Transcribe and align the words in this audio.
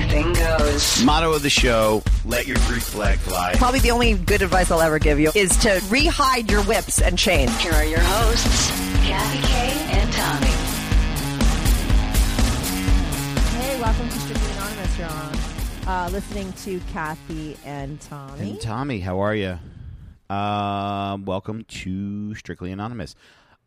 anything 0.00 0.32
goes. 0.32 1.02
Motto 1.04 1.32
of 1.32 1.42
the 1.42 1.50
show: 1.50 2.02
Let 2.24 2.46
your 2.46 2.56
Greek 2.66 2.82
flag 2.82 3.18
fly. 3.18 3.54
Probably 3.56 3.80
the 3.80 3.90
only 3.90 4.14
good 4.14 4.42
advice 4.42 4.70
I'll 4.70 4.80
ever 4.80 4.98
give 4.98 5.18
you 5.20 5.30
is 5.34 5.56
to 5.58 5.68
rehide 5.88 6.50
your 6.50 6.62
whips 6.64 7.00
and 7.00 7.18
chains. 7.18 7.56
Here 7.58 7.72
are 7.72 7.84
your 7.84 8.00
hosts, 8.00 8.70
Kathy 9.06 9.46
Kay 9.46 9.98
and 9.98 10.12
Tommy. 10.12 10.46
Hey, 13.62 13.80
welcome 13.80 14.08
to 14.08 14.18
Strictly 14.20 14.50
Anonymous. 14.52 14.98
You're 14.98 15.08
on. 15.08 15.36
Uh, 15.86 16.08
listening 16.12 16.52
to 16.52 16.80
Kathy 16.92 17.56
and 17.64 18.00
Tommy. 18.00 18.50
And 18.50 18.60
Tommy, 18.60 19.00
how 19.00 19.20
are 19.20 19.34
you? 19.34 19.58
Um, 20.28 21.24
welcome 21.24 21.64
to 21.64 22.34
Strictly 22.36 22.70
Anonymous. 22.70 23.16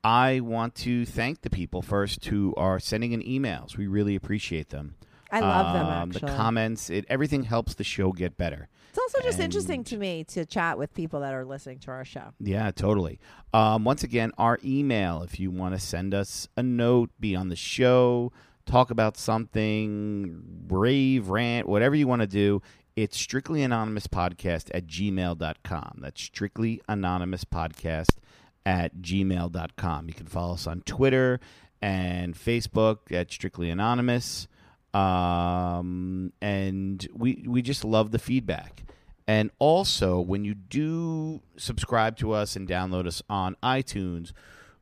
I 0.05 0.39
want 0.41 0.75
to 0.75 1.05
thank 1.05 1.41
the 1.41 1.49
people 1.49 1.81
first 1.81 2.25
who 2.25 2.53
are 2.55 2.79
sending 2.79 3.11
in 3.13 3.21
emails. 3.21 3.77
We 3.77 3.87
really 3.87 4.15
appreciate 4.15 4.69
them. 4.69 4.95
I 5.33 5.39
love 5.41 5.73
them, 5.73 5.85
Um, 5.87 6.09
The 6.11 6.17
actually. 6.17 6.37
comments, 6.37 6.89
it 6.89 7.05
everything 7.09 7.43
helps 7.43 7.73
the 7.75 7.83
show 7.83 8.11
get 8.11 8.37
better. 8.37 8.69
it's 8.89 8.99
also 8.99 9.19
just 9.25 9.39
and- 9.39 9.45
interesting 9.45 9.83
to 9.85 9.97
me 9.97 10.23
to 10.25 10.45
chat 10.45 10.77
with 10.77 10.93
people 10.93 11.19
that 11.21 11.33
are 11.33 11.43
listening 11.45 11.79
to 11.79 11.91
our 11.91 12.05
show. 12.05 12.33
Yeah, 12.39 12.69
totally. 12.71 13.19
Um, 13.53 13.83
once 13.83 14.03
again, 14.03 14.31
our 14.37 14.59
email, 14.63 15.23
if 15.23 15.39
you 15.39 15.49
want 15.49 15.73
to 15.73 15.79
send 15.79 16.13
us 16.13 16.47
a 16.55 16.61
note, 16.63 17.09
be 17.19 17.35
on 17.35 17.49
the 17.49 17.55
show, 17.55 18.31
talk 18.67 18.91
about 18.91 19.17
something, 19.17 20.43
rave, 20.69 21.29
rant, 21.29 21.67
whatever 21.67 21.95
you 21.95 22.07
want 22.07 22.21
to 22.21 22.27
do, 22.27 22.61
it's 22.95 23.17
strictly 23.17 23.63
anonymous 23.63 24.05
podcast 24.07 24.69
at 24.73 24.85
gmail.com. 24.85 25.99
That's 26.01 26.21
strictly 26.21 26.79
anonymous 26.87 27.43
podcast 27.45 28.17
at 28.65 28.97
gmail.com. 28.97 30.07
You 30.07 30.13
can 30.13 30.27
follow 30.27 30.53
us 30.53 30.67
on 30.67 30.81
Twitter 30.81 31.39
and 31.81 32.35
Facebook 32.35 33.11
at 33.11 33.31
strictly 33.31 33.69
anonymous. 33.71 34.47
Um, 34.93 36.33
and 36.41 37.07
we 37.13 37.45
we 37.47 37.61
just 37.61 37.83
love 37.83 38.11
the 38.11 38.19
feedback. 38.19 38.83
And 39.27 39.51
also, 39.57 40.19
when 40.19 40.43
you 40.43 40.53
do 40.53 41.41
subscribe 41.55 42.17
to 42.17 42.33
us 42.33 42.55
and 42.55 42.67
download 42.67 43.07
us 43.07 43.21
on 43.29 43.55
iTunes, 43.63 44.33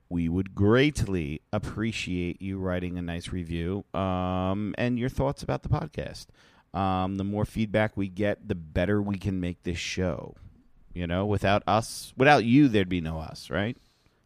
we 0.10 0.28
would 0.28 0.56
greatly 0.56 1.42
appreciate 1.54 2.42
you 2.42 2.58
writing 2.58 2.98
a 2.98 3.02
nice 3.02 3.30
review 3.30 3.86
um, 3.94 4.74
and 4.78 4.98
your 4.98 5.10
thoughts 5.10 5.44
about 5.44 5.64
the 5.64 5.70
podcast. 5.70 6.26
Um, 6.74 7.16
the 7.18 7.24
more 7.24 7.46
feedback 7.46 7.96
we 7.96 8.08
get, 8.08 8.48
the 8.48 8.56
better 8.56 9.02
we 9.02 9.18
can 9.18 9.40
make 9.40 9.64
this 9.64 9.78
show. 9.78 10.36
You 10.94 11.08
know, 11.08 11.26
without 11.26 11.64
us, 11.68 12.14
without 12.18 12.44
you, 12.44 12.68
there'd 12.68 12.90
be 12.90 13.00
no 13.00 13.20
us, 13.20 13.50
right? 13.50 13.78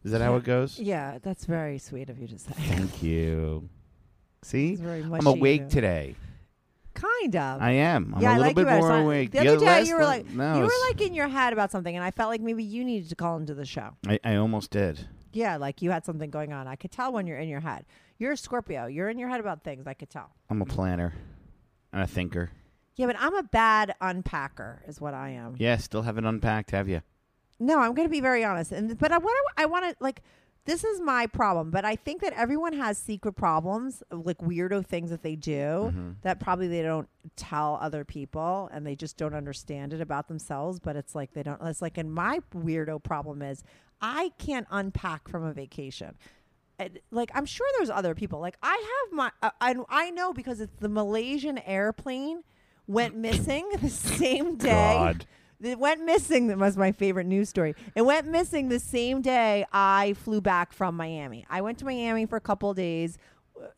Is 0.02 0.12
that 0.12 0.20
how 0.20 0.36
it 0.36 0.44
goes? 0.44 0.78
Yeah, 0.78 1.18
that's 1.22 1.44
very 1.44 1.78
sweet 1.78 2.08
of 2.08 2.18
you 2.18 2.28
to 2.28 2.38
say. 2.38 2.52
Thank 2.52 3.02
you. 3.02 3.68
See, 4.42 4.78
I'm 4.80 5.26
awake 5.26 5.68
today. 5.68 6.14
Kind 6.94 7.36
of. 7.36 7.60
I 7.60 7.72
am. 7.72 8.14
I'm 8.16 8.22
yeah, 8.22 8.30
a 8.30 8.32
I 8.32 8.38
little 8.38 8.46
like 8.46 8.56
bit 8.56 8.66
more 8.66 8.96
awake. 9.00 9.30
The 9.30 9.40
other 9.40 9.58
day, 9.58 9.82
you 9.82 9.96
were 9.96 10.04
like, 10.04 10.30
no, 10.30 10.56
you 10.56 10.62
were 10.62 10.88
like 10.88 11.00
in 11.00 11.12
your 11.12 11.28
head 11.28 11.52
about 11.52 11.70
something, 11.70 11.94
and 11.94 12.02
I 12.02 12.10
felt 12.10 12.30
like 12.30 12.40
maybe 12.40 12.64
you 12.64 12.84
needed 12.84 13.10
to 13.10 13.16
call 13.16 13.36
into 13.36 13.54
the 13.54 13.66
show. 13.66 13.90
I, 14.06 14.18
I 14.24 14.36
almost 14.36 14.70
did. 14.70 15.06
Yeah, 15.32 15.56
like 15.58 15.82
you 15.82 15.90
had 15.90 16.06
something 16.06 16.30
going 16.30 16.54
on. 16.54 16.66
I 16.66 16.76
could 16.76 16.90
tell 16.90 17.12
when 17.12 17.26
you're 17.26 17.38
in 17.38 17.48
your 17.48 17.60
head. 17.60 17.84
You're 18.18 18.32
a 18.32 18.36
Scorpio. 18.36 18.86
You're 18.86 19.10
in 19.10 19.18
your 19.18 19.28
head 19.28 19.40
about 19.40 19.62
things. 19.62 19.86
I 19.86 19.92
could 19.92 20.08
tell. 20.08 20.30
I'm 20.48 20.62
a 20.62 20.64
planner 20.64 21.12
and 21.92 22.02
a 22.02 22.06
thinker. 22.06 22.50
Yeah, 22.94 23.06
but 23.06 23.16
I'm 23.18 23.34
a 23.34 23.42
bad 23.42 23.94
unpacker, 24.00 24.88
is 24.88 24.98
what 25.00 25.12
I 25.12 25.30
am. 25.30 25.56
Yeah, 25.58 25.76
still 25.76 26.02
haven't 26.02 26.24
unpacked, 26.24 26.70
have 26.70 26.88
you? 26.88 27.02
No, 27.60 27.80
I'm 27.80 27.92
going 27.94 28.08
to 28.08 28.12
be 28.12 28.20
very 28.20 28.42
honest. 28.44 28.72
And 28.72 28.98
but 28.98 29.12
I 29.12 29.18
want 29.18 29.36
to 29.56 29.62
I 29.62 29.66
want 29.66 29.84
to 29.84 29.96
like 30.00 30.22
this 30.66 30.84
is 30.84 31.00
my 31.00 31.26
problem, 31.28 31.70
but 31.70 31.84
I 31.84 31.96
think 31.96 32.20
that 32.22 32.32
everyone 32.34 32.72
has 32.74 32.98
secret 32.98 33.34
problems, 33.34 34.02
like 34.10 34.38
weirdo 34.38 34.84
things 34.84 35.10
that 35.10 35.22
they 35.22 35.36
do 35.36 35.92
that 36.22 36.40
probably 36.40 36.68
they 36.68 36.82
don't 36.82 37.08
tell 37.36 37.78
other 37.80 38.04
people 38.04 38.68
and 38.72 38.86
they 38.86 38.96
just 38.96 39.16
don't 39.16 39.34
understand 39.34 39.92
it 39.92 40.00
about 40.00 40.28
themselves, 40.28 40.80
but 40.80 40.96
it's 40.96 41.14
like 41.14 41.32
they 41.32 41.42
don't 41.42 41.62
it's 41.62 41.80
like 41.80 41.96
and 41.96 42.12
my 42.12 42.40
weirdo 42.54 43.02
problem 43.02 43.42
is 43.42 43.62
I 44.00 44.32
can't 44.38 44.66
unpack 44.70 45.28
from 45.28 45.44
a 45.44 45.52
vacation. 45.52 46.16
And, 46.78 46.98
like 47.10 47.30
I'm 47.32 47.46
sure 47.46 47.66
there's 47.78 47.88
other 47.90 48.14
people. 48.14 48.40
Like 48.40 48.58
I 48.62 48.72
have 48.72 49.16
my 49.16 49.30
uh, 49.42 49.50
I 49.60 49.76
I 49.88 50.10
know 50.10 50.32
because 50.32 50.60
it's 50.60 50.76
the 50.80 50.88
Malaysian 50.88 51.58
airplane 51.58 52.42
went 52.86 53.16
missing 53.16 53.70
the 53.80 53.88
same 53.88 54.56
day. 54.56 54.70
God. 54.70 55.26
It 55.60 55.78
went 55.78 56.04
missing. 56.04 56.48
That 56.48 56.58
was 56.58 56.76
my 56.76 56.92
favorite 56.92 57.26
news 57.26 57.48
story. 57.48 57.74
It 57.94 58.02
went 58.02 58.26
missing 58.28 58.68
the 58.68 58.78
same 58.80 59.22
day 59.22 59.64
I 59.72 60.12
flew 60.14 60.40
back 60.40 60.72
from 60.72 60.96
Miami. 60.96 61.46
I 61.48 61.60
went 61.62 61.78
to 61.78 61.84
Miami 61.84 62.26
for 62.26 62.36
a 62.36 62.40
couple 62.40 62.70
of 62.70 62.76
days, 62.76 63.16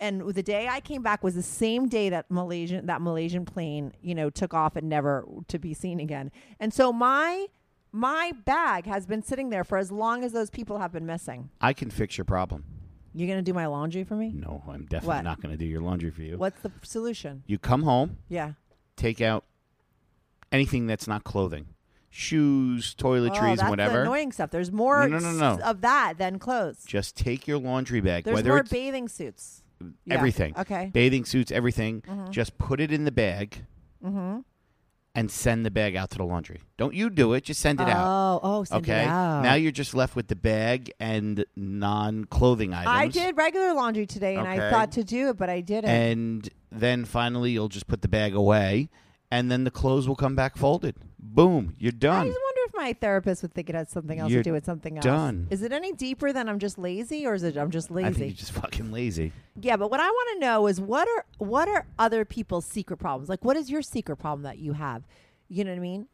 and 0.00 0.20
the 0.34 0.42
day 0.42 0.66
I 0.68 0.80
came 0.80 1.02
back 1.02 1.22
was 1.22 1.34
the 1.36 1.42
same 1.42 1.88
day 1.88 2.08
that 2.08 2.30
Malaysian 2.30 2.86
that 2.86 3.00
Malaysian 3.00 3.44
plane, 3.44 3.92
you 4.02 4.14
know, 4.14 4.28
took 4.30 4.52
off 4.54 4.74
and 4.76 4.88
never 4.88 5.24
to 5.48 5.58
be 5.58 5.72
seen 5.74 6.00
again. 6.00 6.32
And 6.58 6.74
so 6.74 6.92
my 6.92 7.46
my 7.92 8.32
bag 8.44 8.86
has 8.86 9.06
been 9.06 9.22
sitting 9.22 9.50
there 9.50 9.64
for 9.64 9.78
as 9.78 9.90
long 9.92 10.24
as 10.24 10.32
those 10.32 10.50
people 10.50 10.78
have 10.78 10.92
been 10.92 11.06
missing. 11.06 11.50
I 11.60 11.72
can 11.72 11.90
fix 11.90 12.18
your 12.18 12.24
problem. 12.26 12.64
You're 13.14 13.28
gonna 13.28 13.40
do 13.42 13.54
my 13.54 13.66
laundry 13.66 14.04
for 14.04 14.14
me? 14.16 14.30
No, 14.34 14.62
I'm 14.68 14.82
definitely 14.84 15.08
What? 15.16 15.22
not 15.24 15.40
going 15.40 15.52
to 15.52 15.56
do 15.56 15.64
your 15.64 15.80
laundry 15.80 16.10
for 16.10 16.22
you. 16.22 16.36
What's 16.36 16.60
the 16.60 16.70
solution? 16.82 17.42
You 17.46 17.58
come 17.58 17.82
home, 17.84 18.18
Yeah. 18.28 18.52
take 18.96 19.20
out 19.22 19.44
anything 20.52 20.86
that's 20.86 21.06
not 21.06 21.24
clothing, 21.24 21.66
shoes, 22.10 22.94
oh, 22.98 23.04
toiletries, 23.04 23.56
that's 23.58 23.70
whatever. 23.70 23.96
the 23.98 24.02
annoying 24.02 24.32
stuff. 24.32 24.50
There's 24.50 24.72
more 24.72 25.06
No, 25.08 25.18
no, 25.18 25.32
no, 25.32 25.56
no. 25.56 25.62
of 25.64 25.80
that 25.82 26.14
than 26.18 26.38
clothes. 26.38 26.84
Just 26.86 27.16
take 27.16 27.46
your 27.46 27.58
laundry 27.58 28.00
bag, 28.00 28.24
There's 28.24 28.34
whether 28.34 28.50
more 28.50 28.58
it's 28.58 28.70
bathing 28.70 29.08
suits. 29.08 29.62
Yeah. 30.04 30.14
everything, 30.14 30.54
Okay. 30.58 30.90
bathing 30.92 31.24
suits, 31.24 31.52
everything. 31.52 32.00
Mm-hmm. 32.02 32.30
Just 32.32 32.58
put 32.58 32.80
it 32.80 32.90
in 32.90 33.04
the 33.04 33.12
bag 33.12 33.64
and 35.14 35.30
send 35.30 35.66
the 35.66 35.70
bag 35.70 35.96
out 35.96 36.10
to 36.10 36.18
the 36.18 36.24
laundry. 36.24 36.60
Don't 36.76 36.94
you 36.94 37.10
do 37.10 37.32
it? 37.34 37.44
Just 37.44 37.60
send 37.60 37.80
it 37.80 37.88
out. 37.88 38.40
Oh, 38.42 38.64
oh, 38.70 38.76
Okay. 38.78 39.04
Now 39.06 39.54
you're 39.54 39.72
just 39.72 39.94
left 39.94 40.14
with 40.16 40.28
the 40.28 40.36
bag 40.36 40.92
and 41.00 41.44
non-clothing 41.56 42.72
items. 42.74 42.88
I 42.88 43.08
did 43.08 43.36
regular 43.36 43.72
laundry 43.72 44.06
today, 44.06 44.36
and 44.36 44.46
I 44.46 44.70
thought 44.70 44.92
to 44.92 45.04
do 45.04 45.30
it, 45.30 45.36
but 45.36 45.48
I 45.50 45.60
didn't. 45.60 45.90
and 45.90 46.48
then 46.70 47.04
finally 47.04 47.52
you'll 47.52 47.68
just 47.68 47.86
put 47.86 48.02
the 48.02 48.08
bag 48.08 48.34
away 48.34 48.90
and 49.30 49.50
then 49.50 49.64
the 49.64 49.70
clothes 49.70 50.08
will 50.08 50.16
come 50.16 50.34
back 50.34 50.56
folded 50.56 50.96
boom 51.20 51.74
you're 51.78 51.92
done. 51.92 52.14
I 52.14 52.18
done 52.18 52.26
just 52.28 52.40
wonder 52.42 52.60
if 52.66 52.74
my 52.74 52.92
therapist 52.94 53.42
would 53.42 53.52
think 53.52 53.68
it 53.68 53.74
had 53.74 53.88
something 53.90 54.18
else 54.18 54.30
You're 54.30 54.42
to 54.42 54.50
do 54.50 54.52
with 54.52 54.64
something 54.64 54.96
else. 54.96 55.04
done. 55.04 55.48
Is 55.50 55.62
it 55.62 55.72
any 55.72 55.92
deeper 55.92 56.32
than 56.32 56.48
I'm 56.48 56.58
just 56.58 56.78
lazy, 56.78 57.26
or 57.26 57.34
is 57.34 57.42
it 57.42 57.56
I'm 57.56 57.70
just 57.70 57.90
i 57.90 57.94
think 57.94 58.06
lazy? 58.06 58.24
you're 58.26 58.34
just 58.34 58.52
fucking 58.52 58.90
lazy 58.92 59.32
yeah, 59.60 59.76
but 59.76 59.90
what 59.90 59.98
I 60.00 60.08
want 60.08 60.28
to 60.34 60.46
know 60.46 60.66
is 60.68 60.80
what 60.80 61.08
are 61.08 61.24
what 61.38 61.68
are 61.68 61.86
other 61.98 62.24
people's 62.24 62.64
secret 62.64 62.98
problems? 62.98 63.28
Like, 63.28 63.44
what 63.44 63.56
is 63.56 63.68
your 63.70 63.82
secret 63.82 64.16
problem 64.16 64.42
that 64.44 64.58
you 64.58 64.74
have? 64.74 65.02
You 65.48 65.64
know 65.64 65.72
what 65.72 65.78
I 65.78 65.80
mean? 65.80 66.06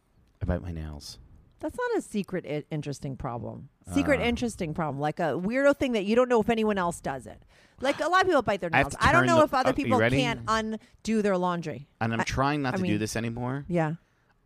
I 0.43 0.47
bite 0.47 0.63
my 0.63 0.73
nails 0.73 1.19
That's 1.61 1.77
not 1.77 1.99
a 1.99 2.01
secret, 2.03 2.47
I- 2.49 2.65
interesting 2.71 3.17
problem. 3.17 3.69
Secret, 3.93 4.21
Uh. 4.21 4.25
interesting 4.25 4.73
problem, 4.75 5.01
like 5.01 5.21
a 5.21 5.35
weirdo 5.39 5.77
thing 5.77 5.93
that 5.93 6.05
you 6.05 6.17
don't 6.17 6.29
know 6.29 6.41
if 6.41 6.49
anyone 6.49 6.79
else 6.79 7.01
does 7.01 7.27
it. 7.27 7.43
Like 7.81 8.01
a 8.01 8.09
lot 8.09 8.23
of 8.23 8.27
people 8.29 8.43
bite 8.43 8.61
their 8.61 8.71
nails. 8.71 8.93
to 8.95 9.05
I, 9.05 9.13
don't 9.13 9.27
know 9.27 9.39
the- 9.39 9.45
if 9.45 9.55
other 9.55 9.73
people 9.73 9.99
can't 9.99 10.41
undo 10.49 11.23
their 11.23 11.37
laundry. 11.37 11.89
and 12.01 12.15
i'm 12.15 12.21
I- 12.21 12.25
trying 12.25 12.63
not 12.63 12.75
I 12.75 12.77
to 12.79 12.83
do 12.85 12.99
this 12.99 13.17
anymore 13.17 13.65
Yeah, 13.69 13.95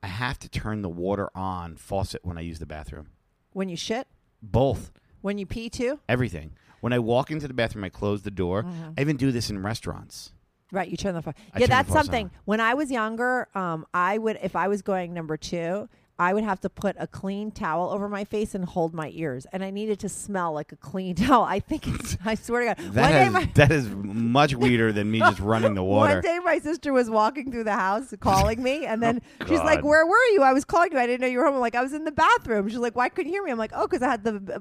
i 0.03 0.07
have 0.07 0.39
to 0.41 0.49
turn 0.49 0.83
the 0.83 0.89
water 0.89 1.29
on 1.35 1.77
faucet 1.77 2.25
when 2.25 2.39
i 2.39 2.41
use 2.41 2.59
the 2.59 2.67
bathroom 2.67 3.09
when 3.53 3.69
you 3.69 3.77
shit, 3.77 4.09
both 4.43 4.91
when 5.21 5.37
you 5.39 5.47
pee 5.47 5.69
too. 5.69 6.01
everything 6.09 6.53
when 6.81 6.93
i 6.93 6.99
walk 6.99 7.31
into 7.31 7.47
the 7.47 7.55
bathroom 7.55 7.85
i 7.85 7.91
close 7.91 8.23
the 8.23 8.31
door 8.31 8.63
Mm-hmm. 8.63 8.91
i 8.97 9.01
even 9.03 9.17
do 9.17 9.31
this 9.31 9.51
in 9.51 9.63
restaurants 9.63 10.33
Right, 10.73 10.89
you 10.91 10.99
turn 10.99 11.15
the 11.15 11.23
faucet. 11.23 11.41
Yeah, 11.57 11.67
that's 11.67 11.91
something. 11.91 12.27
on. 12.27 12.31
When 12.45 12.61
I 12.61 12.75
was 12.75 12.91
younger, 12.91 13.49
um, 13.55 13.87
I 13.95 14.19
would 14.19 14.39
if 14.43 14.55
I 14.55 14.69
was 14.69 14.83
going 14.83 15.15
number 15.15 15.39
two, 15.39 15.89
I 16.19 16.35
would 16.35 16.43
have 16.45 16.61
to 16.63 16.69
put 16.69 16.97
a 16.99 17.07
clean 17.07 17.51
towel 17.53 17.91
over 17.91 18.09
my 18.09 18.25
face 18.25 18.55
and 18.55 18.65
hold 18.65 18.93
my 18.93 19.11
ears, 19.15 19.47
and 19.53 19.63
I 19.63 19.71
needed 19.71 20.01
to 20.01 20.09
smell 20.09 20.53
like 20.53 20.73
a 20.73 20.77
clean 20.77 21.15
towel. 21.25 21.45
I 21.45 21.61
think 21.61 21.87
it's. 21.87 22.17
I 22.25 22.35
swear 22.35 22.75
to 22.75 22.83
God, 22.83 22.93
that, 22.95 23.25
one 23.25 23.33
my. 23.35 23.51
that 23.55 23.71
is 23.71 23.89
much 23.89 24.55
weirder 24.55 24.93
than 24.93 25.11
me 25.11 25.21
just 25.21 25.39
running 25.41 25.75
the 25.75 25.83
water 25.85 26.15
One 26.15 26.23
day, 26.23 26.39
my 26.45 26.59
sister 26.59 26.93
was 26.93 27.09
walking 27.09 27.53
through 27.53 27.65
the 27.65 27.75
house 27.75 28.13
calling 28.21 28.63
me, 28.63 28.85
and 28.87 29.03
then 29.05 29.23
she's 29.47 29.61
like, 29.61 29.81
Oh, 29.85 29.87
"Where 29.87 30.07
were 30.07 30.27
you? 30.33 30.43
I 30.43 30.53
was 30.53 30.65
calling 30.65 30.91
you. 30.93 30.99
I 30.99 31.07
didn't 31.07 31.21
know 31.21 31.29
you 31.29 31.39
were 31.39 31.45
home." 31.45 31.55
I'm 31.55 31.61
like, 31.61 31.75
"I 31.77 31.83
was 31.83 31.93
in 31.93 32.05
the 32.05 32.13
bathroom." 32.13 32.69
She's 32.69 32.79
like, 32.79 32.97
"Why 32.97 33.09
couldn't 33.09 33.31
you 33.33 33.37
hear 33.37 33.45
me?" 33.45 33.51
I'm 33.53 33.59
like, 33.59 33.73
"Oh, 33.75 33.87
because 33.87 34.03
I 34.03 34.09
had 34.11 34.25
the." 34.25 34.61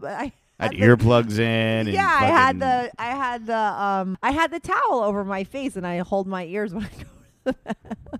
I 0.59 0.63
had 0.63 0.71
the- 0.71 0.77
earplugs 0.81 1.37
in 1.37 1.41
and 1.41 1.89
yeah, 1.89 2.17
I 2.19 2.25
had 2.25 2.59
the 2.59 2.91
I 2.97 3.05
had 3.09 3.45
the 3.45 3.55
um 3.57 4.17
I 4.23 4.31
had 4.31 4.49
the 4.51 4.59
towel 4.59 5.01
over 5.03 5.23
my 5.23 5.43
face 5.43 5.75
and 5.75 5.85
I 5.85 5.99
hold 5.99 6.25
my 6.25 6.45
ears 6.45 6.73
when 6.73 6.83
I 6.85 6.87
go 6.89 6.93
to 7.03 7.07
the 7.45 7.53
bathroom. 7.53 8.16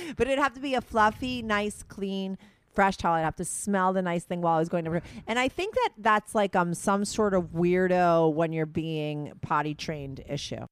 But 0.16 0.26
it'd 0.28 0.38
have 0.38 0.54
to 0.54 0.60
be 0.60 0.74
a 0.74 0.80
fluffy, 0.80 1.42
nice, 1.42 1.82
clean 1.82 2.38
fresh 2.74 2.96
towel. 2.96 3.14
I'd 3.14 3.22
have 3.22 3.36
to 3.36 3.44
smell 3.44 3.92
the 3.92 4.02
nice 4.02 4.24
thing 4.24 4.40
while 4.40 4.56
I 4.56 4.58
was 4.58 4.68
going 4.68 4.84
to. 4.84 5.00
And 5.26 5.38
I 5.38 5.48
think 5.48 5.74
that 5.74 5.90
that's 5.98 6.34
like 6.34 6.56
um 6.56 6.74
some 6.74 7.04
sort 7.04 7.34
of 7.34 7.52
weirdo 7.52 8.32
when 8.32 8.52
you're 8.52 8.66
being 8.66 9.32
potty 9.40 9.74
trained 9.74 10.22
issue. 10.28 10.66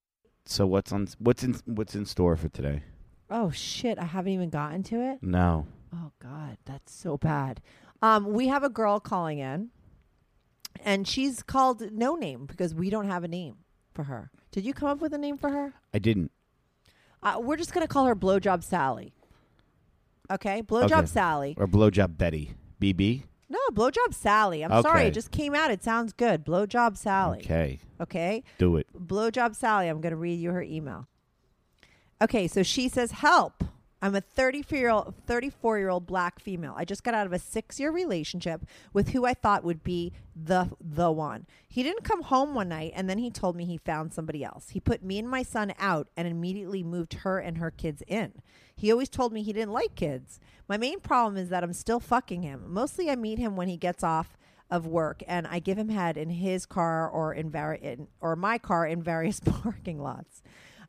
So 0.44 0.66
what's 0.66 0.92
on 0.92 1.08
what's 1.18 1.44
in 1.44 1.56
what's 1.64 1.94
in 1.94 2.04
store 2.04 2.36
for 2.36 2.48
today? 2.48 2.82
Oh 3.30 3.50
shit! 3.50 3.98
I 3.98 4.04
haven't 4.04 4.32
even 4.32 4.50
gotten 4.50 4.82
to 4.84 5.00
it. 5.12 5.22
No. 5.22 5.66
Oh 5.94 6.12
God, 6.20 6.58
that's 6.64 6.92
so 6.92 7.16
bad. 7.16 7.60
Um, 8.02 8.32
we 8.32 8.48
have 8.48 8.64
a 8.64 8.68
girl 8.68 8.98
calling 8.98 9.38
in, 9.38 9.70
and 10.84 11.06
she's 11.06 11.42
called 11.42 11.92
no 11.92 12.14
name 12.16 12.46
because 12.46 12.74
we 12.74 12.90
don't 12.90 13.08
have 13.08 13.24
a 13.24 13.28
name 13.28 13.58
for 13.94 14.04
her. 14.04 14.30
Did 14.50 14.64
you 14.64 14.74
come 14.74 14.88
up 14.88 15.00
with 15.00 15.14
a 15.14 15.18
name 15.18 15.38
for 15.38 15.50
her? 15.50 15.74
I 15.94 15.98
didn't. 15.98 16.32
Uh, 17.22 17.38
we're 17.40 17.56
just 17.56 17.72
gonna 17.72 17.86
call 17.88 18.06
her 18.06 18.16
Blowjob 18.16 18.62
Sally. 18.64 19.12
Okay, 20.30 20.62
Blowjob 20.62 20.92
Okay. 20.98 21.06
Sally. 21.06 21.54
Or 21.58 21.66
blowjob 21.66 22.16
Betty. 22.16 22.54
BB? 22.80 23.24
No, 23.48 23.58
Blowjob 23.72 24.14
Sally. 24.14 24.64
I'm 24.64 24.82
sorry, 24.82 25.00
Okay. 25.00 25.08
it 25.08 25.14
just 25.14 25.30
came 25.30 25.54
out. 25.54 25.70
It 25.70 25.82
sounds 25.84 26.12
good. 26.14 26.44
Blowjob 26.44 26.96
Sally. 26.96 27.40
Okay. 27.40 27.80
Okay. 28.00 28.42
Do 28.58 28.76
it. 28.76 28.86
Blowjob 28.98 29.54
Sally. 29.54 29.88
I'm 29.88 30.00
going 30.00 30.12
to 30.12 30.16
read 30.16 30.40
you 30.40 30.50
her 30.52 30.62
email. 30.62 31.06
Okay, 32.22 32.48
so 32.48 32.62
she 32.62 32.88
says, 32.88 33.10
"Help! 33.10 33.62
I'm 34.04 34.16
a 34.16 34.20
34 34.20 34.76
year 34.76 34.90
old 34.90 35.14
34 35.26 35.78
year 35.78 35.88
old 35.88 36.06
black 36.08 36.40
female. 36.40 36.74
I 36.76 36.84
just 36.84 37.04
got 37.04 37.14
out 37.14 37.26
of 37.26 37.32
a 37.32 37.38
six 37.38 37.78
year 37.78 37.92
relationship 37.92 38.66
with 38.92 39.10
who 39.10 39.24
I 39.24 39.32
thought 39.32 39.62
would 39.62 39.84
be 39.84 40.12
the 40.34 40.70
the 40.80 41.12
one. 41.12 41.46
He 41.68 41.84
didn't 41.84 42.02
come 42.02 42.22
home 42.22 42.52
one 42.52 42.68
night, 42.68 42.92
and 42.96 43.08
then 43.08 43.18
he 43.18 43.30
told 43.30 43.54
me 43.54 43.64
he 43.64 43.78
found 43.78 44.12
somebody 44.12 44.42
else. 44.42 44.70
He 44.70 44.80
put 44.80 45.04
me 45.04 45.20
and 45.20 45.28
my 45.30 45.44
son 45.44 45.72
out 45.78 46.08
and 46.16 46.26
immediately 46.26 46.82
moved 46.82 47.14
her 47.22 47.38
and 47.38 47.58
her 47.58 47.70
kids 47.70 48.02
in. 48.08 48.32
He 48.74 48.90
always 48.90 49.08
told 49.08 49.32
me 49.32 49.44
he 49.44 49.52
didn't 49.52 49.72
like 49.72 49.94
kids. 49.94 50.40
My 50.68 50.76
main 50.76 50.98
problem 50.98 51.36
is 51.36 51.48
that 51.50 51.62
I'm 51.62 51.72
still 51.72 52.00
fucking 52.00 52.42
him. 52.42 52.64
Mostly, 52.66 53.08
I 53.08 53.14
meet 53.14 53.38
him 53.38 53.54
when 53.54 53.68
he 53.68 53.76
gets 53.76 54.02
off." 54.02 54.36
Of 54.70 54.86
work, 54.86 55.22
and 55.28 55.46
I 55.46 55.58
give 55.58 55.76
him 55.76 55.90
head 55.90 56.16
in 56.16 56.30
his 56.30 56.64
car 56.64 57.06
or 57.06 57.34
in, 57.34 57.50
vari- 57.50 57.78
in 57.82 58.08
or 58.22 58.34
my 58.36 58.56
car 58.56 58.86
in 58.86 59.02
various 59.02 59.38
parking 59.44 60.00
lots. 60.00 60.42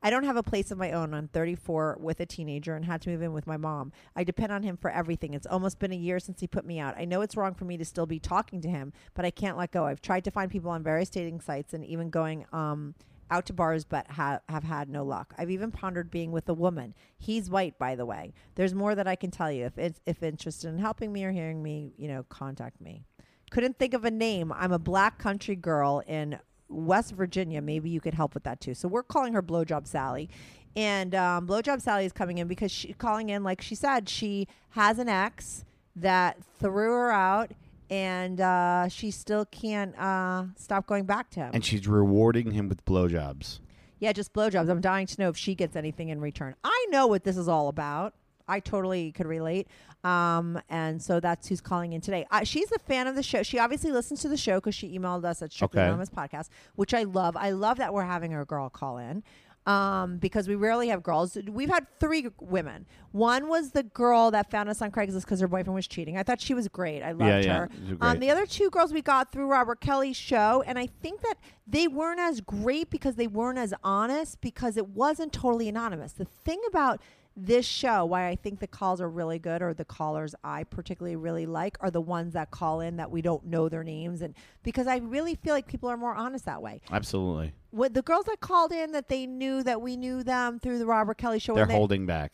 I 0.05 0.09
don't 0.09 0.25
have 0.25 0.35
a 0.35 0.43
place 0.43 0.69
of 0.69 0.77
my 0.77 0.91
own. 0.91 1.13
I'm 1.13 1.29
34 1.29 1.97
with 1.99 2.19
a 2.19 2.25
teenager 2.25 2.75
and 2.75 2.83
had 2.83 3.01
to 3.03 3.09
move 3.09 3.21
in 3.21 3.31
with 3.31 3.47
my 3.47 3.55
mom. 3.55 3.93
I 4.17 4.25
depend 4.25 4.51
on 4.51 4.61
him 4.61 4.75
for 4.75 4.91
everything. 4.91 5.33
It's 5.33 5.47
almost 5.47 5.79
been 5.79 5.93
a 5.93 5.95
year 5.95 6.19
since 6.19 6.41
he 6.41 6.47
put 6.47 6.65
me 6.65 6.77
out. 6.77 6.95
I 6.97 7.05
know 7.05 7.21
it's 7.21 7.37
wrong 7.37 7.53
for 7.53 7.63
me 7.63 7.77
to 7.77 7.85
still 7.85 8.05
be 8.05 8.19
talking 8.19 8.59
to 8.61 8.67
him, 8.67 8.91
but 9.13 9.23
I 9.23 9.31
can't 9.31 9.57
let 9.57 9.71
go. 9.71 9.85
I've 9.85 10.01
tried 10.01 10.25
to 10.25 10.31
find 10.31 10.51
people 10.51 10.71
on 10.71 10.83
various 10.83 11.09
dating 11.09 11.39
sites 11.39 11.73
and 11.73 11.85
even 11.85 12.09
going 12.09 12.45
um, 12.51 12.95
out 13.31 13.45
to 13.45 13.53
bars, 13.53 13.85
but 13.85 14.11
ha- 14.11 14.41
have 14.49 14.65
had 14.65 14.89
no 14.89 15.05
luck. 15.05 15.33
I've 15.37 15.49
even 15.49 15.71
pondered 15.71 16.11
being 16.11 16.33
with 16.33 16.49
a 16.49 16.53
woman. 16.53 16.95
He's 17.17 17.49
white, 17.49 17.79
by 17.79 17.95
the 17.95 18.05
way. 18.05 18.33
There's 18.55 18.73
more 18.73 18.95
that 18.95 19.07
I 19.07 19.15
can 19.15 19.31
tell 19.31 19.51
you. 19.53 19.65
If 19.65 19.77
it's, 19.77 20.01
if 20.05 20.21
interested 20.21 20.67
in 20.67 20.79
helping 20.79 21.13
me 21.13 21.23
or 21.23 21.31
hearing 21.31 21.63
me, 21.63 21.93
you 21.95 22.09
know, 22.09 22.23
contact 22.27 22.81
me. 22.81 23.03
Couldn't 23.51 23.79
think 23.79 23.93
of 23.93 24.03
a 24.03 24.11
name. 24.11 24.51
I'm 24.51 24.73
a 24.73 24.79
black 24.79 25.17
country 25.17 25.55
girl 25.55 26.03
in 26.05 26.39
West 26.73 27.13
Virginia. 27.13 27.61
Maybe 27.61 27.89
you 27.89 28.01
could 28.01 28.13
help 28.13 28.33
with 28.33 28.43
that 28.43 28.59
too. 28.59 28.73
So 28.73 28.87
we're 28.87 29.03
calling 29.03 29.33
her 29.33 29.41
Blowjob 29.41 29.87
Sally. 29.87 30.29
And 30.75 31.13
um, 31.13 31.47
Blowjob 31.47 31.81
Sally 31.81 32.05
is 32.05 32.11
coming 32.11 32.39
in 32.39 32.47
because 32.47 32.71
she's 32.71 32.95
calling 32.97 33.29
in, 33.29 33.43
like 33.43 33.61
she 33.61 33.75
said, 33.75 34.09
she 34.09 34.47
has 34.71 34.97
an 34.97 35.07
ex 35.07 35.65
that 35.95 36.37
threw 36.59 36.91
her 36.91 37.11
out 37.11 37.51
and 37.89 38.41
uh, 38.41 38.87
she 38.87 39.11
still 39.11 39.45
can't 39.45 39.97
uh, 39.99 40.45
stop 40.55 40.87
going 40.87 41.05
back 41.05 41.29
to 41.31 41.41
him. 41.41 41.51
And 41.53 41.63
she's 41.63 41.87
rewarding 41.87 42.51
him 42.51 42.69
with 42.69 42.83
blowjobs. 42.85 43.59
Yeah, 43.99 44.13
just 44.13 44.33
blowjobs. 44.33 44.69
I'm 44.69 44.81
dying 44.81 45.05
to 45.07 45.21
know 45.21 45.29
if 45.29 45.37
she 45.37 45.53
gets 45.53 45.75
anything 45.75 46.09
in 46.09 46.19
return. 46.19 46.55
I 46.63 46.87
know 46.89 47.07
what 47.07 47.23
this 47.23 47.37
is 47.37 47.47
all 47.47 47.67
about. 47.67 48.15
I 48.47 48.59
totally 48.59 49.11
could 49.11 49.27
relate. 49.27 49.67
Um, 50.03 50.59
and 50.69 51.01
so 51.01 51.19
that's 51.19 51.47
who's 51.47 51.61
calling 51.61 51.93
in 51.93 52.01
today. 52.01 52.25
Uh, 52.29 52.43
she's 52.43 52.71
a 52.71 52.79
fan 52.79 53.07
of 53.07 53.15
the 53.15 53.23
show. 53.23 53.41
She 53.41 53.57
obviously 53.57 53.91
listens 53.91 54.21
to 54.21 54.29
the 54.29 54.37
show 54.37 54.55
because 54.55 54.75
she 54.75 54.97
emailed 54.97 55.23
us 55.23 55.41
at 55.41 55.53
Strictly 55.53 55.79
Okay. 55.79 55.87
Anonymous 55.87 56.09
Podcast, 56.09 56.49
which 56.75 56.93
I 56.93 57.03
love. 57.03 57.37
I 57.37 57.51
love 57.51 57.77
that 57.77 57.93
we're 57.93 58.03
having 58.03 58.33
a 58.33 58.43
girl 58.43 58.69
call 58.69 58.97
in 58.97 59.23
um, 59.65 60.17
because 60.17 60.47
we 60.47 60.55
rarely 60.55 60.89
have 60.89 61.03
girls. 61.03 61.37
We've 61.47 61.69
had 61.69 61.87
three 61.99 62.27
women. 62.39 62.85
One 63.11 63.47
was 63.47 63.71
the 63.71 63.83
girl 63.83 64.31
that 64.31 64.51
found 64.51 64.69
us 64.69 64.81
on 64.81 64.91
Craigslist 64.91 65.21
because 65.21 65.39
her 65.39 65.47
boyfriend 65.47 65.75
was 65.75 65.87
cheating. 65.87 66.17
I 66.17 66.23
thought 66.23 66.41
she 66.41 66.53
was 66.53 66.67
great. 66.67 67.01
I 67.01 67.11
loved 67.11 67.45
yeah, 67.45 67.57
her. 67.57 67.69
Um, 68.01 68.19
the 68.19 68.29
other 68.29 68.45
two 68.45 68.69
girls 68.69 68.91
we 68.91 69.01
got 69.01 69.31
through 69.31 69.47
Robert 69.47 69.79
Kelly's 69.79 70.17
show, 70.17 70.63
and 70.65 70.77
I 70.77 70.87
think 70.87 71.21
that 71.21 71.35
they 71.65 71.87
weren't 71.87 72.19
as 72.19 72.41
great 72.41 72.89
because 72.89 73.15
they 73.15 73.27
weren't 73.27 73.57
as 73.57 73.73
honest 73.83 74.41
because 74.41 74.75
it 74.75 74.89
wasn't 74.89 75.31
totally 75.31 75.69
anonymous. 75.69 76.13
The 76.13 76.25
thing 76.25 76.61
about 76.67 77.01
this 77.35 77.65
show, 77.65 78.05
why 78.05 78.27
I 78.27 78.35
think 78.35 78.59
the 78.59 78.67
calls 78.67 79.01
are 79.01 79.09
really 79.09 79.39
good, 79.39 79.61
or 79.61 79.73
the 79.73 79.85
callers 79.85 80.35
I 80.43 80.63
particularly 80.65 81.15
really 81.15 81.45
like, 81.45 81.77
are 81.79 81.89
the 81.89 82.01
ones 82.01 82.33
that 82.33 82.51
call 82.51 82.79
in 82.81 82.97
that 82.97 83.09
we 83.09 83.21
don't 83.21 83.45
know 83.45 83.69
their 83.69 83.83
names, 83.83 84.21
and 84.21 84.35
because 84.61 84.85
I 84.87 84.97
really 84.97 85.35
feel 85.35 85.53
like 85.53 85.67
people 85.67 85.89
are 85.89 85.97
more 85.97 86.13
honest 86.13 86.45
that 86.45 86.61
way. 86.61 86.81
Absolutely. 86.91 87.53
What 87.71 87.95
the 87.95 88.03
girls 88.03 88.25
that 88.25 88.39
called 88.39 88.71
in 88.71 88.91
that 88.91 89.09
they 89.09 89.25
knew 89.25 89.63
that 89.63 89.81
we 89.81 89.97
knew 89.97 90.23
them 90.23 90.59
through 90.59 90.77
the 90.77 90.85
Robert 90.85 91.17
Kelly 91.17 91.39
show, 91.39 91.55
They're 91.55 91.65
they- 91.65 91.73
holding 91.73 92.05
back. 92.05 92.33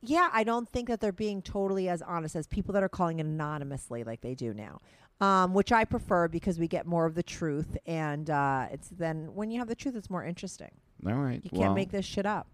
yeah, 0.00 0.28
I 0.32 0.42
don't 0.42 0.68
think 0.68 0.88
that 0.88 1.00
they're 1.00 1.12
being 1.12 1.40
totally 1.42 1.88
as 1.88 2.02
honest 2.02 2.34
as 2.34 2.48
people 2.48 2.72
that 2.74 2.82
are 2.82 2.88
calling 2.88 3.20
anonymously 3.20 4.02
like 4.02 4.20
they 4.22 4.34
do 4.34 4.52
now. 4.52 4.80
Um, 5.20 5.54
which 5.54 5.70
I 5.70 5.84
prefer 5.84 6.26
because 6.26 6.58
we 6.58 6.66
get 6.66 6.84
more 6.84 7.06
of 7.06 7.14
the 7.14 7.22
truth, 7.22 7.76
and 7.86 8.28
uh, 8.28 8.66
it's 8.72 8.88
then 8.88 9.32
when 9.36 9.52
you 9.52 9.60
have 9.60 9.68
the 9.68 9.76
truth, 9.76 9.94
it's 9.94 10.10
more 10.10 10.24
interesting. 10.24 10.72
All 11.06 11.14
right. 11.14 11.40
You 11.44 11.50
can't 11.50 11.62
well, 11.62 11.74
make 11.74 11.92
this 11.92 12.04
shit 12.04 12.26
up. 12.26 12.48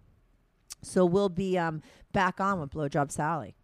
So 0.83 1.05
we'll 1.05 1.29
be 1.29 1.59
um, 1.59 1.83
back 2.13 2.41
on 2.41 2.61
with 2.61 2.71
Blowjob 2.71 3.11
Sally. 3.11 3.55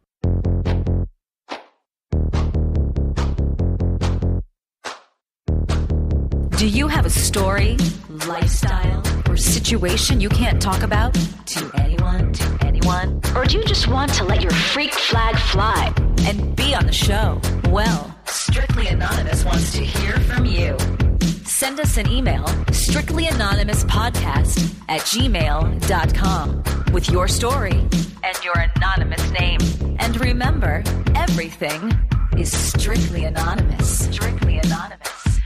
Do 6.57 6.69
you 6.69 6.89
have 6.89 7.05
a 7.05 7.11
story, 7.11 7.77
lifestyle, 8.27 9.03
or 9.29 9.37
situation 9.37 10.21
you 10.21 10.29
can't 10.29 10.63
talk 10.63 10.83
about 10.83 11.13
to 11.47 11.71
anyone, 11.75 12.33
to 12.33 12.59
anyone? 12.63 13.21
Or 13.37 13.45
do 13.45 13.59
you 13.59 13.65
just 13.65 13.87
want 13.89 14.15
to 14.15 14.25
let 14.25 14.41
your 14.41 14.53
freak 14.53 14.93
flag 14.93 15.37
fly 15.37 15.93
and 16.21 16.57
be 16.57 16.75
on 16.75 16.87
the 16.87 16.93
show? 16.93 17.41
Well, 17.69 18.17
Strictly 18.27 18.87
Anonymous 18.87 19.45
wants 19.45 19.73
to 19.73 19.85
hear 19.85 20.19
from 20.21 20.47
you. 20.47 20.77
Send 21.55 21.79
us 21.79 21.97
an 21.99 22.11
email, 22.11 22.43
strictlyanonymouspodcast 22.73 24.75
at 24.89 25.03
gmail.com 25.03 26.65
with 26.93 27.09
your 27.11 27.29
story 27.29 27.79
and 28.25 28.45
your 28.45 28.55
anonymous 28.75 29.31
name. 29.31 29.61
And 30.01 30.21
remember, 30.21 30.83
everything 31.15 31.93
is 32.37 32.51
strictly 32.51 33.23
anonymous. 33.25 34.13
Strictly 34.13 34.59
anonymous. 34.59 35.39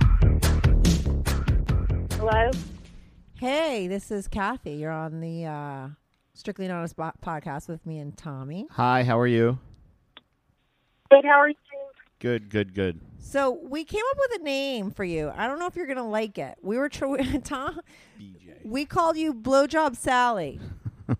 Hello? 2.14 2.52
Hey, 3.38 3.86
this 3.86 4.10
is 4.10 4.28
Kathy. 4.28 4.76
You're 4.76 4.90
on 4.90 5.20
the 5.20 5.44
uh, 5.44 5.88
Strictly 6.32 6.64
Anonymous 6.64 6.94
bo- 6.94 7.12
podcast 7.22 7.68
with 7.68 7.84
me 7.84 7.98
and 7.98 8.16
Tommy. 8.16 8.66
Hi, 8.70 9.04
how 9.04 9.18
are 9.18 9.26
you? 9.26 9.58
Good, 11.10 11.26
how 11.26 11.38
are 11.38 11.50
you? 11.50 11.54
Good, 12.18 12.48
good, 12.48 12.72
good. 12.72 13.02
So 13.30 13.58
we 13.62 13.84
came 13.84 14.00
up 14.10 14.16
with 14.30 14.40
a 14.40 14.42
name 14.44 14.90
for 14.90 15.04
you. 15.04 15.30
I 15.36 15.46
don't 15.46 15.58
know 15.58 15.66
if 15.66 15.76
you're 15.76 15.86
gonna 15.86 16.08
like 16.08 16.38
it. 16.38 16.56
We 16.62 16.78
were 16.78 16.88
tr- 16.88 17.16
Tom. 17.44 17.78
BJ. 18.18 18.64
We 18.64 18.86
called 18.86 19.18
you 19.18 19.34
Blowjob 19.34 19.96
Sally. 19.96 20.58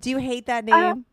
Do 0.00 0.10
you 0.10 0.18
hate 0.18 0.46
that 0.46 0.64
name? 0.64 1.04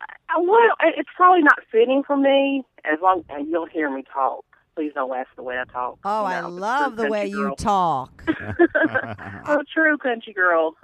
Uh, 0.00 0.40
well, 0.40 0.70
it's 0.80 1.08
probably 1.16 1.42
not 1.42 1.58
fitting 1.72 2.04
for 2.06 2.16
me 2.16 2.62
as 2.84 3.00
long 3.02 3.24
as 3.28 3.44
you'll 3.48 3.66
hear 3.66 3.90
me 3.90 4.04
talk. 4.12 4.44
Please 4.76 4.92
don't 4.94 5.12
ask 5.14 5.28
the 5.34 5.42
way 5.42 5.58
I 5.58 5.64
talk. 5.64 5.98
oh, 6.04 6.20
You 6.22 6.26
I 6.28 6.40
know, 6.40 6.46
I'm 6.46 6.52
a 6.52 6.56
love 6.56 6.96
the 6.96 7.08
way 7.10 7.28
country 7.28 7.40
you 7.40 7.54
talk. 7.58 8.22
I'm 9.44 9.58
true 9.74 9.98
country 9.98 10.32
girl. 10.32 10.76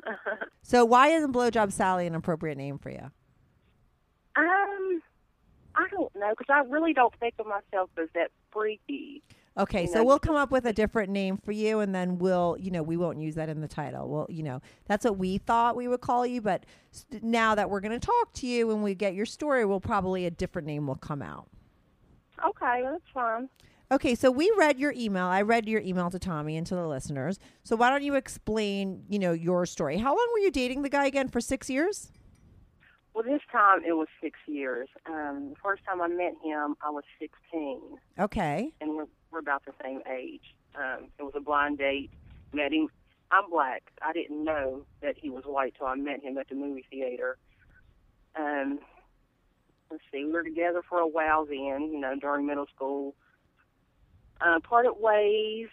so 0.62 0.84
why 0.84 1.08
isn't 1.10 1.32
Blowjob 1.32 1.70
Sally 1.72 2.08
an 2.08 2.16
appropriate 2.16 2.58
name 2.58 2.76
for 2.78 2.90
you? 2.90 3.12
I 5.78 5.86
don't 5.90 6.14
know 6.16 6.34
because 6.36 6.52
I 6.52 6.68
really 6.68 6.92
don't 6.92 7.14
think 7.20 7.34
of 7.38 7.46
myself 7.46 7.88
as 7.96 8.08
that 8.14 8.30
freaky. 8.50 9.22
Okay, 9.56 9.82
You 9.82 9.88
so 9.88 9.94
know, 9.94 10.04
we'll 10.04 10.18
come 10.18 10.36
up 10.36 10.50
with 10.50 10.66
a 10.66 10.72
different 10.72 11.10
name 11.10 11.36
for 11.36 11.52
you, 11.52 11.80
and 11.80 11.92
then 11.94 12.18
we'll, 12.18 12.56
you 12.60 12.70
know, 12.70 12.82
we 12.82 12.96
won't 12.96 13.20
use 13.20 13.34
that 13.36 13.48
in 13.48 13.60
the 13.60 13.68
title. 13.68 14.08
Well, 14.08 14.26
you 14.28 14.42
know, 14.42 14.60
that's 14.86 15.04
what 15.04 15.18
we 15.18 15.38
thought 15.38 15.76
we 15.76 15.88
would 15.88 16.00
call 16.00 16.26
you, 16.26 16.40
but 16.40 16.64
now 17.22 17.54
that 17.54 17.70
we're 17.70 17.80
going 17.80 17.98
to 17.98 18.04
talk 18.04 18.32
to 18.34 18.46
you 18.46 18.70
and 18.70 18.82
we 18.82 18.94
get 18.94 19.14
your 19.14 19.26
story, 19.26 19.64
we'll 19.64 19.80
probably 19.80 20.26
a 20.26 20.30
different 20.30 20.66
name 20.66 20.86
will 20.86 20.96
come 20.96 21.22
out. 21.22 21.48
Okay, 22.44 22.82
that's 22.84 23.02
fine. 23.12 23.48
Okay, 23.90 24.14
so 24.14 24.30
we 24.30 24.52
read 24.56 24.78
your 24.78 24.92
email. 24.96 25.26
I 25.26 25.42
read 25.42 25.66
your 25.66 25.80
email 25.80 26.10
to 26.10 26.18
Tommy 26.18 26.56
and 26.56 26.66
to 26.66 26.74
the 26.74 26.86
listeners. 26.86 27.38
So 27.64 27.74
why 27.74 27.90
don't 27.90 28.02
you 28.02 28.14
explain, 28.14 29.02
you 29.08 29.18
know, 29.18 29.32
your 29.32 29.64
story? 29.66 29.96
How 29.96 30.10
long 30.10 30.28
were 30.32 30.40
you 30.40 30.50
dating 30.50 30.82
the 30.82 30.88
guy 30.88 31.06
again 31.06 31.28
for 31.28 31.40
six 31.40 31.70
years? 31.70 32.12
Well, 33.14 33.24
this 33.24 33.40
time 33.50 33.80
it 33.86 33.92
was 33.94 34.06
six 34.22 34.38
years. 34.46 34.88
Um, 35.06 35.50
the 35.50 35.56
first 35.62 35.82
time 35.84 36.00
I 36.00 36.08
met 36.08 36.34
him, 36.42 36.76
I 36.82 36.90
was 36.90 37.04
16. 37.18 37.98
Okay. 38.18 38.72
and 38.80 38.94
we're 38.96 39.06
we're 39.32 39.40
about 39.40 39.64
the 39.66 39.72
same 39.82 40.00
age. 40.10 40.54
Um, 40.74 41.08
it 41.18 41.22
was 41.22 41.32
a 41.36 41.40
blind 41.40 41.78
date. 41.78 42.10
Met 42.52 42.72
him. 42.72 42.88
I'm 43.30 43.50
black. 43.50 43.82
I 44.02 44.12
didn't 44.12 44.42
know 44.42 44.82
that 45.02 45.16
he 45.20 45.28
was 45.30 45.44
white 45.44 45.74
till 45.76 45.86
I 45.88 45.96
met 45.96 46.22
him 46.22 46.38
at 46.38 46.48
the 46.48 46.54
movie 46.54 46.86
theater. 46.90 47.36
um, 48.38 48.78
let's 49.90 50.02
see, 50.12 50.24
we 50.24 50.32
were 50.32 50.42
together 50.44 50.82
for 50.88 50.98
a 50.98 51.06
while 51.08 51.44
then, 51.46 51.90
you 51.92 51.98
know, 51.98 52.14
during 52.20 52.46
middle 52.46 52.66
school. 52.74 53.14
Uh, 54.40 54.60
parted 54.60 54.92
ways, 55.00 55.68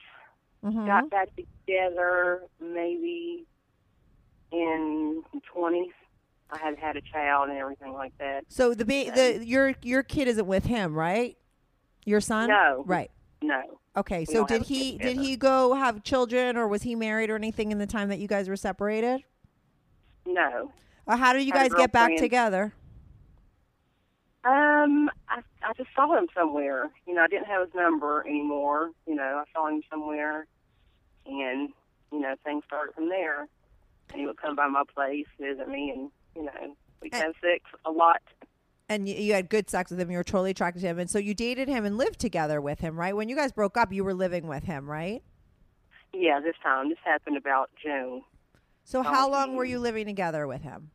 Mhm. 0.63 0.85
got 0.87 1.09
back 1.09 1.29
together 1.35 2.41
maybe 2.59 3.45
in 4.51 5.23
the 5.33 5.41
20s. 5.53 5.93
I 6.51 6.57
had 6.59 6.77
had 6.77 6.95
a 6.95 7.01
child 7.01 7.49
and 7.49 7.57
everything 7.57 7.93
like 7.93 8.17
that. 8.19 8.45
So 8.49 8.73
the 8.73 8.85
ba- 8.85 9.11
the 9.13 9.45
your 9.45 9.73
your 9.81 10.03
kid 10.03 10.27
isn't 10.27 10.45
with 10.45 10.65
him, 10.65 10.93
right? 10.93 11.37
Your 12.05 12.21
son? 12.21 12.49
No. 12.49 12.83
Right. 12.85 13.09
No, 13.41 13.79
Okay. 13.97 14.19
We 14.19 14.25
So 14.25 14.45
did 14.45 14.53
have 14.53 14.61
a 14.61 14.65
kid 14.65 14.73
he 14.75 14.97
did 14.97 15.17
he 15.17 15.35
go 15.37 15.73
have 15.73 16.03
children 16.03 16.57
or 16.57 16.67
was 16.67 16.83
he 16.83 16.95
married 16.95 17.29
or 17.29 17.35
anything 17.35 17.71
in 17.71 17.77
the 17.77 17.85
time 17.87 18.09
that 18.09 18.19
you 18.19 18.27
guys 18.27 18.47
were 18.49 18.55
separated? 18.55 19.21
no. 20.25 20.71
Or 21.07 21.15
how 21.17 21.33
did 21.33 21.43
you 21.43 21.53
guys 21.53 21.71
get 21.73 21.91
back 21.91 22.15
together? 22.17 22.73
Um, 24.43 25.09
I 25.27 25.41
I 25.63 25.73
just 25.75 25.89
saw 25.95 26.15
him 26.17 26.27
somewhere. 26.35 26.89
You 27.07 27.15
know, 27.15 27.21
I 27.23 27.27
didn't 27.27 27.47
have 27.47 27.65
his 27.65 27.73
number 27.73 28.23
anymore. 28.27 28.91
You 29.07 29.15
know, 29.15 29.43
I 29.43 29.43
saw 29.53 29.67
him 29.67 29.81
somewhere, 29.89 30.45
and 31.25 31.69
you 32.11 32.19
know, 32.19 32.35
things 32.43 32.63
started 32.67 32.93
from 32.93 33.09
there. 33.09 33.47
And 34.11 34.19
he 34.19 34.27
would 34.27 34.37
come 34.37 34.55
by 34.55 34.67
my 34.67 34.83
place, 34.93 35.25
visit 35.39 35.67
me, 35.67 35.91
and 35.95 36.11
you 36.35 36.43
know, 36.43 36.75
we'd 37.01 37.13
And- 37.13 37.33
sex 37.41 37.63
a 37.85 37.91
lot. 37.91 38.21
And 38.87 39.09
you, 39.09 39.15
you 39.15 39.33
had 39.33 39.49
good 39.49 39.67
sex 39.69 39.89
with 39.89 39.99
him. 39.99 40.11
You 40.11 40.17
were 40.17 40.23
totally 40.23 40.51
attracted 40.51 40.81
to 40.81 40.87
him, 40.87 40.99
and 40.99 41.09
so 41.09 41.17
you 41.17 41.33
dated 41.33 41.67
him 41.67 41.85
and 41.85 41.97
lived 41.97 42.19
together 42.19 42.61
with 42.61 42.79
him, 42.81 42.95
right? 42.99 43.15
When 43.15 43.29
you 43.29 43.35
guys 43.35 43.51
broke 43.51 43.77
up, 43.77 43.91
you 43.91 44.03
were 44.03 44.13
living 44.13 44.45
with 44.45 44.65
him, 44.65 44.87
right? 44.87 45.23
Yeah, 46.13 46.39
this 46.39 46.55
time 46.61 46.89
this 46.89 46.99
happened 47.03 47.35
about 47.35 47.71
June, 47.81 48.21
So 48.83 49.01
how 49.01 49.27
long 49.29 49.55
were 49.55 49.65
you 49.65 49.79
living 49.79 50.05
together 50.05 50.45
with 50.47 50.61
him? 50.61 50.91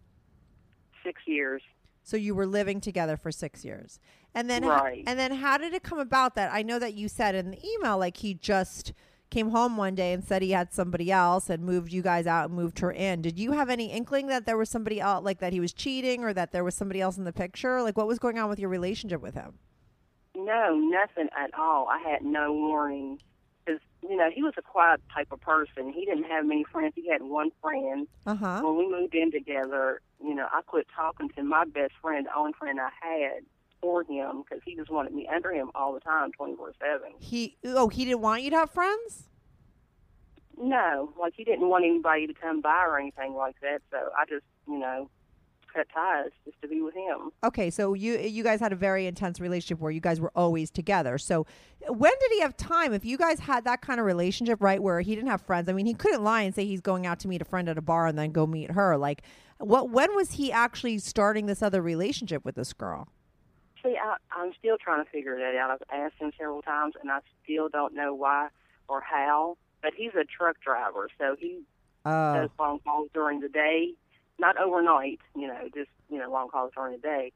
six 1.05 1.23
years. 1.27 1.63
So 2.05 2.17
you 2.17 2.35
were 2.35 2.47
living 2.47 2.81
together 2.81 3.17
for 3.17 3.33
six 3.33 3.65
years, 3.65 3.99
and 4.35 4.49
then 4.49 4.65
Right. 4.65 5.03
and 5.07 5.19
then 5.19 5.33
how 5.33 5.59
did 5.59 5.73
it 5.75 5.83
come 5.83 5.99
about 5.99 6.35
that? 6.37 6.53
I 6.53 6.63
know 6.63 6.79
that 6.79 6.95
you 6.95 7.09
said 7.09 7.35
in 7.35 7.51
the 7.51 7.59
email 7.67 7.99
like 7.99 8.19
he 8.19 8.35
just 8.35 8.93
came 9.31 9.51
home 9.51 9.77
one 9.77 9.95
day 9.95 10.13
and 10.13 10.25
said 10.25 10.43
he 10.43 10.51
had 10.51 10.73
somebody 10.73 11.11
else 11.11 11.49
and 11.49 11.65
moved 11.65 11.93
you 11.93 12.03
guys 12.03 12.27
out 12.27 12.49
and 12.51 12.59
moved 12.59 12.81
her 12.81 12.91
in. 12.91 13.23
Did 13.23 13.39
you 13.39 13.53
have 13.53 13.71
any 13.71 13.91
inkling 13.91 14.27
that 14.27 14.45
there 14.45 14.57
was 14.57 14.69
somebody 14.69 15.01
else, 15.01 15.25
like 15.25 15.39
that 15.39 15.53
he 15.53 15.61
was 15.61 15.73
cheating 15.73 16.25
or 16.25 16.33
that 16.35 16.53
there 16.53 16.65
was 16.65 16.75
somebody 16.75 17.01
else 17.01 17.17
in 17.17 17.25
the 17.25 17.33
picture? 17.33 17.83
Like 17.83 17.97
what 17.97 18.07
was 18.07 18.19
going 18.19 18.39
on 18.39 18.49
with 18.49 18.59
your 18.59 18.69
relationship 18.69 19.21
with 19.21 19.35
him? 19.35 19.55
No, 20.35 20.75
nothing 20.75 21.29
at 21.37 21.51
all. 21.59 21.89
I 21.89 21.99
had 22.09 22.23
no 22.23 22.53
warning. 22.53 23.21
Because, 23.65 23.81
you 24.03 24.17
know, 24.17 24.31
he 24.35 24.43
was 24.43 24.55
a 24.57 24.63
quiet 24.63 25.01
type 25.15 25.29
of 25.31 25.41
person. 25.41 25.93
He 25.93 26.05
didn't 26.05 26.25
have 26.25 26.47
many 26.47 26.65
friends. 26.65 26.95
He 26.97 27.09
had 27.09 27.23
one 27.23 27.51
friend. 27.61 28.09
Uh 28.27 28.35
huh. 28.35 28.61
When 28.65 28.77
we 28.77 28.91
moved 28.91 29.15
in 29.15 29.31
together, 29.31 30.01
you 30.23 30.35
know, 30.35 30.47
I 30.51 30.63
quit 30.63 30.87
talking 30.95 31.29
to 31.31 31.43
my 31.43 31.65
best 31.67 31.93
friend, 32.01 32.27
the 32.27 32.37
only 32.37 32.53
friend 32.59 32.81
I 32.81 32.91
had 33.01 33.45
for 33.81 34.05
him, 34.05 34.43
because 34.43 34.63
he 34.65 34.75
just 34.75 34.91
wanted 34.91 35.13
me 35.13 35.29
under 35.33 35.53
him 35.53 35.71
all 35.75 35.93
the 35.93 36.01
time, 36.01 36.33
24 36.33 36.73
7. 36.81 37.01
He 37.19 37.57
oh 37.65 37.89
he 37.89 38.05
didn't 38.05 38.21
want 38.21 38.43
you 38.43 38.51
to 38.51 38.57
have 38.57 38.71
friends. 38.71 39.29
No, 40.61 41.13
like 41.19 41.33
he 41.37 41.45
didn't 41.45 41.69
want 41.69 41.85
anybody 41.85 42.27
to 42.27 42.35
come 42.35 42.61
by 42.61 42.85
or 42.87 42.99
anything 42.99 43.35
like 43.35 43.57
that. 43.63 43.81
So 43.91 44.11
I 44.17 44.27
just, 44.27 44.45
you 44.69 44.79
know, 44.79 45.09
cut 45.73 45.87
ties 45.95 46.31
just 46.45 46.61
to 46.63 46.69
be 46.69 46.81
with 46.83 46.95
him. 46.95 47.31
Okay, 47.45 47.71
so 47.71 47.95
you 47.95 48.19
you 48.19 48.43
guys 48.43 48.61
had 48.61 48.73
a 48.73 48.77
very 48.77 49.07
intense 49.07 49.41
relationship 49.41 49.81
where 49.81 49.91
you 49.91 50.01
guys 50.01 50.21
were 50.21 50.33
always 50.35 50.71
together. 50.71 51.19
So 51.19 51.47
when 51.89 52.13
did 52.21 52.33
he 52.33 52.41
have 52.41 52.57
time? 52.57 52.93
If 52.93 53.05
you 53.05 53.17
guys 53.17 53.41
had 53.41 53.65
that 53.65 53.81
kind 53.81 54.01
of 54.01 54.07
relationship, 54.07 54.61
right, 54.61 54.83
where 54.83 55.01
he 55.01 55.15
didn't 55.15 55.31
have 55.31 55.41
friends, 55.41 55.69
I 55.69 55.73
mean, 55.73 55.87
he 55.87 55.95
couldn't 55.95 56.23
lie 56.23 56.43
and 56.43 56.55
say 56.55 56.67
he's 56.67 56.81
going 56.81 57.07
out 57.07 57.21
to 57.21 57.29
meet 57.29 57.41
a 57.41 57.47
friend 57.47 57.69
at 57.69 57.79
a 57.79 57.83
bar 57.83 58.07
and 58.07 58.19
then 58.19 58.33
go 58.33 58.47
meet 58.47 58.73
her. 58.73 58.97
Like, 58.97 59.23
what? 59.59 59.91
When 59.91 60.15
was 60.15 60.33
he 60.33 60.53
actually 60.53 60.99
starting 60.99 61.47
this 61.47 61.63
other 61.63 61.81
relationship 61.81 62.45
with 62.45 62.55
this 62.55 62.73
girl? 62.73 63.09
See, 63.83 63.97
I, 63.97 64.17
I'm 64.33 64.53
still 64.59 64.77
trying 64.83 65.05
to 65.05 65.11
figure 65.11 65.37
that 65.39 65.57
out. 65.57 65.71
I've 65.71 66.01
asked 66.01 66.21
him 66.21 66.33
several 66.39 66.63
times, 66.63 66.95
and 67.01 67.11
I 67.11 67.21
still 67.43 67.69
don't 67.69 67.95
know 67.95 68.15
why 68.15 68.49
or 68.89 69.01
how. 69.01 69.57
But 69.83 69.93
he's 69.97 70.13
a 70.15 70.25
truck 70.25 70.61
driver, 70.61 71.09
so 71.19 71.37
he 71.39 71.61
Oh, 72.05 72.33
does 72.35 72.51
long 72.59 72.81
calls 72.81 73.11
during 73.13 73.41
the 73.41 73.49
day, 73.49 73.93
not 74.39 74.57
overnight. 74.59 75.21
You 75.37 75.49
know, 75.49 75.69
just 75.75 75.91
you 76.09 76.19
know, 76.19 76.31
long 76.31 76.49
calls 76.49 76.73
during 76.75 76.93
the 76.93 76.99
day. 76.99 77.33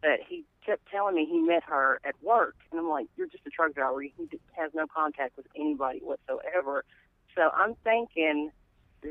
But 0.00 0.20
he 0.28 0.44
kept 0.64 0.88
telling 0.88 1.16
me 1.16 1.26
he 1.26 1.40
met 1.40 1.64
her 1.64 2.00
at 2.04 2.14
work, 2.22 2.54
and 2.70 2.78
I'm 2.78 2.88
like, 2.88 3.06
"You're 3.16 3.26
just 3.26 3.46
a 3.46 3.50
truck 3.50 3.74
driver. 3.74 4.00
He 4.00 4.12
has 4.52 4.70
no 4.74 4.86
contact 4.86 5.36
with 5.36 5.46
anybody 5.56 6.00
whatsoever." 6.00 6.84
So 7.34 7.50
I'm 7.54 7.74
thinking 7.84 8.50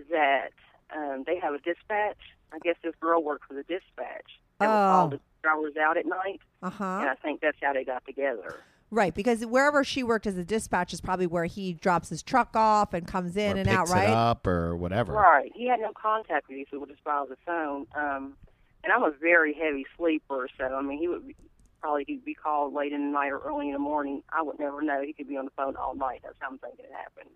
that 0.09 0.51
um, 0.95 1.23
they 1.25 1.37
have 1.39 1.53
a 1.53 1.59
dispatch. 1.59 2.17
I 2.53 2.59
guess 2.59 2.75
this 2.83 2.95
girl 3.01 3.21
worked 3.21 3.45
for 3.45 3.53
the 3.53 3.63
dispatch. 3.63 4.39
That 4.59 4.67
would 4.67 4.73
call 4.73 5.05
Oh. 5.05 5.09
the 5.09 5.19
drivers 5.43 5.77
out 5.77 5.97
at 5.97 6.05
night. 6.05 6.41
uh 6.61 6.65
And 6.67 6.73
huh. 6.73 6.83
I 7.11 7.15
think 7.21 7.41
that's 7.41 7.57
how 7.61 7.73
they 7.73 7.83
got 7.83 8.05
together. 8.05 8.55
Right, 8.89 9.13
because 9.13 9.45
wherever 9.45 9.83
she 9.83 10.01
worked 10.01 10.25
as 10.27 10.37
a 10.37 10.45
dispatch 10.45 10.93
is 10.93 11.01
probably 11.01 11.27
where 11.27 11.43
he 11.45 11.73
drops 11.73 12.07
his 12.09 12.23
truck 12.23 12.55
off 12.55 12.93
and 12.93 13.05
comes 13.05 13.35
in 13.35 13.57
or 13.57 13.59
and 13.59 13.67
picks 13.67 13.77
out, 13.77 13.87
it 13.89 13.91
right? 13.91 14.09
up 14.09 14.47
or 14.47 14.77
whatever. 14.77 15.11
Right. 15.13 15.51
He 15.53 15.67
had 15.67 15.81
no 15.81 15.91
contact 15.93 16.47
with 16.47 16.55
these 16.57 16.67
people 16.71 16.85
just 16.85 17.03
by 17.03 17.25
the 17.27 17.35
phone. 17.45 17.85
Um, 17.95 18.37
and 18.85 18.93
I'm 18.93 19.03
a 19.03 19.11
very 19.11 19.53
heavy 19.53 19.85
sleeper, 19.97 20.47
so 20.57 20.63
I 20.63 20.81
mean, 20.81 20.99
he 20.99 21.09
would 21.09 21.27
be, 21.27 21.35
probably 21.81 22.05
he'd 22.07 22.23
be 22.23 22.33
called 22.33 22.73
late 22.73 22.93
in 22.93 23.01
the 23.07 23.11
night 23.11 23.31
or 23.33 23.39
early 23.39 23.67
in 23.67 23.73
the 23.73 23.79
morning. 23.79 24.23
I 24.31 24.41
would 24.41 24.57
never 24.57 24.81
know. 24.81 25.01
He 25.01 25.11
could 25.11 25.27
be 25.27 25.35
on 25.35 25.43
the 25.45 25.51
phone 25.51 25.75
all 25.75 25.93
night. 25.93 26.21
That's 26.23 26.37
how 26.39 26.47
I'm 26.49 26.57
thinking 26.57 26.85
it 26.85 26.91
happened. 26.95 27.29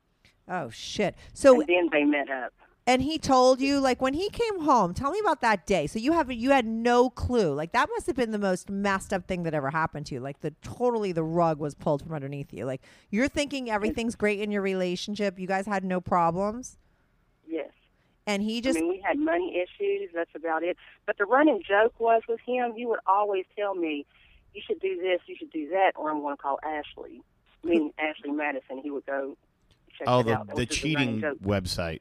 Oh 0.48 0.70
shit! 0.70 1.16
So 1.34 1.60
and 1.60 1.68
then 1.70 1.90
they 1.92 2.04
met 2.06 2.30
up. 2.30 2.54
And 2.88 3.04
he 3.04 3.20
told 3.20 3.62
you, 3.62 3.80
like, 3.80 4.02
when 4.02 4.16
he 4.16 4.30
came 4.32 4.62
home, 4.62 4.96
tell 4.96 5.12
me 5.12 5.20
about 5.20 5.42
that 5.42 5.68
day. 5.68 5.86
So 5.86 6.00
you 6.00 6.14
have 6.14 6.32
you 6.32 6.50
had 6.50 6.66
no 6.66 7.12
clue. 7.12 7.54
Like 7.54 7.74
that 7.74 7.90
must 7.90 8.08
have 8.08 8.16
been 8.16 8.32
the 8.32 8.40
most 8.40 8.70
messed 8.72 9.14
up 9.14 9.28
thing 9.28 9.44
that 9.44 9.54
ever 9.54 9.70
happened 9.70 10.08
to 10.08 10.16
you. 10.16 10.20
Like 10.20 10.42
the 10.42 10.52
totally 10.64 11.12
the 11.12 11.24
rug 11.24 11.60
was 11.60 11.76
pulled 11.76 12.02
from 12.02 12.14
underneath 12.14 12.52
you. 12.52 12.66
Like 12.66 12.82
you're 13.12 13.28
thinking 13.28 13.70
everything's 13.70 14.16
great 14.16 14.40
in 14.40 14.52
your 14.52 14.64
relationship. 14.64 15.38
You 15.38 15.46
guys 15.48 15.68
had 15.68 15.84
no 15.84 16.02
problems. 16.02 16.78
Yes. 17.48 17.70
And 18.26 18.42
he 18.42 18.62
just 18.62 18.80
I 18.80 18.82
mean, 18.82 18.90
we 18.90 19.02
had 19.06 19.20
money 19.20 19.58
issues. 19.58 20.10
That's 20.14 20.34
about 20.36 20.64
it. 20.64 20.76
But 21.06 21.20
the 21.20 21.26
running 21.26 21.62
joke 21.68 21.94
was 22.00 22.24
with 22.28 22.40
him, 22.48 22.74
he 22.76 22.88
would 22.88 23.00
always 23.06 23.46
tell 23.56 23.76
me, 23.76 24.08
"You 24.56 24.62
should 24.66 24.80
do 24.80 24.98
this, 25.00 25.22
you 25.28 25.36
should 25.38 25.52
do 25.52 25.70
that," 25.70 25.92
or 25.96 26.10
I'm 26.10 26.22
going 26.22 26.36
to 26.36 26.42
call 26.42 26.60
Ashley. 26.64 27.22
I 27.64 27.68
mean, 27.68 27.94
Ashley 28.00 28.32
Madison. 28.32 28.80
He 28.80 28.90
would 28.90 29.06
go. 29.06 29.38
Check 29.98 30.08
Oh, 30.08 30.22
it 30.22 30.24
the 30.24 30.34
out. 30.34 30.48
That 30.48 30.56
the 30.56 30.62
was 30.62 30.70
just 30.70 30.84
a 30.84 30.94
running 30.96 31.22
cheating 31.22 31.36
website. 31.44 32.00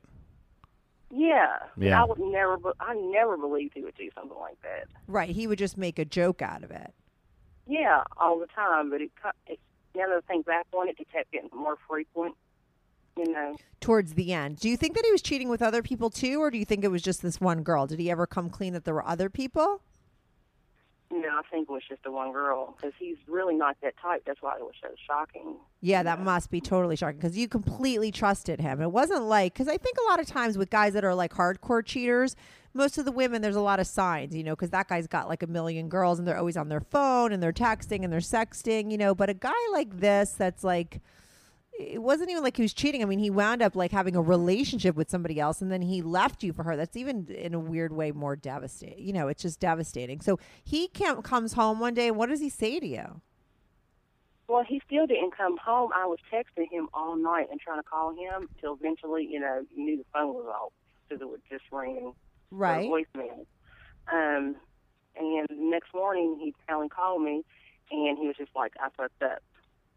Yeah. 1.11 1.57
Yeah. 1.77 2.01
I 2.03 2.07
would 2.07 2.19
never. 2.21 2.57
be- 2.57 2.71
I 2.81 2.95
never 2.95 3.37
believed 3.37 3.73
he 3.75 3.83
would 3.83 3.97
do 3.97 4.09
something 4.15 4.39
like 4.39 4.61
that. 4.63 4.87
right, 5.07 5.31
he 5.31 5.47
would 5.47 5.59
just 5.59 5.77
make 5.77 5.99
a 5.99 6.05
joke 6.05 6.41
out 6.43 6.63
of 6.63 6.71
it. 6.71 6.93
Yeah, 7.67 8.05
all 8.17 8.39
the 8.39 8.47
time. 8.47 8.91
But 8.91 9.01
it, 9.01 9.11
co- 9.21 9.31
it 9.47 9.59
now 9.95 10.07
that 10.09 10.17
I 10.17 10.21
think 10.33 10.47
back 10.47 10.67
on 10.73 10.89
it, 10.89 10.97
it 10.99 11.09
kept 11.13 11.33
getting 11.33 11.51
more 11.55 11.77
frequent. 11.89 12.35
You 13.17 13.33
know. 13.33 13.57
Towards 13.81 14.15
the 14.15 14.33
end, 14.33 14.61
do 14.61 14.69
you 14.69 14.77
think 14.77 14.95
that 14.95 15.05
he 15.05 15.11
was 15.11 15.21
cheating 15.21 15.49
with 15.49 15.61
other 15.63 15.83
people 15.83 16.11
too, 16.11 16.41
or 16.41 16.51
do 16.51 16.59
you 16.59 16.65
think 16.65 16.85
it 16.85 16.89
was 16.89 17.03
just 17.03 17.23
this 17.23 17.41
one 17.41 17.63
girl? 17.63 17.87
Did 17.87 17.99
he 17.99 18.11
ever 18.11 18.27
come 18.27 18.49
clean 18.49 18.73
that 18.73 18.85
there 18.85 18.95
were 18.95 19.07
other 19.07 19.29
people? 19.29 19.83
No, 21.13 21.29
I 21.29 21.43
think 21.51 21.69
it 21.69 21.73
was 21.73 21.83
just 21.89 22.05
the 22.05 22.13
one 22.13 22.33
girl 22.33 22.77
because 22.77 22.93
he's 22.97 23.17
really 23.27 23.57
not 23.57 23.77
that 23.83 23.95
type. 24.01 24.23
That's 24.25 24.41
why 24.43 24.57
it 24.57 24.63
was 24.63 24.75
so 24.81 24.89
shocking. 25.09 25.57
Yeah, 25.81 26.05
that 26.05 26.21
must 26.21 26.51
be 26.51 26.61
totally 26.61 26.95
shocking 26.95 27.17
because 27.17 27.37
you 27.37 27.49
completely 27.49 28.13
trusted 28.13 28.61
him. 28.61 28.81
It 28.81 28.93
wasn't 28.93 29.25
like 29.25 29.53
because 29.53 29.67
I 29.67 29.77
think 29.77 29.97
a 29.99 30.09
lot 30.09 30.21
of 30.21 30.27
times 30.27 30.57
with 30.57 30.71
guys 30.71 30.93
that 30.93 31.05
are 31.05 31.15
like 31.15 31.33
hardcore 31.33 31.85
cheaters, 31.85 32.37
most 32.75 32.97
of 32.97 33.05
the 33.05 33.13
women 33.13 33.43
there's 33.43 33.57
a 33.57 33.61
lot 33.61 33.81
of 33.81 33.89
signs, 33.89 34.37
you 34.37 34.45
know, 34.45 34.55
because 34.55 34.71
that 34.71 34.87
guy's 34.87 35.09
got 35.09 35.29
like 35.29 35.43
a 35.43 35.49
million 35.49 35.89
girls 35.89 36.21
and 36.21 36.29
they're 36.29 36.39
always 36.39 36.57
on 36.57 36.69
their 36.69 36.81
phone 36.81 37.33
and 37.33 37.43
they're 37.43 37.53
texting 37.53 38.05
and 38.05 38.13
they're 38.13 38.21
sexting, 38.21 38.93
you 38.93 38.99
know. 38.99 39.13
But 39.13 39.31
a 39.31 39.35
guy 39.35 39.53
like 39.73 39.99
this, 39.99 40.31
that's 40.31 40.63
like, 40.63 41.01
it 41.81 42.03
wasn't 42.03 42.31
even 42.31 42.43
like 42.43 42.57
he 42.57 42.63
was 42.63 42.73
cheating. 42.73 43.03
I 43.03 43.07
mean, 43.07 43.19
he 43.19 43.31
wound 43.31 43.63
up 43.63 43.75
like 43.75 43.91
having 43.93 44.15
a 44.17 44.23
relationship 44.23 44.97
with 44.97 45.11
somebody 45.11 45.41
else 45.41 45.61
and 45.63 45.71
then 45.71 45.83
he 45.83 46.03
left 46.03 46.43
you 46.43 46.53
for 46.53 46.63
her. 46.65 46.77
That's 46.77 46.97
even 46.97 47.27
in 47.29 47.55
a 47.55 47.59
weird 47.59 47.93
way 47.93 48.13
more 48.13 48.37
devastating. 48.37 49.05
You 49.05 49.13
know, 49.13 49.29
it's 49.29 49.43
just 49.43 49.61
devastating. 49.61 50.21
So 50.21 50.39
he 50.63 50.89
can't, 50.89 51.25
comes 51.25 51.55
home 51.55 51.81
one 51.81 51.95
day. 51.95 52.09
and 52.09 52.17
What 52.17 52.29
does 52.29 52.41
he 52.41 52.49
say 52.49 52.79
to 52.81 52.87
you? 52.87 53.21
Well, 54.49 54.65
he 54.69 54.83
still 54.85 55.07
didn't 55.07 55.37
come 55.37 55.57
home. 55.59 55.91
I 55.95 56.07
was 56.07 56.19
texting 56.33 56.71
him 56.71 56.89
all 56.93 57.17
night 57.17 57.47
and 57.51 57.61
trying 57.61 57.79
to 57.79 57.85
call 57.89 58.11
him 58.11 58.49
until 58.55 58.75
eventually, 58.75 59.27
you 59.31 59.39
know, 59.39 59.65
you 59.75 59.85
knew 59.85 59.97
the 59.97 60.05
phone 60.13 60.35
was 60.35 60.47
off 60.47 60.73
because 61.09 61.23
it 61.23 61.29
would 61.31 61.43
just 61.49 61.65
ring 61.71 62.13
Right. 62.51 62.91
voicemail. 62.91 63.47
Um, 64.13 64.57
and 65.17 65.47
the 65.49 65.55
next 65.57 65.95
morning 65.95 66.37
he 66.41 66.55
finally 66.67 66.89
called 66.89 67.23
me, 67.23 67.45
and 67.93 68.19
he 68.19 68.27
was 68.27 68.37
just 68.37 68.51
like, 68.57 68.73
"I 68.81 68.89
fucked 68.97 69.23
up." 69.23 69.43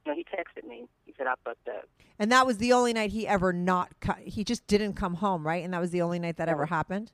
You 0.06 0.12
know, 0.12 0.16
he 0.18 0.24
texted 0.26 0.68
me. 0.68 0.86
He 1.06 1.14
said, 1.18 1.28
"I 1.28 1.34
fucked 1.46 1.68
up." 1.70 1.86
And 2.20 2.32
that 2.32 2.46
was 2.46 2.58
the 2.58 2.74
only 2.74 2.94
night 2.94 3.12
he 3.12 3.28
ever 3.28 3.54
not 3.54 3.90
cu- 4.02 4.22
he 4.24 4.44
just 4.44 4.66
didn't 4.68 4.94
come 4.94 5.16
home, 5.16 5.46
right? 5.46 5.64
And 5.64 5.74
that 5.74 5.80
was 5.82 5.92
the 5.92 6.02
only 6.02 6.20
night 6.20 6.38
that 6.38 6.50
ever 6.50 6.66
happened. 6.66 7.12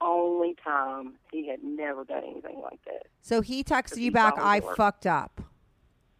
Only 0.00 0.54
time 0.62 1.14
he 1.32 1.48
had 1.48 1.62
never 1.62 2.04
done 2.04 2.22
anything 2.24 2.60
like 2.62 2.80
that. 2.86 3.06
So 3.22 3.40
he 3.40 3.62
texted 3.62 3.96
you 3.98 4.04
He 4.04 4.10
back, 4.10 4.34
"I 4.38 4.60
her. 4.60 4.74
fucked 4.74 5.06
up." 5.06 5.40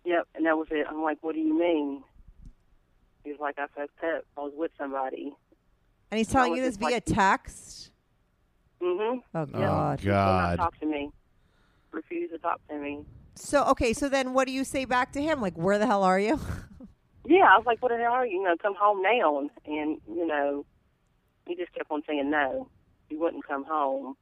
Yep, 0.04 0.28
and 0.34 0.44
that 0.46 0.56
was 0.58 0.68
it. 0.70 0.86
I'm 0.88 1.02
like, 1.02 1.18
"What 1.22 1.34
do 1.34 1.40
you 1.40 1.58
mean?" 1.58 2.04
He 3.24 3.30
was 3.30 3.40
like, 3.40 3.58
"I 3.58 3.66
fucked 3.68 4.02
up. 4.04 4.24
I 4.36 4.40
was 4.42 4.52
with 4.54 4.70
somebody." 4.78 5.34
And 6.10 6.18
he's 6.18 6.28
telling 6.28 6.50
was 6.52 6.58
you 6.58 6.64
this 6.64 6.74
just 6.76 6.82
like- 6.82 7.04
via 7.06 7.14
text. 7.14 7.90
Mm-hmm. 8.82 9.20
Oh 9.34 9.40
Oh, 9.40 9.46
God. 9.46 10.00
Will 10.04 10.10
God. 10.12 10.58
not 10.58 10.64
talk 10.64 10.80
to 10.80 10.86
me. 10.86 11.10
Refuse 11.92 12.30
to 12.30 12.38
talk 12.38 12.60
to 12.68 12.74
me. 12.76 13.04
So 13.34 13.64
okay, 13.66 13.92
so 13.92 14.08
then 14.08 14.32
what 14.32 14.46
do 14.46 14.52
you 14.52 14.64
say 14.64 14.84
back 14.84 15.12
to 15.12 15.22
him? 15.22 15.40
Like, 15.40 15.56
where 15.56 15.78
the 15.78 15.86
hell 15.86 16.02
are 16.02 16.18
you? 16.18 16.40
Yeah, 17.26 17.44
I 17.50 17.56
was 17.56 17.64
like, 17.64 17.82
what 17.82 17.90
the 17.90 17.96
hell 17.96 18.12
are 18.12 18.26
you? 18.26 18.38
You 18.38 18.44
know, 18.44 18.56
come 18.60 18.74
home 18.74 19.02
now. 19.02 19.38
And, 19.38 19.50
and 19.64 19.98
you 20.06 20.26
know, 20.26 20.66
he 21.46 21.56
just 21.56 21.72
kept 21.72 21.90
on 21.90 22.02
saying 22.06 22.30
no. 22.30 22.68
He 23.08 23.16
wouldn't 23.16 23.46
come 23.46 23.64
home. 23.64 24.14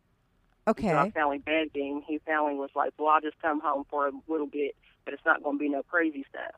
Okay. 0.69 0.88
So 0.88 0.97
I 0.97 1.11
finally 1.11 1.38
begged 1.38 1.76
him. 1.76 2.02
He 2.07 2.21
finally 2.25 2.54
was 2.54 2.71
like, 2.76 2.92
well, 2.99 3.09
I'll 3.09 3.21
just 3.21 3.40
come 3.42 3.61
home 3.61 3.85
for 3.90 4.07
a 4.07 4.12
little 4.28 4.47
bit, 4.47 4.76
but 5.04 5.14
it's 5.14 5.25
not 5.26 5.42
going 5.42 5.59
to 5.59 5.61
be 5.61 5.69
no 5.69 5.83
crazy 5.83 6.25
stuff. 6.28 6.54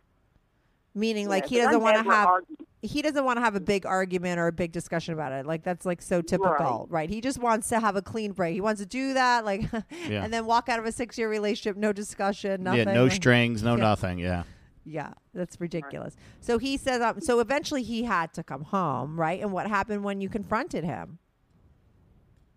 Meaning, 0.94 1.24
You 1.24 1.28
like 1.30 1.44
know, 1.44 1.48
he 1.48 1.56
'cause 1.56 1.62
I 1.62 1.66
doesn't 1.72 1.82
want 1.82 1.96
to 1.96 2.02
have 2.12 2.26
argue- 2.28 2.56
he 2.82 3.02
doesn't 3.02 3.24
want 3.24 3.38
to 3.38 3.40
have 3.40 3.54
a 3.56 3.60
big 3.60 3.84
argument 3.86 4.38
or 4.38 4.46
a 4.46 4.52
big 4.52 4.70
discussion 4.70 5.14
about 5.14 5.32
it. 5.32 5.44
Like 5.46 5.62
that's 5.64 5.84
like 5.86 6.00
so 6.02 6.20
typical, 6.22 6.86
right? 6.90 7.08
He 7.10 7.20
just 7.20 7.38
wants 7.38 7.68
to 7.70 7.80
have 7.80 7.96
a 7.96 8.02
clean 8.02 8.32
break. 8.32 8.54
He 8.54 8.60
wants 8.60 8.80
to 8.80 8.86
do 8.86 9.14
that, 9.14 9.44
like, 9.44 9.62
Yeah. 10.08 10.22
and 10.22 10.32
then 10.32 10.44
walk 10.46 10.68
out 10.68 10.78
of 10.78 10.84
a 10.84 10.92
six 10.92 11.16
year 11.18 11.28
relationship, 11.28 11.76
no 11.76 11.92
discussion, 11.92 12.62
nothing. 12.62 12.86
Yeah, 12.88 12.94
no 12.94 13.04
like- 13.04 13.12
strings, 13.12 13.62
no 13.62 13.74
Yeah. 13.76 13.82
nothing. 13.82 14.18
Yeah. 14.18 14.42
Yeah, 14.84 15.14
that's 15.32 15.58
ridiculous. 15.60 16.14
So 16.40 16.58
he 16.58 16.76
says, 16.76 17.00
um, 17.00 17.20
so 17.22 17.40
eventually 17.40 17.82
he 17.82 18.02
had 18.04 18.34
to 18.34 18.42
come 18.42 18.64
home, 18.64 19.18
right? 19.18 19.40
And 19.40 19.50
what 19.50 19.66
happened 19.66 20.04
when 20.04 20.20
you 20.20 20.28
confronted 20.28 20.84
him? 20.84 21.18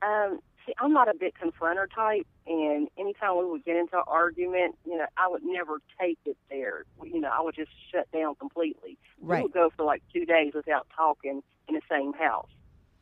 Um, 0.02 0.40
see, 0.68 0.74
I'm 0.80 0.94
not 0.94 1.08
a 1.10 1.14
big 1.18 1.34
confronter 1.42 1.88
type, 1.94 2.28
and 2.46 2.88
anytime 2.98 3.38
we 3.38 3.46
would 3.46 3.66
get 3.66 3.76
into 3.78 3.98
an 3.98 4.04
argument, 4.08 4.76
you 4.86 4.98
know, 4.98 5.06
I 5.18 5.28
would 5.30 5.44
never 5.44 5.80
take 6.00 6.20
it 6.26 6.38
there. 6.50 6.84
You 7.04 7.20
know, 7.22 7.30
I 7.34 7.42
would 7.42 7.56
just 7.56 7.72
shut 7.92 8.12
down 8.12 8.36
completely. 8.36 8.98
Right. 9.22 9.38
We 9.40 9.44
would 9.44 9.54
go 9.54 9.70
for 9.76 9.84
like 9.86 10.04
two 10.14 10.26
days 10.26 10.54
without 10.54 10.86
talking 10.96 11.42
in 11.68 11.76
the 11.76 11.82
same 11.90 12.14
house. 12.14 12.50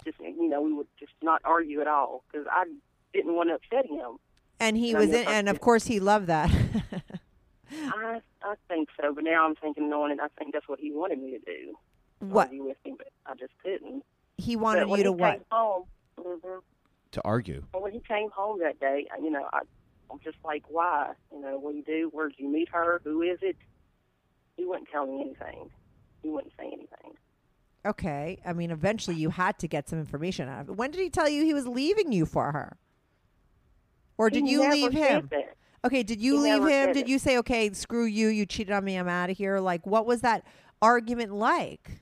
Just, 0.06 0.20
you 0.20 0.48
know, 0.48 0.62
we 0.62 0.72
would 0.74 0.88
just 1.00 1.12
not 1.22 1.42
argue 1.44 1.82
at 1.82 1.88
all 1.88 2.24
because 2.32 2.48
I 2.50 2.66
didn't 3.14 3.36
want 3.36 3.50
to 3.50 3.56
upset 3.56 3.90
him. 3.90 4.18
And 4.60 4.78
he 4.78 4.94
No, 4.94 5.00
was 5.00 5.10
in, 5.10 5.28
and 5.28 5.50
of 5.50 5.60
course 5.60 5.88
he 5.88 6.00
loved 6.00 6.28
that. 6.28 6.50
I, 7.72 8.22
I 8.44 8.54
think 8.70 8.90
so, 9.02 9.14
but 9.14 9.24
now 9.24 9.46
I'm 9.46 9.56
thinking, 9.56 9.90
knowing 9.90 10.12
it, 10.12 10.20
I 10.22 10.28
think 10.38 10.54
that's 10.54 10.70
what 10.70 10.80
he 10.80 10.92
wanted 10.92 11.20
me 11.20 11.32
to 11.32 11.40
do. 11.40 11.74
what 12.20 12.48
Argue 12.48 12.64
with 12.66 12.78
him, 12.86 12.96
but 12.98 13.08
I 13.26 13.34
just 13.34 13.54
couldn't. 13.64 14.04
he 14.38 14.56
wanted 14.56 14.88
you 14.90 15.04
to 15.04 15.12
what? 15.12 15.42
Home, 15.52 15.84
hmm 16.22 16.60
To 17.16 17.22
argue. 17.24 17.64
Well, 17.74 17.82
when 17.82 17.94
he 17.94 18.02
came 18.02 18.30
home 18.30 18.60
that 18.60 18.78
day, 18.82 19.08
you 19.24 19.32
know, 19.32 19.48
I, 19.54 19.60
I'm 20.12 20.20
just 20.22 20.36
like, 20.44 20.64
why? 20.68 21.14
You 21.32 21.40
know, 21.40 21.58
what 21.58 21.72
do 21.72 21.78
you 21.78 21.84
do? 21.86 22.10
Where 22.12 22.28
did 22.28 22.38
you 22.40 22.50
meet 22.50 22.68
her? 22.74 23.00
Who 23.06 23.22
is 23.22 23.40
it? 23.42 23.56
He 24.58 24.66
wouldn't 24.66 24.90
tell 24.92 25.06
me 25.08 25.22
anything. 25.22 25.70
He 26.24 26.28
wouldn't 26.30 26.52
say 26.60 26.66
anything. 26.66 27.14
Okay, 27.86 28.40
I 28.46 28.52
mean, 28.52 28.70
eventually 28.70 29.16
you 29.16 29.30
had 29.30 29.58
to 29.60 29.68
get 29.70 29.88
some 29.88 29.98
information 29.98 30.50
out 30.50 30.62
of 30.62 30.70
it. 30.70 30.76
When 30.76 30.92
did 30.92 31.00
he 31.00 31.10
tell 31.10 31.30
you 31.30 31.46
he 31.46 31.54
was 31.54 31.68
leaving 31.70 32.12
you 32.12 32.26
for 32.26 32.52
her? 32.52 32.76
Or 34.18 34.30
did 34.30 34.44
He 34.44 34.52
you 34.52 34.60
never 34.60 34.74
leave 34.74 34.92
said 34.92 34.94
him? 34.94 35.28
that. 35.32 35.56
Okay, 35.86 36.04
did 36.04 36.20
you 36.20 36.34
He 36.44 36.52
leave 36.52 36.64
him? 36.68 36.88
Did 36.92 37.04
it. 37.04 37.08
you 37.08 37.18
say, 37.18 37.38
okay, 37.38 37.72
screw 37.72 38.04
you, 38.04 38.28
you 38.28 38.46
cheated 38.46 38.74
on 38.74 38.84
me, 38.84 38.98
I'm 38.98 39.08
out 39.08 39.30
of 39.30 39.38
here? 39.38 39.60
Like, 39.62 39.88
what 39.88 40.06
was 40.06 40.20
that 40.22 40.44
argument 40.82 41.32
like? 41.34 42.02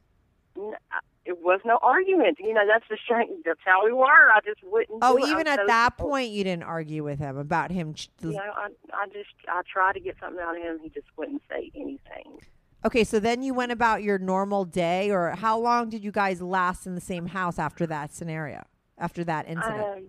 N- 0.57 0.73
I- 0.91 0.99
It 1.25 1.41
was 1.41 1.61
no 1.63 1.79
argument. 1.81 2.37
You 2.39 2.53
know, 2.53 2.67
that's 2.67 2.83
the 2.89 2.97
shame. 3.07 3.41
That's 3.45 3.59
how 3.63 3.85
we 3.85 3.93
were. 3.93 4.03
I 4.05 4.39
just 4.43 4.59
wouldn't. 4.63 4.99
Oh, 5.01 5.17
even 5.25 5.47
at 5.47 5.59
so- 5.59 5.65
that 5.67 5.97
point, 5.97 6.31
you 6.31 6.43
didn't 6.43 6.63
argue 6.63 7.03
with 7.03 7.17
him 7.19 7.37
about 7.37 7.71
him. 7.71 7.93
ch- 7.93 8.09
You 8.21 8.31
know, 8.31 8.39
I, 8.55 8.67
I 8.93 9.07
just, 9.07 9.29
I 9.47 9.61
tried 9.71 9.93
to 9.93 9.99
get 10.01 10.15
something 10.19 10.41
out 10.43 10.57
of 10.57 10.61
him. 10.61 10.79
He 10.83 10.89
just 10.89 11.07
wouldn't 11.17 11.41
say 11.49 11.71
anything. 11.75 12.39
Okay, 12.85 13.05
so 13.05 13.19
then 13.21 13.41
you 13.41 13.53
went 13.53 13.71
about 13.71 14.03
your 14.03 14.17
normal 14.19 14.65
day, 14.65 15.09
or 15.11 15.29
how 15.31 15.57
long 15.57 15.89
did 15.89 16.03
you 16.03 16.11
guys 16.11 16.41
last 16.41 16.85
in 16.85 16.95
the 16.95 17.01
same 17.01 17.27
house 17.27 17.57
after 17.57 17.85
that 17.87 18.13
scenario, 18.13 18.61
after 18.97 19.23
that 19.23 19.47
incident? 19.47 19.81
Um, 19.81 20.03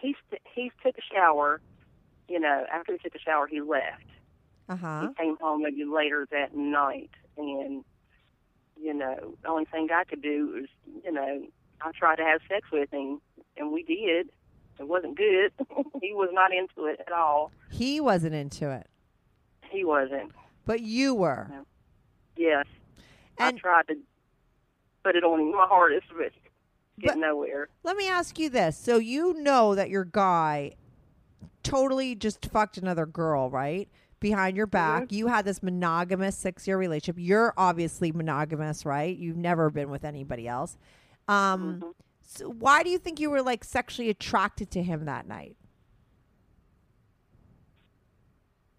he 0.00 0.16
st- 0.28 0.40
he 0.54 0.72
took 0.82 0.96
a 0.96 1.14
shower. 1.14 1.60
You 2.28 2.40
know, 2.40 2.64
after 2.72 2.92
he 2.92 2.98
took 2.98 3.14
a 3.14 3.18
shower, 3.18 3.46
he 3.46 3.60
left. 3.60 4.06
Uh 4.70 4.76
huh. 4.76 5.08
He 5.08 5.22
came 5.22 5.36
home 5.38 5.62
maybe 5.62 5.84
later 5.84 6.26
that 6.30 6.56
night, 6.56 7.10
and 7.36 7.84
you 8.80 8.94
know, 8.94 9.34
the 9.42 9.48
only 9.48 9.64
thing 9.66 9.88
I 9.92 10.04
could 10.04 10.22
do 10.22 10.52
was, 10.54 10.68
you 11.04 11.12
know, 11.12 11.42
I 11.80 11.90
tried 11.92 12.16
to 12.16 12.24
have 12.24 12.40
sex 12.48 12.68
with 12.72 12.90
him, 12.92 13.20
and 13.56 13.72
we 13.72 13.82
did. 13.82 14.28
It 14.78 14.88
wasn't 14.88 15.16
good. 15.16 15.52
he 16.02 16.12
was 16.14 16.30
not 16.32 16.50
into 16.52 16.86
it 16.90 17.00
at 17.06 17.12
all. 17.12 17.52
He 17.70 18.00
wasn't 18.00 18.34
into 18.34 18.70
it, 18.70 18.86
He 19.70 19.84
wasn't. 19.84 20.32
but 20.66 20.80
you 20.80 21.14
were. 21.14 21.50
Yes, 22.36 22.66
And- 23.38 23.56
I 23.56 23.60
tried 23.60 23.88
to 23.88 23.96
put 25.04 25.16
it 25.16 25.24
on 25.24 25.40
him 25.40 25.52
my 25.52 25.66
hardest, 25.68 26.06
but 26.16 26.32
get 27.00 27.18
nowhere. 27.18 27.68
Let 27.82 27.96
me 27.96 28.08
ask 28.08 28.38
you 28.38 28.48
this: 28.48 28.76
so 28.76 28.96
you 28.96 29.34
know 29.34 29.74
that 29.74 29.90
your 29.90 30.04
guy 30.04 30.72
totally 31.62 32.14
just 32.14 32.46
fucked 32.46 32.76
another 32.78 33.06
girl, 33.06 33.50
right? 33.50 33.88
Behind 34.22 34.56
your 34.56 34.68
back, 34.68 35.10
you 35.10 35.26
had 35.26 35.44
this 35.44 35.62
monogamous 35.64 36.36
six-year 36.36 36.78
relationship. 36.78 37.16
You're 37.18 37.52
obviously 37.56 38.12
monogamous, 38.12 38.86
right? 38.86 39.16
You've 39.16 39.36
never 39.36 39.68
been 39.68 39.90
with 39.90 40.04
anybody 40.04 40.46
else. 40.46 40.78
Um, 41.26 41.92
so 42.22 42.48
why 42.48 42.84
do 42.84 42.90
you 42.90 42.98
think 42.98 43.18
you 43.18 43.30
were 43.30 43.42
like 43.42 43.64
sexually 43.64 44.08
attracted 44.08 44.70
to 44.70 44.82
him 44.82 45.06
that 45.06 45.26
night? 45.26 45.56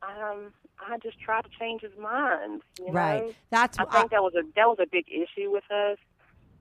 Um, 0.01 0.53
I 0.79 0.97
just 1.03 1.19
tried 1.19 1.43
to 1.43 1.49
change 1.59 1.81
his 1.81 1.91
mind. 2.01 2.61
You 2.79 2.93
Right. 2.93 3.23
Know? 3.23 3.33
That's 3.49 3.77
I 3.77 3.83
think 3.85 4.11
that 4.11 4.23
was 4.23 4.33
a 4.35 4.43
that 4.55 4.67
was 4.67 4.77
a 4.81 4.87
big 4.89 5.05
issue 5.09 5.51
with 5.51 5.69
us. 5.69 5.97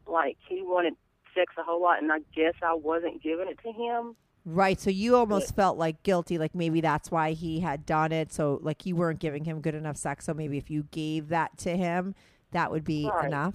Like 0.06 0.36
he 0.48 0.60
wanted 0.62 0.94
sex 1.36 1.54
a 1.56 1.62
whole 1.62 1.80
lot, 1.80 2.02
and 2.02 2.12
I 2.12 2.18
guess 2.34 2.54
I 2.62 2.74
wasn't 2.74 3.22
giving 3.22 3.46
it 3.48 3.58
to 3.62 3.72
him. 3.72 4.16
Right. 4.44 4.80
So 4.80 4.90
you 4.90 5.14
almost 5.16 5.54
felt 5.54 5.78
like 5.78 6.02
guilty, 6.02 6.36
like 6.36 6.54
maybe 6.54 6.80
that's 6.80 7.10
why 7.10 7.32
he 7.32 7.60
had 7.60 7.86
done 7.86 8.10
it. 8.10 8.32
So 8.32 8.58
like 8.62 8.84
you 8.84 8.96
weren't 8.96 9.20
giving 9.20 9.44
him 9.44 9.60
good 9.60 9.74
enough 9.74 9.96
sex. 9.96 10.24
So 10.24 10.34
maybe 10.34 10.58
if 10.58 10.68
you 10.70 10.84
gave 10.90 11.28
that 11.28 11.56
to 11.58 11.76
him, 11.76 12.14
that 12.50 12.70
would 12.70 12.84
be 12.84 13.08
Right. 13.08 13.26
enough. 13.26 13.54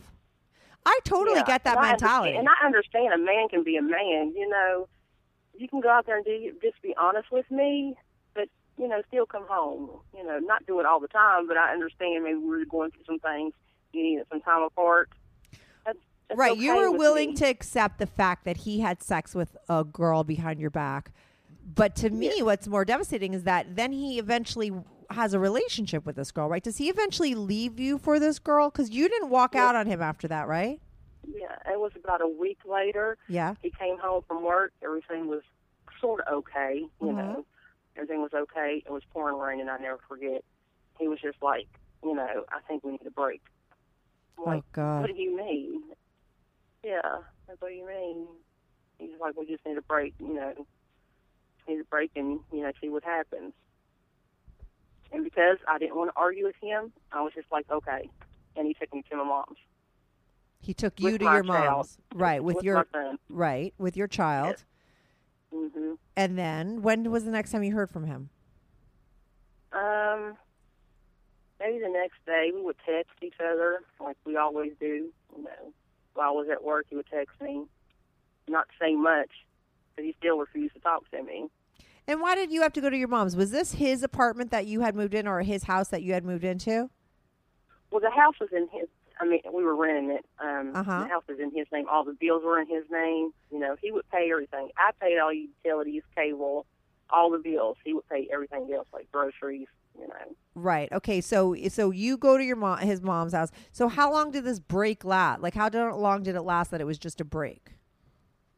I 0.86 1.00
totally 1.04 1.39
Yeah, 1.39 1.43
get 1.45 1.65
that 1.65 1.78
and 1.78 1.86
mentality. 1.88 2.30
understand- 2.38 2.47
and 2.47 2.50
I 2.62 2.65
understand 2.65 3.13
a 3.13 3.17
man 3.17 3.50
can 3.50 3.63
be 3.63 3.76
a 3.76 3.82
man. 3.82 4.34
You 4.34 4.47
know, 4.47 4.88
you 5.54 5.67
can 5.67 5.82
go 5.82 5.89
out 5.89 6.06
there 6.06 6.15
and 6.15 6.23
do 6.26 6.54
just 6.62 6.82
be 6.82 6.95
honest 6.95 7.30
with 7.32 7.50
me, 7.52 7.97
but 8.34 8.47
you 8.78 8.88
know, 8.88 9.02
still 9.10 9.26
come 9.26 9.45
home. 9.47 9.89
You 10.15 10.23
know, 10.23 10.39
not 10.39 10.65
do 10.65 10.80
it 10.80 10.86
all 10.86 11.02
the 11.02 11.10
time, 11.10 11.47
but 11.47 11.58
I 11.58 11.73
understand 11.73 12.23
maybe 12.23 12.38
we're 12.39 12.63
going 12.63 12.91
through 12.91 13.04
some 13.04 13.19
things. 13.19 13.54
You 13.91 14.04
need 14.04 14.23
some 14.30 14.39
time 14.39 14.62
apart. 14.62 15.10
That's, 16.30 16.38
right. 16.40 16.58
you 16.58 16.76
were 16.76 16.92
willing 16.92 17.30
me. 17.30 17.36
to 17.38 17.46
accept 17.46 18.00
the 18.00 18.06
fact 18.06 18.46
that 18.46 18.58
he 18.58 18.80
had 18.82 19.02
sex 19.02 19.34
with 19.34 19.56
a 19.70 19.84
girl 19.84 20.24
behind 20.24 20.60
your 20.60 20.70
back. 20.70 21.12
But 21.76 21.96
to 21.98 22.10
me, 22.10 22.42
what's 22.42 22.68
more 22.68 22.86
devastating 22.86 23.34
is 23.34 23.44
that 23.44 23.76
then 23.76 23.92
he 23.92 24.20
eventually 24.20 24.72
has 25.10 25.34
a 25.34 25.40
relationship 25.40 26.06
with 26.06 26.16
this 26.18 26.32
girl, 26.32 26.50
right? 26.50 26.63
Does 26.63 26.78
he 26.78 26.90
eventually 26.90 27.34
leave 27.36 27.80
you 27.80 27.98
for 27.98 28.20
this 28.20 28.40
girl? 28.40 28.70
Because 28.70 28.90
you 28.90 29.08
didn't 29.08 29.30
walk 29.30 29.56
out 29.56 29.76
on 29.76 29.86
him 29.88 30.02
after 30.02 30.28
that, 30.28 30.48
right? 30.48 30.82
Yeah, 31.26 31.56
it 31.72 31.80
was 31.80 31.92
about 32.02 32.22
a 32.22 32.28
week 32.28 32.60
later. 32.66 33.18
Yeah. 33.28 33.56
He 33.62 33.70
came 33.72 33.98
home 33.98 34.24
from 34.28 34.44
work. 34.44 34.74
Everything 34.84 35.28
was 35.28 35.44
sort 36.02 36.22
of 36.22 36.34
okay. 36.40 36.86
You 37.02 37.08
Mhm. 37.08 37.16
know, 37.16 37.46
everything 37.96 38.22
was 38.22 38.34
okay. 38.34 38.84
It 38.86 38.92
was 38.92 39.04
pouring 39.13 39.38
rain, 39.38 39.60
and 39.62 39.70
I 39.70 39.78
never 39.78 39.98
forget. 40.08 40.44
He 41.00 41.08
was 41.08 41.20
just 41.22 41.42
like, 41.42 41.68
you 42.04 42.13
know, 42.16 42.46
I 42.50 42.60
think 42.68 42.84
we 42.84 42.92
need 42.92 43.06
a 43.06 43.12
break. 43.12 43.42
I'm 44.38 44.46
like, 44.46 44.63
oh 44.63 44.66
God. 44.72 45.02
what 45.02 45.08
do 45.16 45.22
you 45.22 45.36
mean? 45.36 45.84
Yeah, 46.88 47.17
that's 47.47 47.62
what 47.62 47.76
you 47.76 47.86
mean. 47.86 48.28
He's 48.97 49.19
like, 49.19 49.36
we 49.36 49.45
just 49.45 49.65
need 49.65 49.78
a 49.78 49.82
break. 49.82 50.13
You 50.19 50.34
know, 50.34 50.54
need 51.67 51.82
a 51.82 51.84
break, 51.84 52.12
and 52.15 52.39
you 52.54 52.62
know, 52.62 52.71
see 52.80 52.88
what 52.88 53.04
happens. 53.04 53.52
And 55.12 55.23
because 55.23 55.58
I 55.67 55.78
didn't 55.80 55.97
want 55.97 56.12
to 56.12 56.17
argue 56.17 56.45
with 56.45 56.56
him, 56.62 56.93
I 57.12 57.21
was 57.21 57.34
just 57.34 57.47
like, 57.52 57.65
okay. 57.69 58.10
And 58.56 58.65
he 58.65 58.73
took 58.73 58.93
me 58.93 59.04
to 59.10 59.17
my 59.17 59.23
mom's. 59.26 59.58
He 60.62 60.73
took 60.73 61.00
you 61.00 61.12
with 61.12 61.19
to 61.19 61.26
your 61.26 61.43
mom's, 61.43 61.97
right? 62.15 62.41
With, 62.41 62.58
with 62.58 62.65
your 62.65 62.88
right 63.30 63.73
with 63.78 63.97
your 63.97 64.08
child. 64.08 64.63
hmm 65.54 65.93
And 66.15 66.38
then 66.38 66.82
when 66.82 67.12
was 67.12 67.26
the 67.26 67.32
next 67.32 67.52
time 67.52 67.63
you 67.63 67.73
heard 67.73 67.89
from 67.89 68.06
him? 68.06 68.30
Um, 69.73 70.38
maybe 71.60 71.80
the 71.80 71.89
next 71.89 72.26
day 72.26 72.52
we 72.54 72.62
would 72.62 72.78
text 72.86 73.12
each 73.21 73.36
other 73.41 73.82
like 74.00 74.15
we 74.26 74.38
always 74.38 74.71
do. 74.80 75.10
You 75.36 75.43
know, 75.43 75.73
while 76.18 76.30
I 76.30 76.32
was 76.32 76.48
at 76.52 76.64
work, 76.64 76.88
he 76.90 76.96
would 76.96 77.08
text 77.08 77.40
me, 77.42 77.66
not 78.48 78.68
say 78.82 78.96
much, 78.96 79.30
but 79.96 80.04
he 80.04 80.16
still 80.18 80.40
refused 80.40 80.74
to 80.74 80.80
talk 80.82 81.10
to 81.12 81.24
me. 81.24 81.48
And 82.08 82.22
why 82.22 82.36
did 82.36 82.52
you 82.52 82.62
have 82.62 82.74
to 82.74 82.82
go 82.82 82.90
to 82.90 82.98
your 82.98 83.08
mom's? 83.08 83.36
Was 83.36 83.52
this 83.52 83.74
his 83.74 84.02
apartment 84.02 84.50
that 84.52 84.66
you 84.66 84.82
had 84.82 84.96
moved 84.96 85.14
in, 85.14 85.28
or 85.28 85.42
his 85.42 85.64
house 85.64 85.90
that 85.90 86.02
you 86.04 86.14
had 86.14 86.24
moved 86.26 86.44
into? 86.44 86.90
Well, 87.92 88.02
the 88.02 88.10
house 88.10 88.36
was 88.40 88.50
in 88.52 88.68
his. 88.72 88.88
I 89.20 89.26
mean, 89.26 89.42
we 89.52 89.64
were 89.64 89.76
renting 89.76 90.12
it. 90.12 90.26
Um, 90.40 90.72
Uh-huh. 90.76 91.02
The 91.02 91.08
house 91.08 91.24
was 91.28 91.40
in 91.40 91.52
his 91.52 91.66
name. 91.72 91.86
All 91.90 92.04
the 92.04 92.14
bills 92.14 92.44
were 92.44 92.60
in 92.60 92.68
his 92.68 92.84
name. 92.92 93.32
You 93.52 93.60
know, 93.60 93.76
he 93.82 93.92
would 93.92 94.08
pay 94.10 94.30
everything. 94.32 94.70
I 94.78 94.92
paid 95.02 95.18
all 95.18 95.34
utilities, 95.34 96.04
cable, 96.16 96.66
all 97.10 97.32
the 97.32 97.40
bills. 97.40 97.78
He 97.84 97.94
would 97.94 98.08
pay 98.08 98.28
everything 98.32 98.72
else, 98.74 98.88
like 98.94 99.12
groceries. 99.12 99.68
You 100.00 100.08
know. 100.08 100.36
Right. 100.58 100.91
Okay. 100.91 101.22
So 101.22 101.56
so 101.70 101.91
you 101.91 102.17
go 102.17 102.36
to 102.36 102.43
your 102.43 102.56
mom, 102.56 102.80
his 102.80 103.00
mom's 103.02 103.34
house. 103.34 103.52
So 103.72 103.88
how 103.88 104.12
long 104.12 104.32
did 104.32 104.43
this 104.43 104.60
break 104.60 105.06
last? 105.06 105.41
Like 105.41 105.54
how 105.54 105.70
long 105.70 106.24
did 106.24 106.36
it 106.36 106.41
last 106.41 106.72
that 106.72 106.82
it 106.82 106.86
was 106.86 106.98
just 106.98 107.22
a 107.22 107.26
break? 107.26 107.74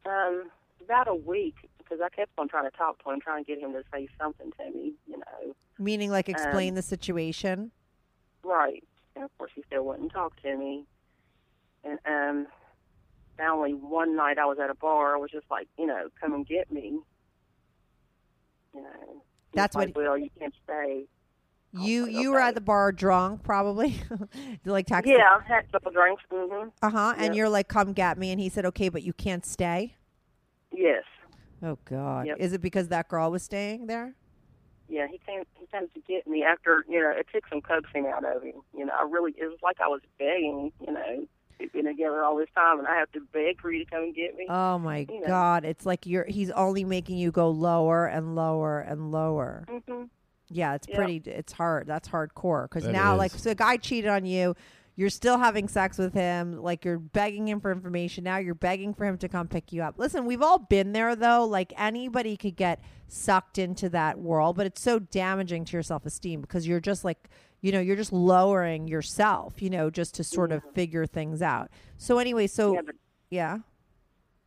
Um, 0.05 0.49
about 0.81 1.09
a 1.09 1.13
week 1.15 1.55
because 1.77 1.99
I 2.01 2.07
kept 2.07 2.31
on 2.37 2.47
trying 2.47 2.71
to 2.71 2.77
talk 2.77 3.03
to 3.03 3.09
him, 3.11 3.19
trying 3.19 3.43
to 3.43 3.47
get 3.53 3.59
him 3.61 3.73
to 3.73 3.83
say 3.91 4.07
something 4.17 4.49
to 4.57 4.71
me. 4.71 4.93
You 5.07 5.17
know, 5.17 5.53
Meaning, 5.77 6.09
like, 6.09 6.29
explain 6.29 6.69
Um, 6.69 6.75
the 6.75 6.81
situation. 6.81 7.71
right? 8.43 8.81
And 9.15 9.25
of 9.25 9.37
course, 9.37 9.51
he 9.53 9.61
still 9.67 9.83
wouldn't 9.83 10.13
talk 10.13 10.41
to 10.43 10.55
me. 10.55 10.85
And 11.83 11.99
um, 12.05 12.47
finally, 13.37 13.73
one 13.73 14.15
night 14.15 14.37
I 14.37 14.45
was 14.45 14.57
at 14.59 14.69
a 14.69 14.75
bar. 14.75 15.15
I 15.15 15.19
was 15.19 15.31
just 15.31 15.49
like, 15.51 15.67
you 15.77 15.85
know, 15.85 16.07
come 16.19 16.33
and 16.33 16.47
get 16.47 16.71
me. 16.71 16.99
You 18.73 18.81
know, 18.81 19.23
He 19.51 19.55
That's 19.57 19.75
what 19.75 19.87
like, 19.87 19.97
Well, 19.97 20.17
you 20.17 20.29
can't 20.39 20.53
stay. 20.63 21.05
You 21.71 22.03
like, 22.05 22.13
you 22.13 22.31
were 22.31 22.39
at 22.39 22.55
the 22.55 22.61
bar 22.61 22.91
drunk, 22.91 23.43
probably. 23.43 24.01
like 24.65 24.87
text. 24.87 25.09
Yeah, 25.09 25.37
I 25.39 25.43
had 25.47 25.65
a 25.65 25.71
couple 25.71 25.91
drinks. 25.91 26.23
hmm 26.31 26.69
Uh 26.81 26.89
huh. 26.89 27.13
And 27.17 27.27
Yep. 27.27 27.35
you're 27.35 27.49
like, 27.49 27.67
come 27.67 27.93
get 27.93 28.17
me, 28.17 28.31
and 28.31 28.39
he 28.41 28.49
said, 28.49 28.65
okay, 28.65 28.89
but 28.89 29.03
you 29.03 29.13
can't 29.13 29.45
stay. 29.45 29.95
Yes. 30.71 31.03
Oh 31.61 31.77
God. 31.85 32.27
Yep. 32.27 32.37
Is 32.39 32.53
it 32.53 32.61
because 32.61 32.87
that 32.87 33.07
girl 33.09 33.31
was 33.31 33.43
staying 33.43 33.87
there? 33.87 34.15
Yeah, 34.87 35.07
he 35.07 35.19
came. 35.19 35.43
He 35.59 35.67
came 35.67 35.87
to 35.89 35.99
get 36.07 36.25
me 36.25 36.43
after 36.43 36.83
you 36.89 36.99
know 36.99 37.11
it 37.11 37.27
took 37.31 37.43
some 37.47 37.61
coaxing 37.61 38.07
out 38.07 38.25
of 38.25 38.41
him. 38.41 38.53
You 38.75 38.85
know, 38.85 38.93
I 38.99 39.03
really 39.07 39.33
it 39.37 39.45
was 39.45 39.59
like 39.61 39.79
I 39.81 39.87
was 39.87 40.01
begging. 40.17 40.71
You 40.85 40.93
know, 40.93 41.27
we've 41.59 41.71
been 41.71 41.85
together 41.85 42.23
all 42.23 42.35
this 42.37 42.49
time, 42.55 42.79
and 42.79 42.87
I 42.87 42.95
have 42.97 43.11
to 43.11 43.19
beg 43.31 43.61
for 43.61 43.71
you 43.71 43.85
to 43.85 43.91
come 43.91 44.03
and 44.03 44.15
get 44.15 44.35
me. 44.35 44.47
Oh 44.49 44.79
my 44.79 45.05
You 45.09 45.19
know. 45.21 45.27
God. 45.27 45.65
It's 45.65 45.85
like 45.85 46.07
you're. 46.07 46.25
He's 46.25 46.49
only 46.51 46.83
making 46.85 47.19
you 47.19 47.29
go 47.31 47.49
lower 47.51 48.07
and 48.07 48.35
lower 48.35 48.79
and 48.79 49.11
lower. 49.11 49.67
hmm 49.87 50.03
Yeah, 50.49 50.73
it's 50.75 50.87
Yep. 50.87 50.97
pretty. 50.97 51.17
It's 51.25 51.53
hard. 51.53 51.87
That's 51.87 52.09
hardcore. 52.09 52.63
Because 52.63 52.83
That 52.83 52.91
now, 52.93 53.15
like, 53.15 53.33
is. 53.35 53.41
so 53.43 53.51
a 53.51 53.55
guy 53.55 53.77
cheated 53.77 54.09
on 54.09 54.25
you. 54.25 54.55
You're 54.95 55.09
still 55.09 55.37
having 55.37 55.69
sex 55.69 55.97
with 55.97 56.13
him. 56.13 56.61
Like, 56.61 56.83
you're 56.83 56.99
begging 56.99 57.47
him 57.47 57.61
for 57.61 57.71
information. 57.71 58.25
Now 58.25 58.37
you're 58.37 58.53
begging 58.55 58.93
for 58.93 59.05
him 59.05 59.17
to 59.19 59.29
come 59.29 59.47
pick 59.47 59.71
you 59.71 59.81
up. 59.81 59.97
Listen, 59.97 60.25
we've 60.25 60.41
all 60.41 60.59
been 60.59 60.91
there, 60.91 61.15
though. 61.15 61.45
Like, 61.45 61.71
anybody 61.77 62.35
could 62.35 62.57
get 62.57 62.81
sucked 63.07 63.57
into 63.57 63.87
that 63.89 64.19
world, 64.19 64.57
but 64.57 64.65
it's 64.65 64.81
so 64.81 64.99
damaging 64.99 65.63
to 65.65 65.73
your 65.73 65.83
self 65.83 66.05
esteem 66.05 66.41
because 66.41 66.67
you're 66.67 66.81
just 66.81 67.05
like, 67.05 67.29
you 67.61 67.71
know, 67.71 67.79
you're 67.79 67.95
just 67.95 68.11
lowering 68.11 68.87
yourself, 68.89 69.61
you 69.61 69.69
know, 69.69 69.89
just 69.89 70.15
to 70.15 70.23
sort 70.23 70.51
of 70.51 70.63
figure 70.73 71.05
things 71.05 71.41
out. 71.41 71.69
So, 71.97 72.17
anyway, 72.17 72.47
so, 72.47 72.73
Yeah, 72.73 72.81
but 72.85 72.95
yeah. 73.29 73.57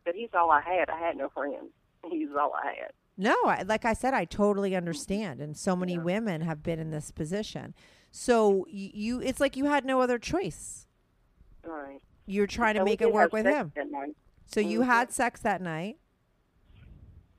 but 0.05 0.13
he's 0.13 0.29
all 0.35 0.51
I 0.51 0.61
had. 0.61 0.87
I 0.89 0.99
had 0.99 1.17
no 1.17 1.29
friends. 1.29 1.71
He's 2.11 2.29
all 2.39 2.53
I 2.53 2.73
had. 2.79 2.91
No, 3.17 3.35
I, 3.45 3.61
like 3.63 3.85
I 3.85 3.93
said, 3.93 4.13
I 4.13 4.25
totally 4.25 4.75
understand, 4.75 5.39
and 5.39 5.55
so 5.55 5.75
many 5.75 5.97
women 5.99 6.41
have 6.41 6.63
been 6.63 6.79
in 6.79 6.89
this 6.89 7.11
position. 7.11 7.75
So 8.11 8.65
you, 8.69 9.21
it's 9.21 9.39
like 9.39 9.55
you 9.55 9.65
had 9.65 9.85
no 9.85 10.01
other 10.01 10.17
choice. 10.17 10.87
Right. 11.63 11.99
You're 12.25 12.47
trying 12.47 12.73
to 12.75 12.79
So 12.79 12.83
we 12.85 12.89
make 12.91 13.01
it 13.01 13.13
work 13.13 13.31
with 13.33 13.45
him. 13.45 13.71
So 14.47 14.59
you 14.59 14.81
Mhm. 14.81 14.85
had 14.85 15.11
sex 15.11 15.41
that 15.41 15.61
night. 15.61 15.97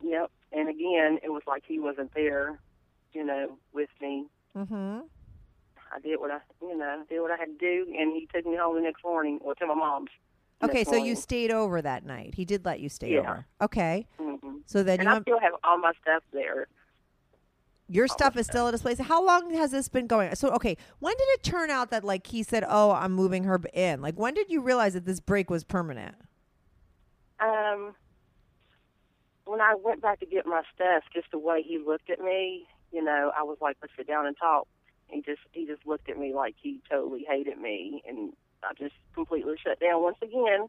Yep. 0.02 0.30
And 0.52 0.68
again, 0.68 1.18
it 1.22 1.30
was 1.30 1.42
like 1.46 1.64
he 1.66 1.78
wasn't 1.78 2.12
there. 2.14 2.58
You 3.12 3.24
know, 3.24 3.58
with 3.72 3.90
me. 4.00 4.26
Mm-hmm. 4.56 5.00
I 5.94 6.00
did 6.00 6.18
what 6.18 6.32
I, 6.32 6.38
you 6.60 6.76
know, 6.76 7.04
did 7.08 7.20
what 7.20 7.30
I 7.30 7.36
had 7.36 7.46
to 7.46 7.54
do, 7.58 7.86
and 7.96 8.12
he 8.12 8.26
took 8.34 8.44
me 8.44 8.56
home 8.56 8.74
the 8.74 8.80
next 8.82 9.04
morning, 9.04 9.38
or 9.42 9.54
to 9.54 9.66
my 9.66 9.74
mom's. 9.74 10.10
Okay, 10.62 10.84
so 10.84 10.96
you 10.96 11.14
stayed 11.16 11.50
over 11.50 11.82
that 11.82 12.04
night. 12.04 12.34
He 12.34 12.44
did 12.44 12.64
let 12.64 12.80
you 12.80 12.88
stay 12.88 13.14
Yeah. 13.14 13.20
over. 13.20 13.46
Okay, 13.60 14.06
Mhm. 14.18 14.62
so 14.66 14.82
then 14.82 15.00
And 15.00 15.08
you 15.08 15.14
I 15.16 15.20
still 15.20 15.38
have 15.40 15.54
all 15.64 15.78
my 15.78 15.92
stuff 16.00 16.22
there. 16.32 16.68
your 17.88 18.04
all 18.04 18.08
stuff 18.08 18.36
is 18.36 18.46
still 18.46 18.66
at 18.66 18.72
his 18.74 18.82
place. 18.82 18.98
How 18.98 19.22
long 19.24 19.52
has 19.54 19.70
this 19.70 19.88
been 19.88 20.06
going? 20.06 20.34
So 20.36 20.48
okay, 20.52 20.76
when 21.00 21.14
did 21.16 21.28
it 21.34 21.42
turn 21.42 21.70
out 21.70 21.90
that 21.90 22.02
like 22.04 22.26
he 22.28 22.42
said, 22.42 22.64
"Oh, 22.66 22.92
I'm 22.92 23.12
moving 23.12 23.44
her 23.44 23.60
in"? 23.72 24.00
Like 24.00 24.16
when 24.18 24.34
did 24.34 24.50
you 24.50 24.60
realize 24.62 24.94
that 24.94 25.04
this 25.04 25.20
break 25.20 25.50
was 25.50 25.64
permanent? 25.64 26.16
Um, 27.40 27.94
when 29.44 29.60
I 29.60 29.74
went 29.74 30.00
back 30.00 30.20
to 30.20 30.26
get 30.26 30.46
my 30.46 30.62
stuff, 30.74 31.04
just 31.12 31.30
the 31.30 31.38
way 31.38 31.62
he 31.62 31.78
looked 31.78 32.10
at 32.10 32.20
me, 32.20 32.66
you 32.92 33.02
know, 33.02 33.32
I 33.36 33.42
was 33.42 33.58
like, 33.60 33.76
"Let's 33.82 33.94
sit 33.96 34.06
down 34.06 34.26
and 34.26 34.36
talk." 34.36 34.66
He 35.08 35.20
just 35.20 35.42
he 35.52 35.66
just 35.66 35.86
looked 35.86 36.08
at 36.08 36.18
me 36.18 36.32
like 36.34 36.54
he 36.60 36.80
totally 36.90 37.24
hated 37.28 37.58
me, 37.58 38.02
and 38.06 38.32
I 38.68 38.74
just 38.74 38.94
completely 39.14 39.54
shut 39.62 39.80
down 39.80 40.02
once 40.02 40.16
again. 40.22 40.68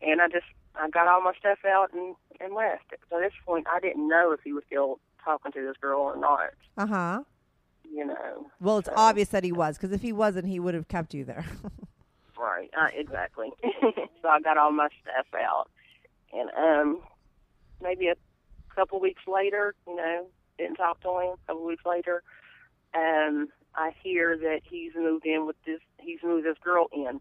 And 0.00 0.20
I 0.20 0.28
just 0.28 0.46
I 0.74 0.88
got 0.90 1.06
all 1.08 1.20
my 1.22 1.32
stuff 1.38 1.58
out 1.66 1.92
and 1.92 2.14
and 2.40 2.54
left. 2.54 2.84
So 3.10 3.16
at 3.16 3.22
this 3.22 3.32
point, 3.46 3.66
I 3.72 3.80
didn't 3.80 4.08
know 4.08 4.32
if 4.32 4.40
he 4.42 4.52
was 4.52 4.64
still 4.66 4.98
talking 5.24 5.52
to 5.52 5.60
this 5.66 5.76
girl 5.80 6.00
or 6.00 6.16
not. 6.16 6.50
Uh 6.76 6.86
huh. 6.86 7.22
You 7.90 8.06
know, 8.06 8.46
Well, 8.60 8.78
it's 8.78 8.88
So- 8.88 8.94
obvious 8.96 9.28
that 9.28 9.44
he 9.44 9.52
was 9.52 9.76
because 9.76 9.92
if 9.92 10.00
he 10.02 10.12
wasn't, 10.12 10.46
he 10.46 10.58
would 10.58 10.72
have 10.74 10.88
kept 10.88 11.14
you 11.14 11.24
there. 11.24 11.44
Right, 12.38 12.70
uh, 12.76 12.88
exactly. 12.92 13.50
so 13.62 14.28
I 14.28 14.40
got 14.40 14.56
all 14.56 14.72
my 14.72 14.88
stuff 15.00 15.26
out, 15.40 15.70
and 16.32 16.50
um, 16.58 17.00
maybe 17.80 18.08
a 18.08 18.16
couple 18.74 18.98
weeks 18.98 19.22
later, 19.28 19.76
you 19.86 19.94
know, 19.94 20.26
didn't 20.58 20.74
talk 20.74 21.00
to 21.02 21.08
him. 21.20 21.34
A 21.34 21.46
couple 21.46 21.64
weeks 21.64 21.86
later, 21.86 22.24
um, 22.94 23.48
I 23.74 23.92
hear 24.02 24.36
that 24.36 24.60
he's 24.68 24.92
moved 24.94 25.24
in 25.26 25.46
with 25.46 25.56
this. 25.64 25.80
He's 25.98 26.18
moved 26.22 26.46
this 26.46 26.56
girl 26.62 26.86
in 26.92 27.20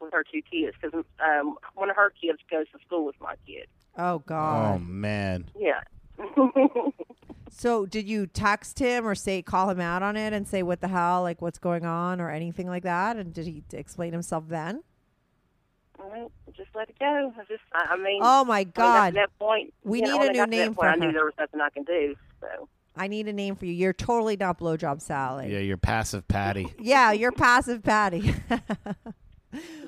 with 0.00 0.12
her 0.12 0.24
two 0.30 0.42
kids 0.42 0.76
because 0.80 1.04
um, 1.24 1.56
one 1.74 1.88
of 1.90 1.96
her 1.96 2.10
kids 2.20 2.38
goes 2.50 2.66
to 2.72 2.78
school 2.86 3.06
with 3.06 3.16
my 3.20 3.34
kid. 3.46 3.66
oh 3.96 4.18
God. 4.20 4.74
Oh 4.74 4.78
God. 4.78 4.82
man. 4.88 5.44
Yeah. 5.58 5.80
So 7.48 7.86
did 7.86 8.06
you 8.06 8.26
text 8.26 8.78
him 8.80 9.06
or 9.06 9.14
say 9.14 9.40
call 9.40 9.70
him 9.70 9.80
out 9.80 10.02
on 10.02 10.14
it 10.14 10.34
and 10.34 10.46
say 10.46 10.62
what 10.62 10.82
the 10.82 10.88
hell, 10.88 11.22
like 11.22 11.40
what's 11.40 11.58
going 11.58 11.86
on 11.86 12.20
or 12.20 12.28
anything 12.30 12.66
like 12.66 12.82
that? 12.82 13.16
And 13.16 13.32
did 13.32 13.46
he 13.46 13.62
explain 13.72 14.12
himself 14.12 14.44
then? 14.48 14.82
Well, 15.98 16.30
just 16.54 16.68
let 16.74 16.90
it 16.90 16.98
go. 16.98 17.32
I 17.34 17.40
just, 17.44 17.62
I, 17.72 17.94
I 17.94 17.96
mean, 17.96 18.20
Oh 18.22 18.44
my 18.44 18.58
when 18.58 18.58
I 18.58 18.64
got 18.64 19.06
to 19.06 19.12
God. 19.12 19.14
that 19.14 19.38
point, 19.38 19.72
We 19.84 20.00
you 20.00 20.06
know, 20.06 20.18
need 20.18 20.18
when 20.18 20.26
a 20.26 20.30
I 20.30 20.32
new 20.32 20.38
got 20.38 20.44
to 20.44 20.50
name 20.50 20.74
point, 20.74 20.76
for 20.76 20.88
I 20.88 20.94
knew 20.96 21.12
there 21.12 21.24
was 21.24 21.34
nothing 21.38 21.60
I 21.62 21.70
can 21.70 21.84
do. 21.84 22.14
So. 22.42 22.68
I 22.96 23.08
need 23.08 23.28
a 23.28 23.32
name 23.32 23.56
for 23.56 23.66
you. 23.66 23.72
You're 23.72 23.92
totally 23.92 24.36
not 24.36 24.58
blowjob 24.58 25.02
Sally. 25.02 25.52
Yeah, 25.52 25.58
you're 25.58 25.76
passive 25.76 26.26
Patty. 26.26 26.72
Yeah, 26.78 27.12
you're 27.12 27.32
passive 27.32 27.82
Patty. 27.82 28.34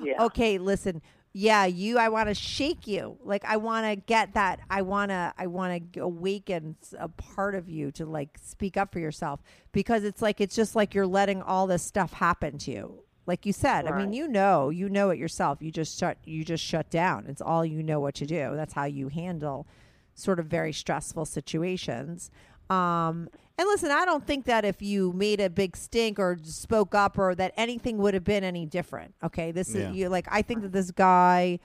Yeah. 0.01 0.23
okay, 0.25 0.57
listen. 0.57 1.01
Yeah, 1.31 1.65
you 1.65 1.99
I 1.99 2.09
want 2.09 2.27
to 2.29 2.33
shake 2.33 2.87
you. 2.87 3.17
Like 3.23 3.45
I 3.45 3.57
want 3.57 3.85
to 3.85 3.95
get 3.95 4.33
that 4.33 4.61
I 4.69 4.81
want 4.81 5.09
to 5.11 5.31
I 5.37 5.45
want 5.45 5.93
to 5.93 6.01
awaken 6.01 6.75
a 6.97 7.07
part 7.07 7.53
of 7.53 7.69
you 7.69 7.91
to 7.91 8.05
like 8.05 8.39
speak 8.41 8.77
up 8.77 8.91
for 8.91 8.99
yourself 8.99 9.43
because 9.71 10.03
it's 10.03 10.23
like 10.23 10.41
it's 10.41 10.55
just 10.55 10.75
like 10.75 10.95
you're 10.95 11.05
letting 11.05 11.43
all 11.43 11.67
this 11.67 11.83
stuff 11.83 12.13
happen 12.13 12.57
to 12.59 12.71
you. 12.71 13.03
Like 13.27 13.45
you 13.45 13.53
said, 13.53 13.85
I 13.85 13.95
mean, 13.95 14.11
you 14.11 14.27
know, 14.27 14.69
you 14.69 14.89
know 14.89 15.11
it 15.11 15.19
yourself. 15.19 15.61
You 15.61 15.69
just 15.69 15.99
shut 15.99 16.17
you 16.25 16.43
just 16.43 16.63
shut 16.63 16.89
down. 16.89 17.25
It's 17.27 17.41
all 17.41 17.63
you 17.63 17.83
know 17.83 17.99
what 17.99 18.15
to 18.15 18.25
do. 18.25 18.53
That's 18.55 18.73
how 18.73 18.85
you 18.85 19.09
handle 19.09 19.67
sort 20.15 20.39
of 20.39 20.47
very 20.47 20.73
stressful 20.73 21.25
situations. 21.25 22.31
Um, 22.69 23.29
and 23.57 23.67
listen, 23.67 23.91
I 23.91 24.05
don't 24.05 24.25
think 24.25 24.45
that 24.45 24.63
if 24.63 24.81
you 24.81 25.11
made 25.13 25.41
a 25.41 25.49
big 25.49 25.75
stink 25.75 26.17
or 26.19 26.37
spoke 26.43 26.95
up 26.95 27.17
or 27.17 27.35
that 27.35 27.53
anything 27.57 27.97
would 27.97 28.13
have 28.13 28.23
been 28.23 28.43
any 28.43 28.65
different. 28.65 29.15
Okay, 29.23 29.51
this 29.51 29.73
Yeah. 29.75 29.89
is 29.89 29.95
you 29.97 30.09
like 30.09 30.27
I 30.31 30.41
think 30.41 30.61
that 30.61 30.71
this 30.71 30.91
guy, 30.91 31.59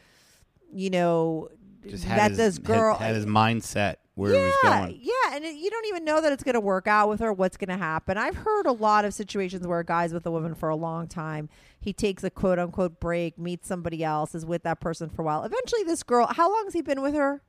you 0.72 0.90
know, 0.90 1.50
Just 1.86 2.04
had 2.04 2.18
that 2.18 2.28
his, 2.30 2.38
this 2.38 2.56
had- 2.56 2.64
girl 2.64 2.96
had, 2.96 3.14
his 3.14 3.26
mindset 3.26 3.96
where 4.16 4.32
yeah, 4.32 4.38
he 4.38 4.44
was 4.46 4.56
going. 4.62 4.98
Yeah, 5.02 5.36
and 5.36 5.44
it, 5.44 5.56
you 5.56 5.70
don't 5.70 5.86
even 5.86 6.04
know 6.04 6.20
that 6.20 6.32
it's 6.32 6.42
going 6.44 6.54
to 6.54 6.60
work 6.60 6.86
out 6.86 7.08
with 7.08 7.18
her, 7.20 7.32
what's 7.32 7.56
going 7.56 7.68
to 7.68 7.76
happen. 7.76 8.16
I've 8.16 8.36
heard 8.36 8.66
a 8.66 8.72
lot 8.72 9.04
of 9.04 9.12
situations 9.12 9.66
where 9.66 9.80
a 9.80 9.84
guy's 9.84 10.12
with 10.14 10.24
a 10.26 10.30
woman 10.30 10.54
for 10.54 10.68
a 10.68 10.76
long 10.76 11.06
time. 11.08 11.48
He 11.80 11.92
takes 11.92 12.22
a 12.24 12.30
quote 12.30 12.58
unquote 12.58 12.98
break, 13.00 13.38
meets 13.38 13.66
somebody 13.68 14.02
else, 14.04 14.34
is 14.34 14.46
with 14.46 14.62
that 14.62 14.80
person 14.80 15.10
for 15.10 15.22
a 15.22 15.24
while. 15.24 15.42
Eventually, 15.44 15.82
this 15.84 16.02
girl, 16.02 16.26
how 16.28 16.50
long 16.50 16.64
has 16.64 16.74
he 16.74 16.80
been 16.82 17.02
with 17.02 17.14
her? 17.14 17.42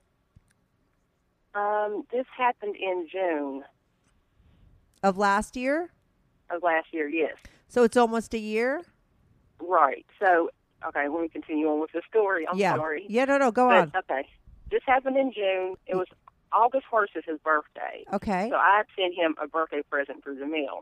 Um, 1.55 2.03
this 2.11 2.25
happened 2.37 2.75
in 2.75 3.07
June 3.11 3.63
Of 5.01 5.17
last 5.17 5.55
year? 5.55 5.91
of 6.51 6.61
last 6.61 6.87
year. 6.91 7.07
Yes. 7.09 7.33
So 7.67 7.83
it's 7.83 7.97
almost 7.97 8.33
a 8.35 8.37
year? 8.37 8.83
Right. 9.59 10.05
So, 10.21 10.51
okay, 10.87 11.07
let 11.07 11.21
me 11.21 11.27
continue 11.27 11.67
on 11.67 11.79
with 11.79 11.91
the 11.91 12.03
story. 12.07 12.47
I'm 12.47 12.57
yeah. 12.57 12.75
sorry. 12.75 13.05
Yeah, 13.09 13.25
no, 13.25 13.39
no, 13.39 13.51
go 13.51 13.67
But, 13.67 13.77
on. 13.77 13.91
Okay. 13.95 14.27
This 14.69 14.81
happened 14.85 15.17
in 15.17 15.31
June. 15.33 15.75
It 15.87 15.95
was 15.95 16.05
August 16.51 16.85
1st 16.91 17.17
is 17.17 17.23
his 17.25 17.39
birthday. 17.39 18.05
Okay. 18.13 18.49
So 18.51 18.57
I 18.57 18.83
sent 18.95 19.15
him 19.15 19.35
a 19.41 19.47
birthday 19.47 19.81
present 19.89 20.23
through 20.23 20.37
the 20.37 20.45
mail. 20.45 20.81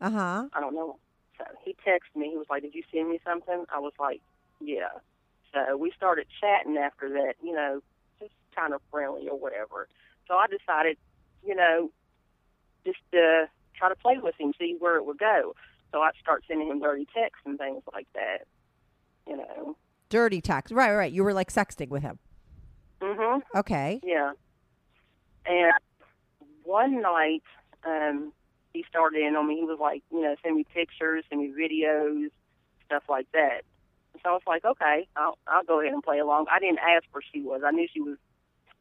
Uh 0.00 0.10
huh. 0.10 0.48
I 0.52 0.60
don't 0.60 0.74
know. 0.74 0.98
So 1.38 1.44
he 1.64 1.74
texted 1.86 2.14
me. 2.18 2.30
He 2.30 2.36
was 2.36 2.46
like, 2.48 2.62
"Did 2.62 2.74
you 2.74 2.82
send 2.92 3.10
me 3.10 3.18
something?" 3.24 3.64
I 3.74 3.78
was 3.80 3.92
like, 3.98 4.20
"Yeah." 4.60 4.88
So 5.52 5.76
we 5.76 5.92
started 5.96 6.26
chatting 6.40 6.76
after 6.78 7.08
that. 7.10 7.34
You 7.42 7.52
know, 7.52 7.80
just 8.18 8.32
kind 8.56 8.72
of 8.72 8.80
friendly 8.90 9.28
or 9.28 9.38
whatever. 9.38 9.88
So 10.30 10.36
I 10.36 10.46
decided, 10.46 10.96
you 11.44 11.56
know, 11.56 11.90
just 12.86 13.00
to 13.10 13.46
try 13.74 13.88
to 13.88 13.96
play 13.96 14.18
with 14.22 14.36
him, 14.38 14.52
see 14.58 14.76
where 14.78 14.96
it 14.96 15.04
would 15.04 15.18
go. 15.18 15.56
So 15.90 16.02
I'd 16.02 16.12
start 16.22 16.44
sending 16.46 16.68
him 16.68 16.80
dirty 16.80 17.04
texts 17.12 17.42
and 17.44 17.58
things 17.58 17.82
like 17.92 18.06
that. 18.14 18.46
You 19.26 19.38
know. 19.38 19.76
Dirty 20.08 20.40
texts, 20.40 20.72
Right, 20.72 20.94
right. 20.94 21.12
You 21.12 21.24
were 21.24 21.34
like 21.34 21.52
sexting 21.52 21.88
with 21.88 22.02
him. 22.02 22.20
Mhm. 23.00 23.42
Okay. 23.56 24.00
Yeah. 24.04 24.32
And 25.46 25.72
one 26.62 27.00
night, 27.00 27.42
um, 27.84 28.32
he 28.72 28.84
started 28.88 29.22
in 29.22 29.34
on 29.34 29.48
me. 29.48 29.56
He 29.56 29.64
was 29.64 29.80
like, 29.80 30.04
you 30.12 30.20
know, 30.20 30.36
send 30.44 30.54
me 30.54 30.64
pictures, 30.72 31.24
send 31.28 31.40
me 31.40 31.48
videos, 31.48 32.30
stuff 32.86 33.02
like 33.08 33.26
that. 33.32 33.62
So 34.22 34.30
I 34.30 34.32
was 34.32 34.42
like, 34.46 34.64
okay, 34.64 35.08
I'll 35.16 35.38
I'll 35.48 35.64
go 35.64 35.80
ahead 35.80 35.92
and 35.92 36.04
play 36.04 36.20
along. 36.20 36.46
I 36.52 36.60
didn't 36.60 36.78
ask 36.78 37.04
where 37.10 37.22
she 37.32 37.40
was. 37.40 37.62
I 37.64 37.72
knew 37.72 37.88
she 37.92 38.00
was 38.00 38.16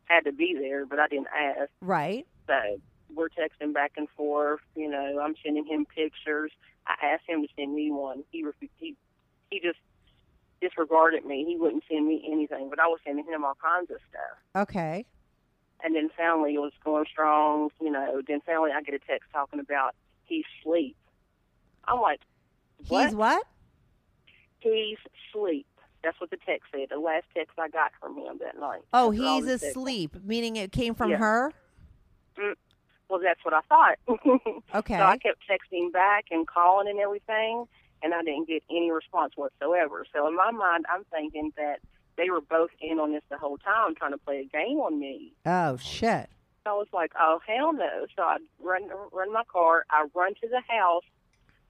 had 0.10 0.26
to 0.26 0.32
be 0.32 0.56
there, 0.60 0.86
but 0.86 1.00
I 1.00 1.08
didn't 1.08 1.28
ask. 1.28 1.70
Right. 1.82 2.26
So 2.48 2.80
we're 3.14 3.30
texting 3.30 3.74
back 3.74 3.94
and 3.98 4.08
forth. 4.18 4.62
You 4.76 4.90
know, 4.90 5.20
I'm 5.22 5.36
sending 5.44 5.66
him 5.66 5.86
pictures. 5.86 6.52
I 6.88 7.14
asked 7.14 7.24
him 7.28 7.42
to 7.44 7.48
send 7.58 7.74
me 7.74 7.92
one. 7.92 8.24
He 8.32 8.44
refu- 8.44 8.70
he 8.78 8.96
he 9.50 9.60
just 9.60 9.80
disregarded 10.62 11.26
me. 11.26 11.46
He 11.48 11.56
wouldn't 11.58 11.84
send 11.90 12.08
me 12.08 12.28
anything, 12.32 12.70
but 12.70 12.80
I 12.80 12.88
was 12.88 13.00
sending 13.06 13.26
him 13.26 13.46
all 13.46 13.56
kinds 13.62 13.90
of 13.92 13.98
stuff. 14.10 14.64
Okay. 14.70 15.06
And 15.82 15.96
then 15.96 16.10
finally, 16.18 16.56
it 16.56 16.60
was 16.60 16.74
going 16.84 17.06
strong. 17.10 17.70
You 17.80 17.92
know, 17.92 18.22
then 18.28 18.42
finally, 18.46 18.72
I 18.76 18.82
get 18.82 18.96
a 18.96 19.00
text 19.00 19.30
talking 19.32 19.60
about 19.60 19.96
he's 20.26 20.46
sleep. 20.64 20.98
I'm 21.88 22.02
like, 22.02 22.20
what? 22.88 23.06
He's 23.06 23.16
what? 23.16 23.44
He's 24.60 24.98
sleep. 25.32 25.68
That's 26.04 26.20
what 26.22 26.30
the 26.30 26.38
text 26.46 26.70
said. 26.72 26.88
The 26.90 26.98
last 27.00 27.26
text 27.36 27.58
I 27.60 27.68
got 27.70 27.92
from 28.00 28.16
him 28.18 28.40
that 28.42 28.60
night. 28.60 28.82
Oh, 28.94 29.12
he's 29.12 29.46
asleep, 29.48 30.16
meaning 30.24 30.56
it 30.56 30.72
came 30.72 30.94
from 30.96 31.12
Yeah. 31.12 31.18
her? 31.18 31.54
Mm, 32.38 32.54
well, 33.10 33.20
that's 33.22 33.44
what 33.44 33.54
I 33.54 33.62
thought. 33.68 33.98
Okay. 34.76 34.98
So 34.98 35.04
I 35.04 35.18
kept 35.18 35.40
texting 35.50 35.92
back 35.92 36.26
and 36.32 36.48
calling 36.48 36.88
and 36.88 37.00
everything, 37.00 37.66
and 38.02 38.14
I 38.14 38.22
didn't 38.24 38.48
get 38.48 38.64
any 38.70 38.92
response 38.92 39.34
whatsoever. 39.36 40.06
So 40.14 40.28
in 40.28 40.36
my 40.36 40.52
mind, 40.52 40.86
I'm 40.94 41.04
thinking 41.12 41.52
that 41.58 41.80
they 42.18 42.30
were 42.30 42.42
both 42.42 42.70
in 42.82 43.00
on 43.00 43.12
this 43.14 43.24
the 43.30 43.38
whole 43.38 43.58
time, 43.58 43.96
trying 43.96 44.12
to 44.12 44.18
play 44.18 44.40
a 44.40 44.46
game 44.46 44.80
on 44.80 45.00
me. 45.00 45.34
Oh, 45.46 45.78
shit. 45.78 46.30
I 46.66 46.74
was 46.74 46.88
like, 46.94 47.12
oh 47.20 47.40
hell 47.48 47.74
no! 47.74 48.06
So 48.16 48.22
I 48.22 48.38
run 48.62 48.90
run 49.12 49.34
my 49.34 49.44
car. 49.52 49.86
I 49.90 50.06
run 50.14 50.36
to 50.36 50.48
the 50.48 50.62
house, 50.68 51.04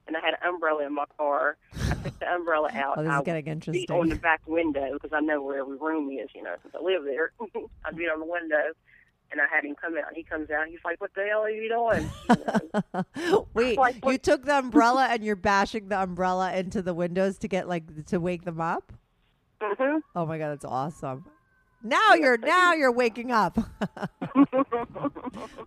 and 0.06 0.14
I 0.16 0.20
had 0.20 0.34
an 0.34 0.46
umbrella 0.46 0.84
in 0.86 0.94
my 0.94 1.06
car. 1.16 1.56
The 2.02 2.32
umbrella 2.34 2.70
out. 2.74 2.98
Oh, 2.98 3.02
this 3.04 3.12
is 3.12 3.22
getting 3.24 3.46
interesting. 3.46 3.86
on 3.90 4.08
the 4.08 4.16
back 4.16 4.40
window 4.46 4.92
because 4.94 5.12
I 5.12 5.20
know 5.20 5.42
where 5.42 5.60
every 5.60 5.76
room 5.76 6.10
is. 6.10 6.28
You 6.34 6.42
know, 6.42 6.54
since 6.62 6.74
I 6.74 6.82
live 6.82 7.04
there, 7.04 7.32
I 7.84 7.90
beat 7.92 8.08
on 8.08 8.20
the 8.20 8.26
window, 8.26 8.72
and 9.32 9.40
I 9.40 9.44
had 9.54 9.64
him 9.64 9.74
come 9.80 9.96
out. 9.96 10.14
He 10.14 10.22
comes 10.22 10.50
out. 10.50 10.66
He's 10.68 10.78
like, 10.84 11.00
"What 11.00 11.10
the 11.14 11.24
hell 11.24 11.40
are 11.42 11.50
you 11.50 11.68
doing?" 11.68 12.10
You 12.28 13.24
know? 13.24 13.46
Wait, 13.54 13.78
Like, 13.78 13.96
you 14.04 14.18
took 14.18 14.44
the 14.44 14.58
umbrella 14.58 15.08
and 15.10 15.22
you're 15.24 15.36
bashing 15.36 15.88
the 15.88 16.00
umbrella 16.00 16.52
into 16.54 16.82
the 16.82 16.94
windows 16.94 17.38
to 17.38 17.48
get 17.48 17.68
like 17.68 18.06
to 18.06 18.18
wake 18.18 18.44
them 18.44 18.60
up? 18.60 18.92
hmm 19.62 19.98
Oh 20.14 20.24
my 20.26 20.38
god, 20.38 20.50
that's 20.50 20.64
awesome. 20.64 21.24
Now 21.82 22.14
you're 22.14 22.38
now 22.38 22.74
you're 22.74 22.92
waking 22.92 23.30
up. 23.32 23.58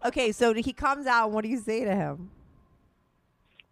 okay, 0.05 0.31
so 0.31 0.53
he 0.53 0.73
comes 0.73 1.07
out 1.07 1.25
and 1.25 1.33
what 1.33 1.43
do 1.43 1.49
you 1.49 1.57
say 1.57 1.83
to 1.83 1.95
him? 1.95 2.29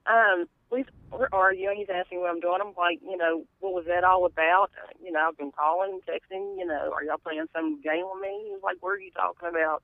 Um, 0.07 0.45
we 0.71 0.85
we're 1.11 1.27
arguing. 1.31 1.77
He's 1.77 1.89
asking 1.93 2.21
what 2.21 2.29
I'm 2.29 2.39
doing. 2.39 2.59
I'm 2.61 2.73
like, 2.77 2.99
you 3.03 3.17
know, 3.17 3.43
what 3.59 3.73
was 3.73 3.85
that 3.87 4.03
all 4.03 4.25
about? 4.25 4.71
You 5.03 5.11
know, 5.11 5.19
I've 5.27 5.37
been 5.37 5.51
calling, 5.51 5.99
texting. 6.07 6.57
You 6.57 6.65
know, 6.65 6.91
are 6.93 7.03
y'all 7.03 7.17
playing 7.17 7.45
some 7.53 7.81
game 7.81 8.05
with 8.11 8.21
me? 8.21 8.51
He's 8.51 8.63
like, 8.63 8.77
what 8.79 8.91
are 8.91 8.99
you 8.99 9.11
talking 9.11 9.49
about? 9.49 9.83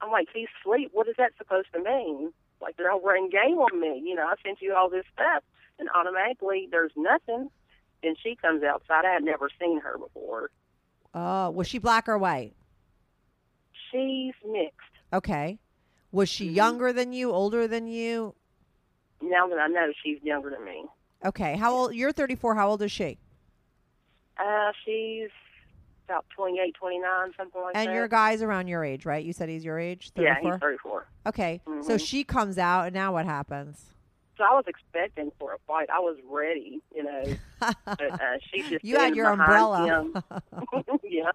I'm 0.00 0.10
like, 0.10 0.28
he's 0.32 0.48
asleep. 0.60 0.90
What 0.92 1.08
is 1.08 1.14
that 1.18 1.32
supposed 1.38 1.68
to 1.72 1.82
mean? 1.82 2.32
Like 2.60 2.76
they're 2.76 2.90
all 2.90 3.00
running 3.00 3.30
game 3.30 3.58
on 3.58 3.80
me. 3.80 4.02
You 4.04 4.14
know, 4.14 4.26
I 4.26 4.34
sent 4.44 4.60
you 4.60 4.74
all 4.74 4.90
this 4.90 5.04
stuff, 5.12 5.42
and 5.78 5.88
automatically 5.94 6.68
there's 6.70 6.92
nothing. 6.96 7.50
Then 8.02 8.14
she 8.22 8.36
comes 8.36 8.62
outside. 8.62 9.04
I 9.04 9.12
had 9.14 9.24
never 9.24 9.48
seen 9.60 9.80
her 9.80 9.98
before. 9.98 10.50
Oh, 11.14 11.50
was 11.50 11.66
she 11.66 11.78
black 11.78 12.08
or 12.08 12.18
white? 12.18 12.54
She's 13.90 14.34
mixed. 14.46 14.76
Okay. 15.12 15.58
Was 16.12 16.28
she 16.28 16.46
mm-hmm. 16.46 16.54
younger 16.54 16.92
than 16.92 17.12
you, 17.12 17.32
older 17.32 17.66
than 17.66 17.86
you? 17.86 18.34
Now 19.22 19.46
that 19.48 19.58
I 19.58 19.66
know 19.68 19.92
she's 20.04 20.18
younger 20.22 20.50
than 20.50 20.64
me. 20.64 20.84
Okay. 21.24 21.56
How 21.56 21.72
old 21.74 21.94
you're 21.94 22.12
34, 22.12 22.54
how 22.54 22.70
old 22.70 22.82
is 22.82 22.90
she? 22.92 23.18
Uh, 24.38 24.72
she's 24.84 25.28
about 26.08 26.24
28, 26.34 26.74
29, 26.74 27.30
something 27.36 27.60
like 27.60 27.74
And 27.74 27.82
that. 27.82 27.88
And 27.90 27.94
your 27.94 28.08
guy's 28.08 28.42
around 28.42 28.68
your 28.68 28.84
age, 28.84 29.04
right? 29.04 29.24
You 29.24 29.32
said 29.32 29.48
he's 29.48 29.64
your 29.64 29.78
age? 29.78 30.10
34? 30.16 30.24
yeah, 30.24 30.52
he's 30.52 30.60
34. 30.60 31.06
Okay. 31.26 31.60
So 31.82 31.96
Mhm. 31.96 32.06
she 32.06 32.24
comes 32.24 32.56
out 32.58 32.86
and 32.86 32.94
now 32.94 33.12
what 33.12 33.26
happens? 33.26 33.92
So 34.38 34.44
I 34.44 34.54
was 34.54 34.64
expecting 34.66 35.30
for 35.38 35.52
a 35.52 35.58
fight. 35.66 35.90
I 35.90 35.98
was 35.98 36.16
ready, 36.26 36.80
you 36.94 37.02
know. 37.02 37.36
But 37.84 38.00
uh, 38.00 38.38
she's 38.50 38.64
just 38.70 38.84
You 38.84 38.96
had 38.96 39.14
your 39.14 39.26
umbrella. 39.28 40.10
Yeah. 41.02 41.30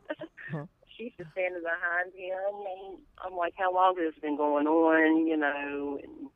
Huh. 0.52 0.66
She's 0.98 1.12
just 1.18 1.30
standing 1.32 1.62
behind 1.62 2.14
him, 2.16 2.38
and 2.56 2.98
I'm 3.24 3.36
like, 3.36 3.54
"How 3.58 3.74
long 3.74 3.96
has 3.98 4.14
this 4.14 4.22
been 4.22 4.38
going 4.38 4.66
on?" 4.66 5.28
You 5.28 5.36
know, 5.36 6.00
and 6.02 6.30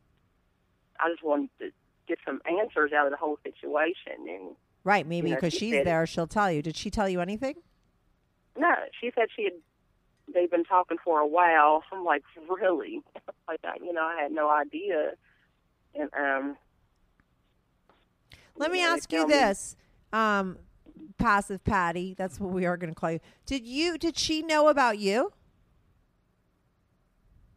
I 0.99 1.09
just 1.09 1.23
wanted 1.23 1.49
to 1.59 1.71
get 2.07 2.17
some 2.25 2.41
answers 2.45 2.91
out 2.93 3.05
of 3.05 3.12
the 3.12 3.17
whole 3.17 3.38
situation. 3.43 4.27
And 4.27 4.55
right, 4.83 5.05
maybe 5.07 5.29
You 5.29 5.35
know, 5.35 5.38
because 5.38 5.53
she 5.53 5.59
she's 5.59 5.73
said- 5.75 5.88
there, 5.88 6.05
she'll 6.05 6.27
tell 6.27 6.51
you. 6.51 6.62
Did 6.62 6.75
she 6.75 6.89
tell 6.89 7.09
you 7.09 7.21
anything? 7.21 7.55
no, 8.57 8.73
she 8.99 9.12
said 9.15 9.27
she 9.35 9.45
had. 9.45 9.53
They've 10.31 10.51
been 10.51 10.65
talking 10.65 10.97
for 11.03 11.19
a 11.19 11.27
while. 11.27 11.83
I'm 11.91 12.03
like, 12.03 12.23
really? 12.49 13.01
like, 13.47 13.59
I, 13.63 13.77
you 13.83 13.93
know, 13.93 14.03
I 14.03 14.21
had 14.21 14.31
no 14.31 14.49
idea. 14.49 15.13
And 15.95 16.09
um, 16.13 16.57
Let 18.55 18.71
me 18.71 18.83
ask 18.83 19.12
you 19.12 19.27
this. 19.27 19.75
Um 20.13 20.57
passive 21.17 21.63
Patty, 21.63 22.13
that's 22.13 22.39
what 22.39 22.51
we 22.51 22.65
are 22.65 22.77
going 22.77 22.93
to 22.93 22.95
call 22.99 23.12
you. 23.12 23.19
Did 23.45 23.65
you 23.65 23.97
did 23.97 24.17
she 24.17 24.41
know 24.41 24.67
about 24.69 24.99
you? 24.99 25.31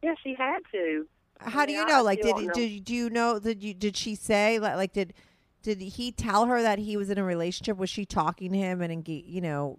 Yeah, 0.02 0.14
she 0.22 0.35
had 0.35 0.61
to. 0.72 1.07
How 1.44 1.66
do 1.66 1.72
you 1.72 1.85
know? 1.87 2.02
Like, 2.02 2.22
did 2.22 2.37
know. 2.37 2.52
did 2.52 2.85
do 2.85 2.94
you 2.94 3.11
know? 3.11 3.38
Did 3.38 3.62
you 3.62 3.74
did 3.74 3.96
she 3.96 4.14
say 4.14 4.59
like 4.59 4.76
like 4.76 4.92
did 4.92 5.14
did 5.62 5.81
he 5.81 6.11
tell 6.12 6.46
her 6.46 6.61
that 6.62 6.78
he 6.78 6.96
was 6.96 7.11
in 7.11 7.18
a 7.18 7.24
relationship? 7.24 7.76
Was 7.76 7.90
she 7.90 8.05
talking 8.05 8.52
to 8.52 8.59
him 8.59 8.81
and 8.81 8.92
engage, 8.92 9.24
you 9.26 9.40
know, 9.40 9.78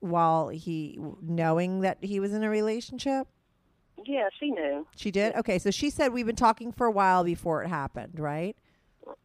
while 0.00 0.48
he 0.48 0.98
knowing 1.22 1.80
that 1.80 1.98
he 2.02 2.18
was 2.20 2.32
in 2.32 2.42
a 2.42 2.50
relationship? 2.50 3.28
Yeah, 4.04 4.28
she 4.38 4.50
knew. 4.50 4.86
She 4.96 5.10
did. 5.10 5.34
Okay, 5.36 5.58
so 5.58 5.70
she 5.70 5.90
said 5.90 6.12
we've 6.12 6.26
been 6.26 6.36
talking 6.36 6.70
for 6.72 6.86
a 6.86 6.90
while 6.90 7.24
before 7.24 7.62
it 7.62 7.68
happened, 7.68 8.18
right? 8.20 8.56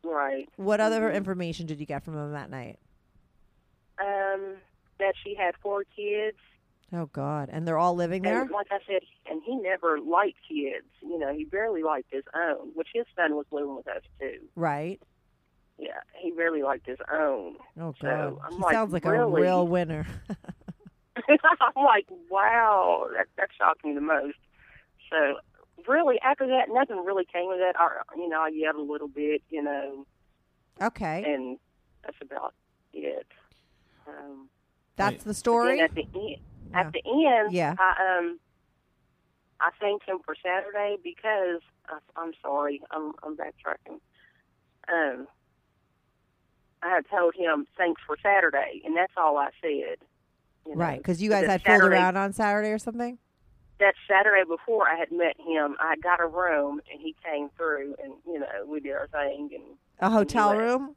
Right. 0.04 0.48
What 0.56 0.80
other 0.80 1.10
Mhm. 1.10 1.16
information 1.16 1.66
did 1.66 1.80
you 1.80 1.86
get 1.86 2.04
from 2.04 2.16
him 2.16 2.32
that 2.34 2.50
night? 2.50 2.80
Um, 4.00 4.56
that 5.00 5.14
she 5.24 5.36
had 5.36 5.56
four 5.58 5.84
kids. 5.96 6.38
Oh 6.94 7.06
God, 7.14 7.50
and 7.52 7.66
they're 7.68 7.78
all 7.78 7.96
living 7.96 8.22
there. 8.24 8.42
And 8.42 8.52
like 8.52 8.68
I 8.70 8.80
said, 8.86 9.02
and 9.30 9.42
he 9.46 9.56
never 9.56 10.00
liked 10.00 10.38
kids. 10.48 10.88
You 11.02 11.18
know, 11.18 11.34
he 11.34 11.46
barely 11.46 11.84
liked 11.84 12.12
his 12.12 12.24
own, 12.36 12.72
which 12.74 12.90
his 12.94 13.06
son 13.16 13.36
was 13.36 13.46
living 13.52 13.76
with 13.76 13.88
us 13.88 14.02
too. 14.20 14.40
Right. 14.56 15.02
Yeah, 15.78 16.02
he 16.22 16.32
barely 16.32 16.64
liked 16.64 16.86
his 16.86 17.00
own. 17.12 17.56
Oh 17.80 17.96
So, 18.02 18.08
God, 18.08 18.38
I'm 18.46 18.54
he 18.54 18.62
like, 18.62 18.74
sounds 18.74 18.94
like 18.94 19.06
a 19.06 19.26
real 19.26 19.68
winner. 19.68 20.06
I'm 21.28 21.84
like, 21.84 22.08
wow, 22.30 23.08
that 23.16 23.28
that 23.38 23.50
shocked 23.58 23.84
me 23.86 23.94
the 23.94 24.02
most. 24.02 24.38
So 25.10 25.40
really, 25.88 26.20
after 26.22 26.46
that, 26.48 26.66
nothing 26.70 26.98
really 27.06 27.26
came 27.32 27.50
of 27.52 27.60
that. 27.60 27.74
I, 27.80 27.90
you 28.16 28.28
know, 28.30 28.42
I 28.42 28.50
yelled 28.50 28.76
a 28.76 28.82
little 28.82 29.08
bit, 29.08 29.42
you 29.50 29.64
know, 29.64 30.06
okay, 30.82 31.24
and 31.26 31.58
that's 32.04 32.18
about 32.22 32.54
it. 32.94 33.28
Um, 34.08 34.50
that's 34.98 35.24
the 35.24 35.34
story. 35.34 35.80
at 35.82 35.96
the 35.96 36.06
end, 36.14 36.38
Yeah. 36.72 36.80
at 36.80 36.94
the 36.94 37.02
end, 37.06 37.54
Yeah. 37.54 37.76
I 37.78 38.18
um, 38.20 38.40
I 39.60 39.70
thanked 39.80 40.08
him 40.08 40.20
for 40.26 40.36
Saturday 40.44 40.98
because 41.04 41.62
I, 41.88 42.00
I'm 42.16 42.32
sorry, 42.42 42.82
I'm 42.92 43.14
I'm 43.24 43.38
backtracking. 43.38 44.00
Um, 44.92 45.28
I 46.84 46.90
had 46.90 47.06
told 47.10 47.36
him 47.36 47.68
thanks 47.78 48.02
for 48.08 48.18
Saturday, 48.24 48.82
and 48.84 48.96
that's 48.98 49.14
all 49.16 49.38
I 49.38 49.50
said. 49.62 49.70
you 50.66 50.74
know. 50.74 50.76
Right, 50.76 50.98
because 50.98 51.22
you 51.22 51.30
guys 51.30 51.46
had 51.46 51.62
fooled 51.64 51.84
around 51.84 52.18
on 52.18 52.34
Saturday 52.34 52.72
or 52.72 52.80
something. 52.80 53.20
That 53.80 53.94
Saturday 54.08 54.44
before 54.48 54.88
I 54.88 54.96
had 54.96 55.12
met 55.12 55.36
him, 55.40 55.76
I 55.80 55.96
got 56.02 56.20
a 56.20 56.28
room, 56.28 56.82
and 56.92 57.02
he 57.02 57.16
came 57.24 57.50
through, 57.58 57.96
and 58.04 58.14
you 58.26 58.40
know 58.40 58.66
we 58.68 58.80
did 58.80 58.94
our 58.94 59.08
thing, 59.08 59.50
and 59.54 59.64
A 60.00 60.10
hotel 60.10 60.56
room. 60.56 60.96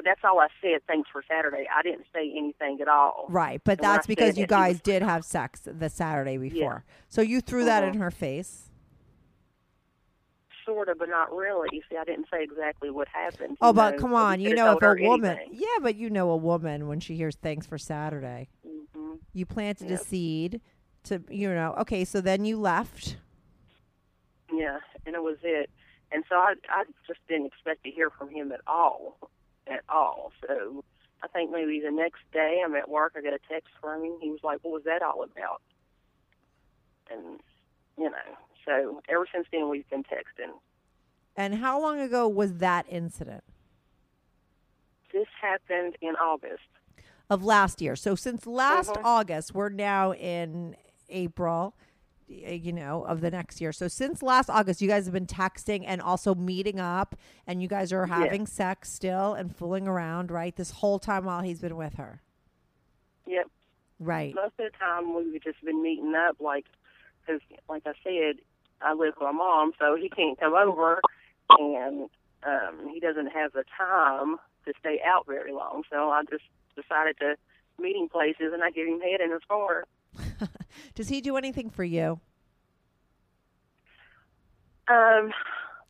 But 0.00 0.08
that's 0.08 0.20
all 0.24 0.40
I 0.40 0.48
said. 0.62 0.80
Thanks 0.86 1.10
for 1.12 1.22
Saturday. 1.28 1.66
I 1.76 1.82
didn't 1.82 2.06
say 2.14 2.32
anything 2.34 2.80
at 2.80 2.88
all. 2.88 3.26
Right, 3.28 3.60
but 3.64 3.78
And 3.78 3.84
that's 3.84 4.06
because 4.06 4.38
you 4.38 4.46
guys 4.46 4.76
was- 4.76 4.80
did 4.80 5.02
have 5.02 5.26
sex 5.26 5.60
the 5.66 5.90
Saturday 5.90 6.38
before. 6.38 6.86
So 7.08 7.20
you 7.20 7.42
threw 7.42 7.64
that 7.66 7.82
Uh-huh. 7.82 7.92
in 7.92 7.98
her 8.00 8.10
face. 8.10 8.70
Sort 10.64 10.88
of, 10.88 10.98
but 10.98 11.10
not 11.10 11.30
really. 11.34 11.68
You 11.72 11.82
see, 11.90 11.96
I 11.98 12.04
didn't 12.04 12.28
say 12.32 12.42
exactly 12.42 12.90
what 12.90 13.08
happened. 13.08 13.58
Oh, 13.60 13.72
but 13.74 13.96
know, 13.96 13.98
come 13.98 14.14
on, 14.14 14.40
you 14.40 14.54
know 14.54 14.78
if 14.78 14.82
a 14.82 14.94
woman, 15.02 15.36
anything. 15.36 15.48
yeah, 15.60 15.78
but 15.82 15.96
you 15.96 16.08
know 16.08 16.30
a 16.30 16.36
woman 16.36 16.86
when 16.88 17.00
she 17.00 17.14
hears 17.16 17.36
thanks 17.36 17.66
for 17.66 17.76
Saturday, 17.76 18.48
hmm 18.64 19.14
you 19.34 19.44
planted 19.46 19.90
a 19.90 19.96
seed 19.98 20.60
to, 21.04 21.22
you 21.28 21.52
know, 21.52 21.74
okay, 21.78 22.04
so 22.06 22.20
then 22.22 22.44
you 22.46 22.58
left. 22.58 23.16
Yeah, 24.52 24.78
and 25.06 25.14
it 25.14 25.22
was 25.22 25.36
it. 25.42 25.68
And 26.12 26.24
so 26.28 26.34
I, 26.36 26.54
I 26.68 26.84
just 27.06 27.20
didn't 27.28 27.46
expect 27.46 27.84
to 27.84 27.90
hear 27.90 28.10
from 28.10 28.30
him 28.30 28.50
at 28.52 28.60
all, 28.66 29.18
at 29.66 29.80
all. 29.88 30.32
So 30.46 30.84
I 31.22 31.28
think 31.28 31.50
maybe 31.50 31.80
the 31.80 31.90
next 31.90 32.20
day 32.32 32.60
I'm 32.64 32.74
at 32.74 32.88
work, 32.88 33.14
I 33.16 33.20
get 33.20 33.34
a 33.34 33.38
text 33.50 33.68
from 33.80 34.04
him. 34.04 34.18
He 34.20 34.30
was 34.30 34.40
like, 34.42 34.58
"What 34.62 34.72
was 34.72 34.84
that 34.84 35.02
all 35.02 35.22
about?" 35.22 35.62
And 37.10 37.40
you 37.98 38.10
know, 38.10 38.36
so 38.64 39.02
ever 39.08 39.26
since 39.32 39.46
then 39.52 39.68
we've 39.68 39.88
been 39.90 40.04
texting. 40.04 40.52
And 41.36 41.56
how 41.56 41.80
long 41.80 42.00
ago 42.00 42.28
was 42.28 42.54
that 42.58 42.86
incident? 42.88 43.44
This 45.12 45.26
happened 45.40 45.96
in 46.00 46.14
August. 46.16 46.62
of 47.28 47.44
last 47.44 47.80
year. 47.80 47.94
So 47.94 48.16
since 48.16 48.44
last 48.44 48.90
Mhm. 48.90 49.04
August, 49.04 49.54
we're 49.54 49.68
now 49.68 50.12
in 50.12 50.76
April, 51.08 51.76
you 52.30 52.72
know, 52.72 53.04
of 53.04 53.20
the 53.20 53.30
next 53.30 53.60
year. 53.60 53.72
So 53.72 53.88
since 53.88 54.22
last 54.22 54.48
August, 54.48 54.80
you 54.80 54.88
guys 54.88 55.04
have 55.06 55.12
been 55.12 55.26
texting 55.26 55.84
and 55.86 56.00
also 56.00 56.34
meeting 56.34 56.78
up, 56.78 57.16
and 57.46 57.60
you 57.60 57.66
guys 57.68 57.92
are 57.92 58.06
having 58.06 58.46
sex 58.46 58.90
still 58.92 59.34
and 59.34 59.54
fooling 59.54 59.88
around, 59.88 60.30
right? 60.30 60.54
This 60.54 60.70
whole 60.70 60.98
time 61.00 61.24
while 61.24 61.40
he's 61.42 61.60
been 61.60 61.76
with 61.76 61.94
her, 61.94 62.22
Yep. 63.26 63.48
right? 63.98 64.34
Most 64.34 64.54
of 64.58 64.70
the 64.70 64.78
time, 64.78 65.14
we've 65.14 65.42
just 65.42 65.62
been 65.64 65.82
meeting 65.82 66.14
up, 66.14 66.36
like, 66.40 66.66
because, 67.20 67.40
like 67.68 67.82
I 67.84 67.92
said, 68.04 68.36
I 68.80 68.92
live 68.94 69.14
with 69.16 69.22
my 69.22 69.32
mom, 69.32 69.72
so 69.78 69.96
he 69.96 70.08
can't 70.08 70.38
come 70.38 70.54
over, 70.54 71.00
and 71.58 72.08
um, 72.44 72.88
he 72.92 73.00
doesn't 73.00 73.26
have 73.28 73.52
the 73.52 73.64
time 73.76 74.36
to 74.66 74.72
stay 74.78 75.00
out 75.04 75.26
very 75.26 75.52
long. 75.52 75.82
So 75.90 76.10
I 76.10 76.22
just 76.30 76.44
decided 76.76 77.18
to 77.18 77.36
meeting 77.78 78.08
places, 78.08 78.52
and 78.52 78.62
I 78.62 78.70
give 78.70 78.86
him 78.86 79.00
head 79.00 79.20
in 79.20 79.32
his 79.32 79.42
car. 79.48 79.84
Does 80.94 81.08
he 81.08 81.20
do 81.20 81.36
anything 81.36 81.70
for 81.70 81.84
you? 81.84 82.20
Um, 84.88 85.32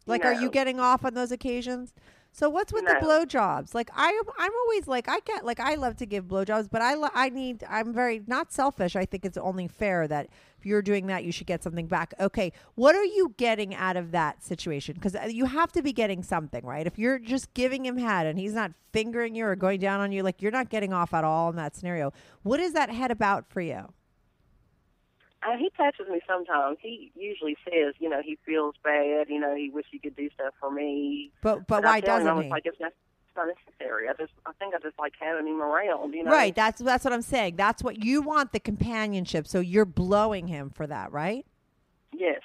Like, 0.06 0.24
are 0.24 0.32
you 0.32 0.50
getting 0.50 0.80
off 0.80 1.04
on 1.04 1.14
those 1.14 1.32
occasions? 1.32 1.92
So 2.32 2.48
what's 2.48 2.72
with 2.72 2.86
the 2.86 2.94
No. 2.94 3.00
blowjobs? 3.00 3.74
Like 3.74 3.90
I, 3.92 4.22
I'm 4.38 4.52
always 4.62 4.86
like 4.86 5.08
I 5.08 5.18
get 5.24 5.44
like 5.44 5.58
I 5.58 5.74
love 5.74 5.96
to 5.96 6.06
give 6.06 6.26
blowjobs, 6.28 6.68
but 6.70 6.80
I, 6.80 6.94
lo- 6.94 7.08
I 7.12 7.28
need 7.28 7.64
I'm 7.68 7.92
very 7.92 8.22
not 8.28 8.52
selfish. 8.52 8.94
I 8.94 9.04
think 9.04 9.24
it's 9.24 9.36
only 9.36 9.66
fair 9.66 10.06
that 10.06 10.28
if 10.56 10.64
you're 10.64 10.80
doing 10.80 11.08
that, 11.08 11.24
you 11.24 11.32
should 11.32 11.48
get 11.48 11.64
something 11.64 11.88
back. 11.88 12.14
Okay, 12.20 12.52
what 12.76 12.94
are 12.94 13.04
you 13.04 13.34
getting 13.36 13.74
out 13.74 13.96
of 13.96 14.12
that 14.12 14.44
situation? 14.44 14.94
Because 14.94 15.16
you 15.32 15.46
have 15.46 15.72
to 15.72 15.82
be 15.82 15.92
getting 15.92 16.22
something, 16.22 16.64
right? 16.64 16.86
If 16.86 17.00
you're 17.00 17.18
just 17.18 17.52
giving 17.54 17.84
him 17.84 17.96
head 17.98 18.26
and 18.26 18.38
he's 18.38 18.54
not 18.54 18.72
fingering 18.92 19.34
you 19.34 19.44
or 19.46 19.56
going 19.56 19.80
down 19.80 19.98
on 20.00 20.12
you, 20.12 20.22
like 20.22 20.40
you're 20.40 20.52
not 20.52 20.68
getting 20.70 20.92
off 20.92 21.12
at 21.12 21.24
all 21.24 21.50
in 21.50 21.56
that 21.56 21.74
scenario. 21.74 22.12
What 22.44 22.60
is 22.60 22.74
that 22.74 22.90
head 22.90 23.10
about 23.10 23.48
for 23.50 23.60
you? 23.60 23.88
Uh, 25.42 25.56
he 25.58 25.70
touches 25.76 26.06
me 26.08 26.20
sometimes. 26.28 26.76
He 26.82 27.10
usually 27.14 27.56
says, 27.64 27.94
you 27.98 28.08
know, 28.10 28.20
he 28.22 28.38
feels 28.44 28.74
bad. 28.84 29.28
You 29.28 29.40
know, 29.40 29.54
he 29.54 29.70
wish 29.70 29.86
he 29.90 29.98
could 29.98 30.14
do 30.16 30.28
stuff 30.34 30.54
for 30.60 30.70
me. 30.70 31.30
But 31.42 31.66
but 31.66 31.84
I 31.84 31.88
why 31.88 32.00
doesn't 32.00 32.28
I 32.28 32.32
was 32.34 32.44
he? 32.44 32.50
like, 32.50 32.66
it's 32.66 32.78
not, 32.78 32.92
it's 33.26 33.36
not 33.36 33.46
necessary. 33.46 34.08
I 34.08 34.12
just, 34.12 34.32
I 34.44 34.52
think 34.58 34.74
I 34.74 34.78
just 34.80 34.98
like 34.98 35.14
having 35.18 35.46
him 35.46 35.62
around. 35.62 36.12
You 36.12 36.24
know, 36.24 36.30
Right. 36.30 36.54
That's 36.54 36.80
that's 36.82 37.04
what 37.04 37.14
I'm 37.14 37.22
saying. 37.22 37.56
That's 37.56 37.82
what 37.82 38.04
you 38.04 38.20
want 38.20 38.52
the 38.52 38.60
companionship. 38.60 39.46
So 39.46 39.60
you're 39.60 39.86
blowing 39.86 40.46
him 40.48 40.68
for 40.68 40.86
that, 40.86 41.10
right? 41.10 41.46
Yes. 42.12 42.40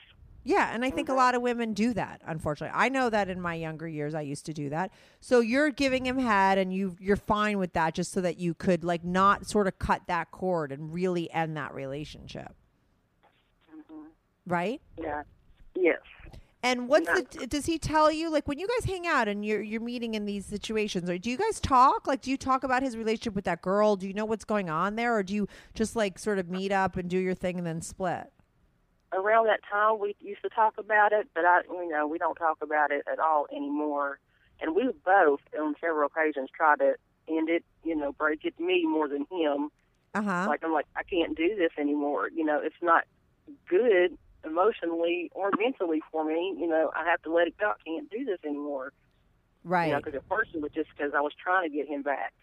Yeah, 0.48 0.70
and 0.72 0.86
I 0.86 0.92
think 0.92 1.10
a 1.10 1.14
lot 1.16 1.34
of 1.34 1.42
women 1.42 1.74
do 1.74 1.92
that. 1.96 2.22
Unfortunately, 2.24 2.72
I 2.78 2.88
know 2.88 3.10
that 3.10 3.30
in 3.30 3.42
my 3.42 3.56
younger 3.56 3.88
years, 3.88 4.14
I 4.14 4.22
used 4.22 4.46
to 4.46 4.54
do 4.54 4.70
that. 4.70 4.92
So 5.20 5.40
you're 5.40 5.72
giving 5.72 6.06
him 6.06 6.20
head, 6.20 6.60
and 6.60 6.72
you 6.72 6.96
you're 7.00 7.16
fine 7.16 7.58
with 7.58 7.74
that, 7.74 7.96
just 7.96 8.12
so 8.12 8.22
that 8.22 8.38
you 8.38 8.54
could 8.54 8.84
like 8.84 9.04
not 9.04 9.48
sort 9.48 9.66
of 9.66 9.80
cut 9.80 10.04
that 10.06 10.30
cord 10.30 10.72
and 10.72 10.94
really 10.94 11.32
end 11.32 11.58
that 11.58 11.74
relationship, 11.74 12.54
right? 14.48 14.82
Yeah. 14.98 15.24
Yes. 15.76 16.00
And 16.64 16.88
what's 16.90 17.08
Yeah. 17.08 17.22
the? 17.40 17.48
Does 17.48 17.66
he 17.68 17.78
tell 17.78 18.12
you 18.12 18.30
like 18.32 18.48
when 18.48 18.58
you 18.58 18.68
guys 18.68 18.86
hang 18.86 19.06
out 19.06 19.28
and 19.28 19.46
you're 19.46 19.62
you're 19.62 19.82
meeting 19.82 20.16
in 20.16 20.26
these 20.26 20.46
situations, 20.48 21.10
or 21.10 21.18
do 21.20 21.30
you 21.30 21.38
guys 21.38 21.60
talk? 21.60 22.08
Like, 22.08 22.22
do 22.22 22.32
you 22.32 22.38
talk 22.38 22.64
about 22.64 22.82
his 22.82 22.98
relationship 22.98 23.36
with 23.36 23.46
that 23.46 23.62
girl? 23.62 23.96
Do 23.96 24.08
you 24.08 24.14
know 24.14 24.26
what's 24.26 24.46
going 24.46 24.70
on 24.70 24.96
there, 24.96 25.16
or 25.16 25.22
do 25.22 25.34
you 25.36 25.48
just 25.76 25.96
like 25.96 26.18
sort 26.18 26.40
of 26.40 26.50
meet 26.50 26.72
up 26.72 26.98
and 26.98 27.08
do 27.10 27.20
your 27.20 27.36
thing 27.36 27.58
and 27.58 27.68
then 27.68 27.82
split? 27.82 28.32
Around 29.14 29.46
that 29.46 29.60
time, 29.72 30.00
we 30.00 30.16
used 30.20 30.42
to 30.42 30.50
talk 30.50 30.74
about 30.80 31.14
it, 31.14 31.28
but 31.36 31.46
I, 31.46 31.62
you 31.70 31.88
know, 31.88 32.08
we 32.08 32.18
don't 32.18 32.36
talk 32.36 32.58
about 32.62 32.92
it 32.92 33.04
at 33.10 33.20
all 33.20 33.46
anymore. 33.56 34.20
And 34.60 34.76
we 34.76 34.90
both, 35.06 35.42
on 35.60 35.76
several 35.80 36.08
occasions, 36.08 36.50
tried 36.56 36.80
to 36.80 36.96
end 37.28 37.50
it. 37.50 37.64
You 37.84 37.96
know, 37.96 38.12
break 38.12 38.44
it. 38.44 38.60
Me 38.60 38.86
more 38.88 39.08
than 39.08 39.28
him. 39.32 39.70
Uh 40.16 40.22
huh. 40.24 40.46
Like 40.48 40.64
I'm 40.64 40.74
like, 40.74 40.88
I 40.96 41.04
can't 41.04 41.38
do 41.38 41.56
this 41.56 41.72
anymore. 41.78 42.30
You 42.34 42.44
know, 42.44 42.60
it's 42.60 42.76
not 42.82 43.04
good 43.70 44.18
emotionally 44.46 45.30
or 45.34 45.50
mentally 45.60 46.02
for 46.12 46.24
me. 46.26 46.56
You 46.58 46.68
know, 46.68 46.92
I 46.96 47.06
have 47.06 47.22
to 47.24 47.34
let 47.34 47.48
it 47.48 47.58
go. 47.58 47.68
I 47.72 47.74
can't 47.86 48.10
do 48.10 48.26
this 48.26 48.40
anymore. 48.46 48.92
right. 49.64 49.88
You 49.88 49.94
know, 49.94 50.00
because 50.00 50.16
at 50.16 50.24
first 50.30 50.52
it 50.54 50.62
was 50.62 50.72
just 50.72 50.90
because 50.96 51.14
I 51.16 51.22
was 51.22 51.34
trying 51.42 51.70
to 51.70 51.76
get 51.76 51.88
him 51.88 52.02
back. 52.04 52.34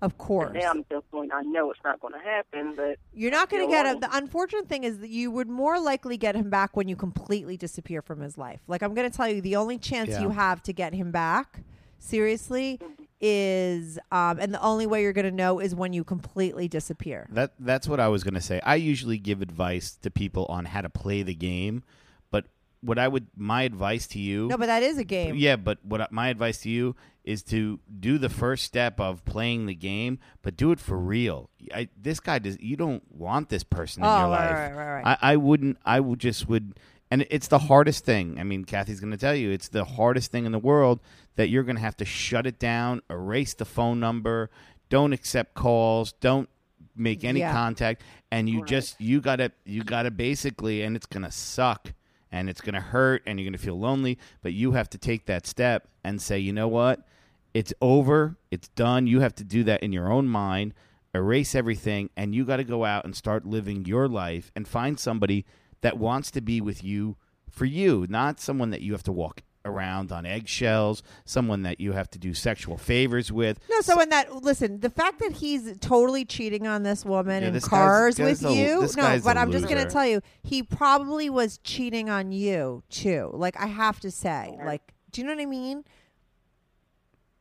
of 0.00 0.18
course. 0.18 0.50
But 0.52 0.60
now 0.60 0.70
I'm 0.70 0.84
at 0.90 1.10
going. 1.12 1.30
I 1.32 1.42
know 1.42 1.70
it's 1.70 1.80
not 1.84 2.00
going 2.00 2.12
to 2.14 2.18
happen. 2.20 2.74
But 2.76 2.98
You're 3.14 3.30
not 3.30 3.50
going 3.50 3.66
to 3.66 3.70
get 3.70 3.86
him. 3.86 4.00
The 4.00 4.08
unfortunate 4.16 4.68
thing 4.68 4.84
is 4.84 4.98
that 4.98 5.10
you 5.10 5.30
would 5.30 5.48
more 5.48 5.78
likely 5.80 6.16
get 6.16 6.34
him 6.34 6.50
back 6.50 6.76
when 6.76 6.88
you 6.88 6.96
completely 6.96 7.56
disappear 7.56 8.02
from 8.02 8.20
his 8.20 8.36
life. 8.36 8.60
Like 8.66 8.82
I'm 8.82 8.94
going 8.94 9.08
to 9.10 9.16
tell 9.16 9.28
you, 9.28 9.40
the 9.40 9.56
only 9.56 9.78
chance 9.78 10.10
Yeah. 10.10 10.22
you 10.22 10.30
have 10.30 10.62
to 10.64 10.72
get 10.72 10.92
him 10.92 11.10
back, 11.12 11.60
seriously, 11.98 12.78
mm-hmm. 12.82 13.01
Is, 13.22 13.98
um, 14.10 14.38
and 14.40 14.52
the 14.52 14.60
only 14.62 14.86
way 14.86 15.00
you're 15.02 15.12
going 15.12 15.24
to 15.24 15.30
know 15.30 15.60
is 15.60 15.74
when 15.74 15.92
you 15.92 16.04
completely 16.04 16.68
disappear. 16.68 17.26
That 17.30 17.52
that's 17.58 17.88
what 17.88 18.00
I 18.00 18.08
was 18.08 18.24
going 18.24 18.34
to 18.34 18.40
say. 18.40 18.60
I 18.64 18.74
usually 18.74 19.18
give 19.18 19.40
advice 19.40 19.96
to 20.02 20.10
people 20.10 20.44
on 20.46 20.64
how 20.66 20.80
to 20.82 20.90
play 20.90 21.22
the 21.22 21.34
game, 21.34 21.84
but 22.30 22.46
what 22.80 22.98
I 22.98 23.06
would 23.08 23.28
my 23.36 23.62
advice 23.62 24.06
to 24.08 24.18
you 24.18 24.48
No, 24.48 24.58
but 24.58 24.66
that 24.66 24.82
is 24.82 24.98
a 24.98 25.04
game. 25.04 25.36
Yeah, 25.36 25.56
but 25.56 25.78
what 25.84 26.00
I- 26.02 26.08
my 26.10 26.28
advice 26.28 26.58
to 26.62 26.68
you 26.68 26.96
is 27.24 27.44
to 27.44 27.78
do 28.00 28.18
the 28.18 28.28
first 28.28 28.64
step 28.64 28.98
of 28.98 29.24
playing 29.24 29.66
the 29.66 29.74
game, 29.76 30.18
but 30.42 30.56
do 30.56 30.72
it 30.72 30.80
for 30.80 30.98
real. 30.98 31.48
I, 31.72 31.88
this 31.96 32.18
guy 32.18 32.40
does. 32.40 32.58
You 32.60 32.76
don't 32.76 33.04
want 33.12 33.48
this 33.48 33.62
person 33.62 34.02
in 34.02 34.08
Oh, 34.08 34.18
your 34.18 34.28
right, 34.28 34.48
life. 34.50 34.56
right, 34.58 34.72
right, 34.74 35.02
right. 35.04 35.18
I, 35.22 35.32
I 35.34 35.36
wouldn't. 35.36 35.78
I 35.86 36.00
would 36.00 36.18
just 36.18 36.48
would, 36.48 36.80
and 37.12 37.26
it's 37.28 37.48
the 37.48 37.58
hardest 37.58 38.06
thing. 38.06 38.40
I 38.40 38.42
mean, 38.42 38.64
Kathy's 38.64 38.98
going 38.98 39.10
to 39.10 39.18
tell 39.18 39.34
you 39.34 39.50
it's 39.50 39.68
the 39.68 39.84
hardest 39.84 40.32
thing 40.32 40.46
in 40.46 40.52
the 40.52 40.58
world 40.58 40.98
that 41.36 41.50
you're 41.50 41.62
going 41.62 41.76
to 41.76 41.82
have 41.82 41.96
to 41.98 42.06
shut 42.06 42.46
it 42.46 42.58
down, 42.58 43.02
erase 43.10 43.52
the 43.52 43.66
phone 43.66 44.00
number, 44.00 44.48
don't 44.88 45.12
accept 45.12 45.52
calls, 45.52 46.12
don't 46.20 46.48
make 46.96 47.22
any 47.22 47.40
Yeah. 47.40 47.52
contact, 47.52 48.02
and 48.30 48.48
you 48.48 48.64
just 48.64 48.98
you 48.98 49.20
gotta 49.20 49.52
you 49.66 49.84
gotta 49.84 50.10
basically, 50.10 50.80
and 50.82 50.96
it's 50.96 51.04
going 51.04 51.22
to 51.22 51.30
suck 51.30 51.92
and 52.30 52.48
it's 52.48 52.62
going 52.62 52.74
to 52.74 52.80
hurt 52.80 53.22
and 53.26 53.38
you're 53.38 53.44
going 53.44 53.52
to 53.52 53.58
feel 53.58 53.78
lonely, 53.78 54.18
but 54.40 54.54
you 54.54 54.72
have 54.72 54.88
to 54.88 54.96
take 54.96 55.26
that 55.26 55.46
step 55.46 55.88
and 56.02 56.20
say, 56.22 56.38
you 56.38 56.50
know 56.52 56.68
what? 56.68 57.06
It's 57.52 57.74
over. 57.82 58.36
It's 58.50 58.68
done. 58.68 59.06
You 59.06 59.20
have 59.20 59.34
to 59.34 59.44
do 59.44 59.64
that 59.64 59.82
in 59.82 59.92
your 59.92 60.10
own 60.10 60.28
mind, 60.28 60.72
erase 61.14 61.54
everything, 61.54 62.08
and 62.16 62.34
you 62.34 62.46
got 62.46 62.56
to 62.56 62.64
go 62.64 62.86
out 62.86 63.04
and 63.04 63.14
start 63.14 63.44
living 63.44 63.84
your 63.84 64.08
life 64.08 64.50
and 64.56 64.66
find 64.66 64.98
somebody 64.98 65.44
that 65.82 65.98
wants 65.98 66.30
to 66.32 66.40
be 66.40 66.60
with 66.60 66.82
you 66.82 67.16
for 67.50 67.64
you, 67.66 68.06
not 68.08 68.40
someone 68.40 68.70
that 68.70 68.80
you 68.80 68.92
have 68.92 69.02
to 69.04 69.12
walk 69.12 69.42
around 69.64 70.10
on 70.10 70.26
eggshells, 70.26 71.04
someone 71.24 71.62
that 71.62 71.80
you 71.80 71.92
have 71.92 72.10
to 72.10 72.18
do 72.18 72.34
sexual 72.34 72.76
favors 72.76 73.30
with. 73.30 73.60
No, 73.70 73.80
so 73.80 74.00
in 74.00 74.08
that 74.08 74.42
listen, 74.42 74.80
the 74.80 74.90
fact 74.90 75.20
that 75.20 75.34
he's 75.34 75.78
totally 75.78 76.24
cheating 76.24 76.66
on 76.66 76.82
this 76.82 77.04
woman 77.04 77.42
Yeah, 77.42 77.48
in 77.48 77.54
this 77.54 77.68
cars 77.68 78.16
guy's 78.16 78.42
with 78.42 78.50
a- 78.50 78.54
you, 78.54 78.80
this 78.80 78.96
no, 78.96 79.20
but 79.22 79.36
I'm 79.36 79.52
just 79.52 79.68
gonna 79.68 79.88
tell 79.88 80.06
you, 80.06 80.20
he 80.42 80.62
probably 80.64 81.30
was 81.30 81.58
cheating 81.58 82.10
on 82.10 82.32
you 82.32 82.82
too. 82.90 83.30
Like 83.34 83.56
I 83.60 83.66
have 83.66 84.00
to 84.00 84.10
say, 84.10 84.56
like, 84.64 84.94
do 85.12 85.20
you 85.20 85.26
know 85.28 85.34
what 85.34 85.42
I 85.42 85.46
mean? 85.46 85.84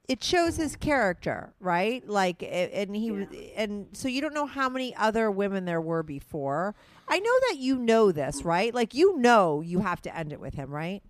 It 0.08 0.24
shows 0.24 0.58
his 0.58 0.76
character, 0.76 1.54
right? 1.62 2.06
Like, 2.08 2.44
and 2.44 2.94
he 2.96 3.12
was, 3.12 3.28
and 3.56 3.88
so 3.94 4.10
you 4.10 4.20
don't 4.20 4.34
know 4.34 4.46
how 4.46 4.68
many 4.68 4.94
other 4.98 5.32
women 5.32 5.64
there 5.64 5.80
were 5.80 6.04
before. 6.04 6.76
I 7.12 7.20
know 7.20 7.40
that 7.50 7.58
you 7.58 7.78
know 7.78 8.12
this, 8.12 8.44
right? 8.44 8.74
Like, 8.74 8.94
you 8.94 9.18
know 9.18 9.62
you 9.62 9.80
have 9.80 10.02
to 10.04 10.18
end 10.18 10.32
it 10.32 10.40
with 10.40 10.54
him, 10.54 10.72
right? 10.72 11.04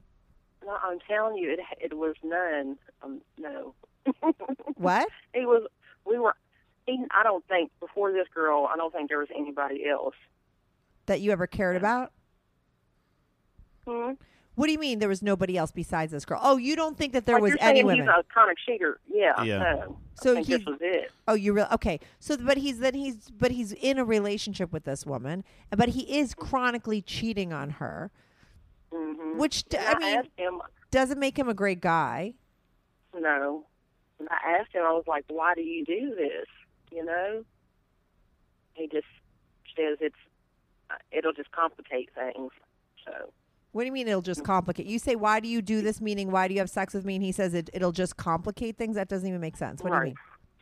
no, 0.71 0.77
I'm 0.83 0.99
telling 1.07 1.37
you, 1.37 1.51
it 1.51 1.59
it 1.79 1.97
was 1.97 2.15
none. 2.23 2.77
Um, 3.01 3.21
no. 3.37 3.73
What? 4.75 5.07
It 5.33 5.47
was. 5.47 5.67
We 6.05 6.17
were. 6.17 6.35
He, 6.87 7.03
I 7.11 7.23
don't 7.23 7.45
think 7.47 7.71
before 7.79 8.11
this 8.11 8.27
girl. 8.33 8.67
I 8.71 8.77
don't 8.77 8.91
think 8.91 9.09
there 9.09 9.19
was 9.19 9.27
anybody 9.35 9.87
else. 9.87 10.15
That 11.05 11.21
you 11.21 11.31
ever 11.31 11.45
cared 11.45 11.75
about? 11.75 12.11
Hmm? 13.87 14.13
What 14.55 14.65
do 14.67 14.73
you 14.73 14.79
mean 14.79 14.99
there 14.99 15.07
was 15.09 15.21
nobody 15.23 15.57
else 15.57 15.71
besides 15.71 16.11
this 16.11 16.25
girl? 16.25 16.39
Oh, 16.43 16.57
you 16.57 16.75
don't 16.75 16.97
think 16.97 17.13
that 17.13 17.25
there 17.25 17.35
like 17.35 17.41
was 17.43 17.49
you're 17.51 17.57
any 17.61 17.77
saying 17.79 17.85
women? 17.85 18.01
He's 18.05 18.09
a 18.09 18.33
kind 18.33 18.51
of 18.51 18.57
cheater. 18.57 18.99
Yeah. 19.11 19.41
Yeah. 19.43 19.59
No. 19.59 19.97
So 20.15 20.31
I 20.31 20.35
think 20.35 20.47
he- 20.47 20.57
this 20.57 20.65
was 20.65 20.77
it. 20.81 21.11
Oh, 21.27 21.33
you 21.35 21.53
real 21.53 21.67
okay? 21.71 21.99
So, 22.19 22.35
but 22.37 22.57
he's 22.57 22.79
then 22.79 22.93
he's 22.93 23.29
but 23.31 23.51
he's 23.51 23.71
in 23.71 23.97
a 23.97 24.03
relationship 24.05 24.73
with 24.73 24.83
this 24.83 25.05
woman, 25.05 25.43
but 25.69 25.89
he 25.89 26.17
is 26.19 26.33
chronically 26.33 27.01
cheating 27.01 27.53
on 27.53 27.69
her, 27.71 28.11
hmm 28.93 29.37
which 29.37 29.63
And 29.73 29.87
I 29.87 29.99
mean 29.99 30.23
him. 30.37 30.61
doesn't 30.91 31.19
make 31.19 31.39
him 31.39 31.47
a 31.47 31.53
great 31.53 31.79
guy. 31.79 32.33
No. 33.17 33.65
And 34.19 34.27
I 34.29 34.57
asked 34.59 34.73
him. 34.73 34.83
I 34.83 34.91
was 34.91 35.05
like, 35.07 35.23
"Why 35.29 35.53
do 35.55 35.61
you 35.61 35.85
do 35.85 36.13
this?" 36.15 36.45
You 36.91 37.05
know. 37.05 37.45
He 38.73 38.87
just 38.87 39.07
says 39.75 39.97
it's. 40.01 40.15
uh, 40.89 40.95
It'll 41.11 41.33
just 41.33 41.51
complicate 41.51 42.09
things. 42.13 42.51
So. 43.05 43.31
What 43.71 43.83
do 43.83 43.85
you 43.85 43.91
mean 43.91 44.07
it'll 44.07 44.21
just 44.21 44.43
complicate? 44.43 44.85
You 44.85 44.99
say 44.99 45.15
why 45.15 45.39
do 45.39 45.47
you 45.47 45.61
do 45.61 45.81
this? 45.81 46.01
Meaning 46.01 46.29
why 46.31 46.47
do 46.47 46.53
you 46.53 46.59
have 46.59 46.69
sex 46.69 46.93
with 46.93 47.05
me? 47.05 47.15
And 47.15 47.23
he 47.23 47.31
says 47.31 47.53
it 47.53 47.69
it'll 47.73 47.91
just 47.93 48.17
complicate 48.17 48.77
things. 48.77 48.95
That 48.95 49.07
doesn't 49.07 49.27
even 49.27 49.39
make 49.41 49.55
sense. 49.57 49.81
What 49.81 49.91
do 49.91 49.97
you 49.97 50.03
mean? 50.03 50.15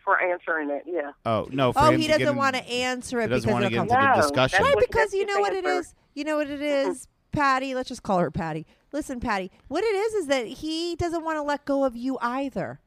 For 0.03 0.19
answering 0.21 0.69
it, 0.71 0.83
yeah. 0.87 1.11
Oh 1.25 1.47
no! 1.51 1.71
For 1.71 1.79
Oh, 1.81 1.91
him 1.91 1.99
he 1.99 2.07
to 2.07 2.17
doesn't 2.17 2.35
want 2.35 2.55
to 2.55 2.67
answer 2.67 3.19
it 3.19 3.23
He 3.23 3.29
doesn't 3.29 3.47
because 3.47 3.53
want 3.53 3.65
to 3.65 3.73
it'll 3.73 3.85
get 3.85 3.93
into 3.93 3.95
complicate. 3.95 4.15
the 4.15 4.21
discussion. 4.21 4.63
that's 4.63 4.75
Right, 4.75 4.85
because 4.87 5.13
you 5.13 5.25
know 5.25 5.39
what 5.39 5.53
it 5.53 5.65
answer. 5.65 5.79
is. 5.79 5.93
You 6.15 6.23
know 6.23 6.37
what 6.37 6.49
it 6.49 6.61
is, 6.61 7.07
Patty. 7.31 7.75
Let's 7.75 7.89
just 7.89 8.01
call 8.01 8.17
her 8.19 8.31
Patty. 8.31 8.65
Listen, 8.91 9.19
Patty. 9.19 9.51
What 9.67 9.83
it 9.83 9.93
is 9.95 10.13
is 10.15 10.27
that 10.27 10.47
he 10.47 10.95
doesn't 10.95 11.23
want 11.23 11.37
to 11.37 11.43
let 11.43 11.65
go 11.65 11.83
of 11.83 11.95
you 11.95 12.17
either. 12.21 12.79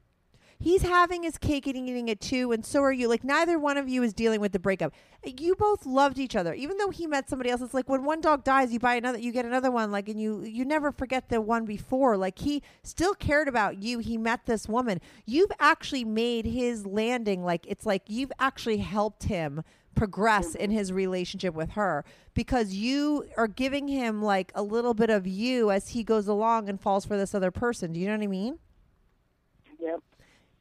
He's 0.63 0.83
having 0.83 1.25
his 1.25 1.39
cake 1.39 1.67
and 1.67 1.77
eating 1.77 2.07
it 2.07 2.21
too, 2.21 2.53
and 2.53 2.65
so 2.65 2.83
are 2.83 2.93
you. 2.93 3.09
Like 3.09 3.25
neither 3.25 3.59
one 3.59 3.77
of 3.77 3.89
you 3.89 4.05
is 4.05 4.13
dealing 4.13 4.41
with 4.41 4.53
the 4.53 4.61
breakup. 4.61 4.95
You 5.25 5.57
both 5.57 5.85
loved 5.85 6.21
each 6.21 6.37
other, 6.37 6.55
even 6.55 6.77
though 6.77 6.91
he 6.91 7.09
met 7.09 7.29
somebody 7.29 7.51
else. 7.51 7.61
It's 7.63 7.75
like 7.75 7.89
when 7.89 8.05
one 8.05 8.21
dog 8.21 8.45
dies, 8.45 8.73
you 8.73 8.79
buy 8.79 8.95
another, 8.95 9.19
you 9.19 9.33
get 9.33 9.45
another 9.45 9.73
one. 9.73 9.91
Like, 9.91 10.09
and 10.09 10.21
you 10.21 10.45
you 10.45 10.65
never 10.65 10.93
forget 10.93 11.29
the 11.29 11.41
one 11.41 11.65
before. 11.65 12.17
Like 12.17 12.39
he 12.39 12.63
still 12.85 13.13
cared 13.15 13.49
about 13.49 13.83
you. 13.83 13.99
He 13.99 14.17
met 14.17 14.47
this 14.47 14.69
woman. 14.69 15.01
You've 15.27 15.51
actually 15.59 16.05
made 16.05 16.47
his 16.47 16.87
landing 16.87 17.43
like 17.43 17.67
it's 17.67 17.85
like 17.85 18.03
you've 18.07 18.33
actually 18.39 18.79
helped 18.79 19.25
him 19.25 19.65
progress 19.97 20.55
in 20.55 20.71
his 20.71 20.93
relationship 20.93 21.55
with 21.55 21.71
her 21.71 22.05
because 22.35 22.73
you 22.73 23.27
are 23.37 23.49
giving 23.49 23.89
him 23.89 24.23
like 24.23 24.53
a 24.55 24.63
little 24.63 24.95
bit 24.95 25.11
of 25.11 25.27
you 25.27 25.73
as 25.73 25.89
he 25.89 26.05
goes 26.05 26.29
along 26.29 26.69
and 26.69 26.81
falls 26.81 27.05
for 27.05 27.17
this 27.17 27.35
other 27.35 27.51
person. 27.51 27.93
Do 27.93 27.99
you 27.99 28.07
know 28.07 28.17
what 28.17 28.23
I 28.23 28.29
mean? 28.29 28.59
Yep. 29.81 30.01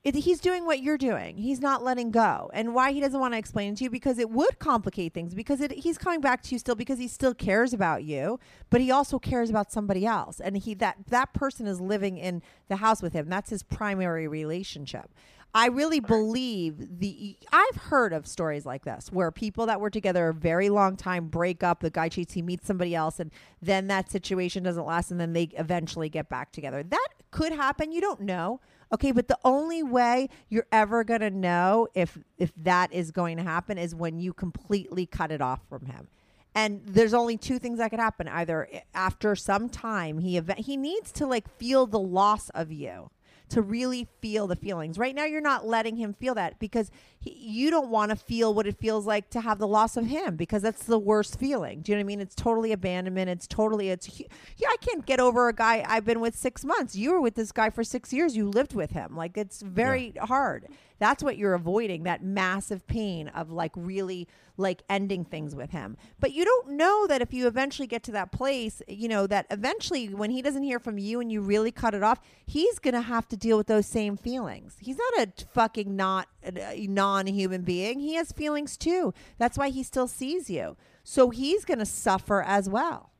It, 0.04 0.16
he's 0.16 0.39
doing 0.39 0.66
what 0.66 0.82
you're 0.82 0.97
doing. 0.97 1.38
He's 1.38 1.60
not 1.60 1.84
letting 1.84 2.10
go. 2.10 2.49
And 2.54 2.74
why 2.74 2.91
he 2.91 2.99
doesn't 2.99 3.20
want 3.20 3.36
to 3.36 3.38
explain 3.38 3.74
it 3.74 3.78
to 3.78 3.84
you 3.84 3.89
because 3.91 4.18
it 4.18 4.32
would 4.32 4.58
complicate 4.58 5.14
things 5.14 5.36
because 5.36 5.62
it, 5.62 5.72
he's 5.72 5.99
coming 5.99 6.22
back 6.22 6.41
to 6.43 6.52
you 6.56 6.60
still 6.60 6.74
because 6.74 6.97
he 6.97 7.08
still 7.08 7.36
cares 7.36 7.72
about 7.72 8.04
you, 8.04 8.39
but 8.72 8.82
he 8.82 8.89
also 8.89 9.20
cares 9.20 9.52
about 9.52 9.72
somebody 9.72 10.06
else. 10.06 10.39
And 10.39 10.58
he 10.58 10.74
that 10.76 10.97
that 11.10 11.34
person 11.34 11.68
is 11.68 11.80
living 11.80 12.18
in 12.18 12.41
the 12.68 12.78
house 12.78 13.04
with 13.04 13.14
him. 13.14 13.30
That's 13.30 13.52
his 13.52 13.62
primary 13.62 14.28
relationship. 14.28 15.12
I 15.54 15.68
really 15.68 15.99
believe 15.99 16.99
the 16.99 17.38
I've 17.52 17.76
heard 17.76 18.14
of 18.14 18.26
stories 18.26 18.66
like 18.66 18.86
this 18.86 19.12
where 19.12 19.32
people 19.32 19.66
that 19.66 19.82
were 19.82 19.89
together 19.89 20.30
a 20.30 20.34
very 20.34 20.70
long 20.70 20.95
time 20.95 21.28
break 21.28 21.62
up, 21.62 21.82
the 21.82 21.89
guy 21.89 22.10
cheats, 22.10 22.34
he 22.34 22.41
meets 22.41 22.66
somebody 22.66 22.95
else 22.95 23.20
and 23.20 23.32
then 23.62 23.88
that 23.88 24.10
situation 24.10 24.64
doesn't 24.64 24.86
last 24.86 25.12
and 25.12 25.20
then 25.20 25.34
they 25.34 25.49
eventually 25.58 26.10
get 26.10 26.30
back 26.30 26.52
together. 26.52 26.82
That 26.82 27.08
could 27.32 27.52
happen, 27.52 27.91
you 27.91 28.02
don't 28.02 28.22
know. 28.22 28.62
Okay, 28.94 29.12
but 29.12 29.28
the 29.28 29.39
only 29.46 29.84
way 29.84 30.30
you're 30.50 30.68
ever 30.72 31.04
going 31.04 31.22
to 31.22 31.30
know 31.30 31.88
if 31.94 32.18
if 32.38 32.52
that 32.58 32.92
is 32.92 33.12
going 33.12 33.38
to 33.38 33.44
happen 33.44 33.78
is 33.78 33.96
when 33.96 34.20
you 34.20 34.34
completely 34.34 35.06
cut 35.06 35.32
it 35.32 35.42
off 35.42 35.62
from 35.70 35.86
him. 35.86 36.08
And 36.54 36.82
there's 36.86 37.14
only 37.14 37.38
two 37.38 37.60
things 37.60 37.78
that 37.80 37.89
could 37.92 38.00
happen. 38.00 38.28
Either 38.28 38.68
after 38.94 39.36
some 39.36 39.70
time 39.70 40.20
he 40.20 40.36
ev- 40.38 40.56
he 40.58 40.76
needs 40.76 41.12
to 41.14 41.26
like 41.26 41.48
feel 41.58 41.86
the 41.88 42.00
loss 42.00 42.50
of 42.50 42.72
you 42.72 43.10
to 43.52 43.62
really 43.62 44.08
feel 44.22 44.48
the 44.48 44.56
feelings. 44.56 44.98
Right 44.98 45.14
now, 45.14 45.26
you're 45.26 45.42
not 45.42 45.68
letting 45.68 45.98
him 45.98 46.14
feel 46.14 46.36
that 46.36 46.58
because 46.58 46.89
he, 47.22 47.32
you 47.32 47.69
don't 47.69 47.89
want 47.89 48.09
to 48.09 48.15
feel 48.15 48.53
what 48.53 48.67
it 48.67 48.78
feels 48.78 49.05
like 49.05 49.30
to 49.30 49.41
have 49.41 49.59
the 49.59 49.67
loss 49.67 49.95
of 49.95 50.07
him 50.07 50.36
because 50.36 50.63
that's 50.63 50.84
the 50.84 50.99
worst 50.99 51.39
feeling. 51.39 51.82
Do 51.82 51.91
you 51.91 51.95
know 51.95 51.99
what 51.99 52.05
I 52.05 52.07
mean? 52.07 52.19
It's 52.19 52.36
totally 52.36 52.72
abandonment. 52.72 53.30
It's 53.30 53.47
totally, 53.47 53.89
it's, 53.89 54.19
yeah, 54.19 54.67
I 54.69 54.78
can't 54.82 55.05
get 55.05 55.19
over 55.19 55.47
a 55.47 55.53
guy 55.53 55.86
I've 55.88 56.03
been 56.03 56.19
with 56.19 56.36
six 56.36 56.65
months. 56.65 56.95
You 56.95 57.11
were 57.11 57.22
with 57.22 57.36
this 57.36 57.51
guy 57.51 57.69
for 57.69 57.84
six 57.84 58.11
years. 58.11 58.36
You 58.36 58.49
lived 58.49 58.74
with 58.74 58.91
him. 58.91 59.15
Like, 59.15 59.38
it's 59.38 59.61
very 59.61 60.13
hard. 60.19 60.67
That's 61.01 61.24
what 61.24 61.36
you're 61.36 61.55
avoiding 61.55 62.03
that 62.03 62.24
massive 62.24 62.86
pain 62.86 63.30
of 63.30 63.51
like 63.51 63.72
really 63.76 64.28
like 64.55 64.84
ending 64.88 65.26
things 65.26 65.55
with 65.55 65.72
him. 65.72 65.97
But 66.19 66.32
you 66.32 66.45
don't 66.45 66.74
know 66.74 67.07
that 67.07 67.24
if 67.24 67.34
you 67.34 67.47
eventually 67.47 67.88
get 67.88 68.03
to 68.03 68.11
that 68.11 68.32
place, 68.32 68.84
you 68.88 69.07
know, 69.07 69.26
that 69.26 69.47
eventually 69.49 70.13
when 70.13 70.30
he 70.30 70.43
doesn't 70.43 70.61
hear 70.61 70.80
from 70.80 70.99
you 70.99 71.19
and 71.19 71.32
you 71.32 71.41
really 71.41 71.72
cut 71.72 71.95
it 71.95 72.03
off, 72.03 72.19
he's 72.45 72.78
going 72.78 72.93
to 72.93 73.01
have 73.01 73.28
to 73.30 73.38
deal 73.38 73.57
with 73.57 73.65
those 73.65 73.88
same 73.88 74.15
feelings. 74.15 74.78
He's 74.80 74.97
not 74.97 75.28
a 75.28 75.45
fucking 75.53 75.95
not 75.95 76.28
uh, 76.45 76.51
not 76.78 77.11
a 77.12 77.24
non-human 77.24 77.62
being. 77.64 77.99
He 77.99 78.16
has 78.16 78.32
feelings 78.32 78.78
too. 78.78 79.14
That's 79.38 79.57
why 79.57 79.70
he 79.70 79.84
still 79.84 80.07
sees 80.07 80.49
you. 80.49 80.78
So 81.03 81.30
he's 81.30 81.66
going 81.66 81.80
to 81.80 81.86
suffer 81.86 82.41
as 82.41 82.70
well 82.70 83.11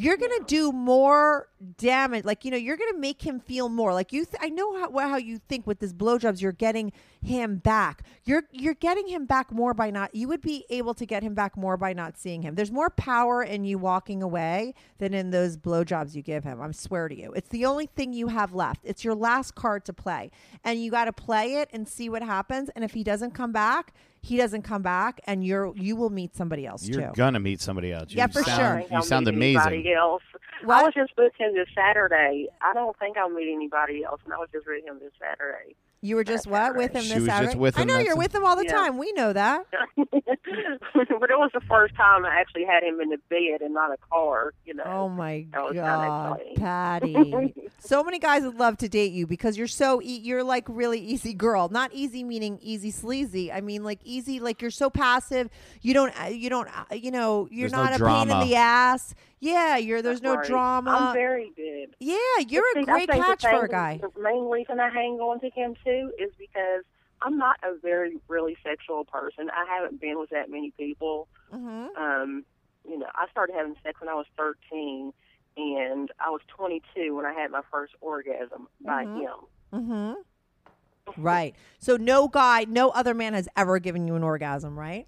you're 0.00 0.16
going 0.16 0.30
to 0.38 0.44
do 0.46 0.70
more 0.70 1.48
damage. 1.76 2.24
Like, 2.24 2.44
you 2.44 2.52
know, 2.52 2.56
you're 2.56 2.76
going 2.76 2.92
to 2.92 3.00
make 3.00 3.20
him 3.20 3.40
feel 3.40 3.68
more. 3.68 3.92
Like 3.92 4.12
you, 4.12 4.24
th- 4.24 4.36
I 4.40 4.48
know 4.48 4.78
how, 4.78 4.96
how 4.96 5.16
you 5.16 5.40
think 5.48 5.66
with 5.66 5.80
this 5.80 5.92
blowjobs, 5.92 6.40
you're 6.40 6.52
getting 6.52 6.92
him 7.20 7.56
back. 7.56 8.04
You're, 8.24 8.44
you're 8.52 8.74
getting 8.74 9.08
him 9.08 9.26
back 9.26 9.50
more 9.50 9.74
by 9.74 9.90
not, 9.90 10.14
you 10.14 10.28
would 10.28 10.40
be 10.40 10.64
able 10.70 10.94
to 10.94 11.04
get 11.04 11.24
him 11.24 11.34
back 11.34 11.56
more 11.56 11.76
by 11.76 11.94
not 11.94 12.16
seeing 12.16 12.42
him. 12.42 12.54
There's 12.54 12.70
more 12.70 12.90
power 12.90 13.42
in 13.42 13.64
you 13.64 13.76
walking 13.76 14.22
away 14.22 14.74
than 14.98 15.14
in 15.14 15.30
those 15.30 15.56
blowjobs 15.56 16.14
you 16.14 16.22
give 16.22 16.44
him. 16.44 16.62
I 16.62 16.70
swear 16.70 17.08
to 17.08 17.18
you. 17.18 17.32
It's 17.32 17.48
the 17.48 17.66
only 17.66 17.86
thing 17.86 18.12
you 18.12 18.28
have 18.28 18.54
left. 18.54 18.82
It's 18.84 19.02
your 19.02 19.16
last 19.16 19.56
card 19.56 19.84
to 19.86 19.92
play. 19.92 20.30
And 20.62 20.80
you 20.80 20.92
got 20.92 21.06
to 21.06 21.12
play 21.12 21.54
it 21.54 21.70
and 21.72 21.88
see 21.88 22.08
what 22.08 22.22
happens. 22.22 22.70
And 22.76 22.84
if 22.84 22.92
he 22.92 23.02
doesn't 23.02 23.32
come 23.32 23.50
back, 23.50 23.94
he 24.20 24.36
doesn't 24.36 24.62
come 24.62 24.82
back 24.82 25.20
and 25.26 25.44
you're, 25.44 25.72
you 25.76 25.96
will 25.96 26.10
meet 26.10 26.36
somebody 26.36 26.66
else 26.66 26.86
You're 26.86 27.08
too. 27.08 27.12
gonna 27.14 27.40
meet 27.40 27.60
somebody 27.60 27.92
else. 27.92 28.06
Yeah, 28.10 28.26
you 28.26 28.32
for 28.32 28.42
sound, 28.42 28.58
sure. 28.60 28.66
I 28.66 28.78
think 28.80 28.90
You 28.90 28.96
I'll 28.96 29.02
sound 29.02 29.26
meet 29.26 29.34
amazing. 29.34 29.60
Anybody 29.72 29.92
else? 29.94 30.22
What? 30.64 30.74
I 30.78 30.82
was 30.84 30.94
just 30.94 31.12
with 31.16 31.32
him 31.38 31.54
this 31.54 31.68
Saturday. 31.74 32.48
I 32.60 32.74
don't 32.74 32.98
think 32.98 33.16
I'll 33.16 33.30
meet 33.30 33.52
anybody 33.52 34.04
else, 34.04 34.20
and 34.24 34.34
I 34.34 34.38
was 34.38 34.48
just 34.52 34.66
with 34.66 34.84
him 34.84 34.98
this 35.00 35.12
Saturday. 35.20 35.76
You 36.00 36.14
were 36.16 36.22
just 36.24 36.46
what 36.46 36.76
with 36.76 36.92
him 36.94 37.02
She 37.02 37.08
this 37.08 37.16
was 37.18 37.26
just 37.26 37.36
Saturday? 37.38 37.58
with 37.58 37.76
I 37.78 37.82
know 37.84 37.94
that's 37.94 38.06
you're 38.06 38.16
with 38.16 38.32
him 38.34 38.44
all 38.44 38.54
the 38.56 38.64
Yeah. 38.64 38.72
time. 38.76 38.98
We 38.98 39.12
know 39.12 39.32
that. 39.32 39.64
but 39.96 41.30
it 41.30 41.38
was 41.38 41.50
the 41.54 41.60
first 41.68 41.94
time 41.96 42.24
I 42.24 42.38
actually 42.40 42.64
had 42.64 42.82
him 42.82 43.00
in 43.00 43.08
the 43.10 43.18
bed 43.28 43.60
and 43.62 43.74
not 43.74 43.90
a 43.92 43.96
car. 44.12 44.52
You 44.64 44.74
know. 44.74 44.84
Oh 44.86 45.08
my 45.08 45.46
That 45.52 45.62
was 45.62 45.72
kinda 45.72 45.84
god. 45.84 46.40
Patty! 46.56 47.54
so 47.78 48.04
many 48.04 48.18
guys 48.18 48.42
would 48.44 48.56
love 48.58 48.76
to 48.78 48.88
date 48.88 49.12
you 49.12 49.26
because 49.26 49.56
you're 49.58 49.66
so 49.66 50.00
e- 50.02 50.20
you're 50.22 50.44
like 50.44 50.64
really 50.68 51.00
easy 51.00 51.34
girl. 51.34 51.68
Not 51.68 51.92
easy 51.92 52.22
meaning 52.24 52.58
easy 52.62 52.90
sleazy. 52.90 53.50
I 53.52 53.60
mean 53.60 53.82
like 53.84 54.00
easy 54.04 54.40
like 54.40 54.62
you're 54.62 54.70
so 54.70 54.90
passive. 54.90 55.48
You 55.82 55.94
don't 55.94 56.12
uh, 56.22 56.26
you 56.26 56.48
don't 56.50 56.68
uh, 56.68 56.94
you 56.94 57.10
know 57.10 57.48
you're 57.50 57.68
There's 57.68 57.72
no 57.72 57.84
not 57.84 58.00
a 58.00 58.04
pain 58.04 58.30
in 58.30 58.48
the 58.48 58.54
ass. 58.56 59.14
Yeah, 59.40 59.76
you're 59.76 60.02
there's 60.02 60.22
no 60.22 60.42
drama. 60.42 60.90
I'm 60.90 61.14
very 61.14 61.52
good. 61.56 61.94
yeah, 62.00 62.16
you're 62.48 62.64
a 62.76 62.80
See, 62.80 62.84
great 62.84 63.08
catch 63.08 63.42
for 63.42 63.64
a 63.64 63.68
guy. 63.68 64.00
The 64.02 64.20
main 64.20 64.48
reason 64.50 64.80
I 64.80 64.90
hang 64.90 65.18
on 65.20 65.40
to 65.40 65.50
him 65.50 65.74
too 65.84 66.12
is 66.18 66.30
because 66.38 66.82
I'm 67.22 67.36
not 67.38 67.56
a 67.62 67.78
very 67.80 68.16
really 68.28 68.56
sexual 68.64 69.04
person. 69.04 69.48
I 69.50 69.64
haven't 69.72 70.00
been 70.00 70.18
with 70.18 70.30
that 70.30 70.50
many 70.50 70.72
people. 70.72 71.28
hmm 71.52 71.86
Um, 71.96 72.44
you 72.88 72.98
know, 72.98 73.06
I 73.14 73.26
started 73.30 73.54
having 73.54 73.74
sex 73.82 74.00
when 74.00 74.08
I 74.08 74.14
was 74.14 74.26
13, 74.36 75.12
and 75.56 76.10
I 76.24 76.30
was 76.30 76.40
22 76.48 77.14
when 77.14 77.26
I 77.26 77.32
had 77.32 77.50
my 77.50 77.62
first 77.70 77.94
orgasm 78.00 78.68
by 78.84 79.04
Mhm. 79.04 79.20
him. 79.20 79.34
Mm-hmm. 79.72 80.12
Right. 81.16 81.54
So 81.78 81.96
no 81.96 82.28
guy, 82.28 82.64
no 82.68 82.90
other 82.90 83.14
man 83.14 83.32
has 83.34 83.48
ever 83.56 83.78
given 83.78 84.06
you 84.06 84.14
an 84.14 84.22
orgasm, 84.22 84.78
right? 84.78 85.06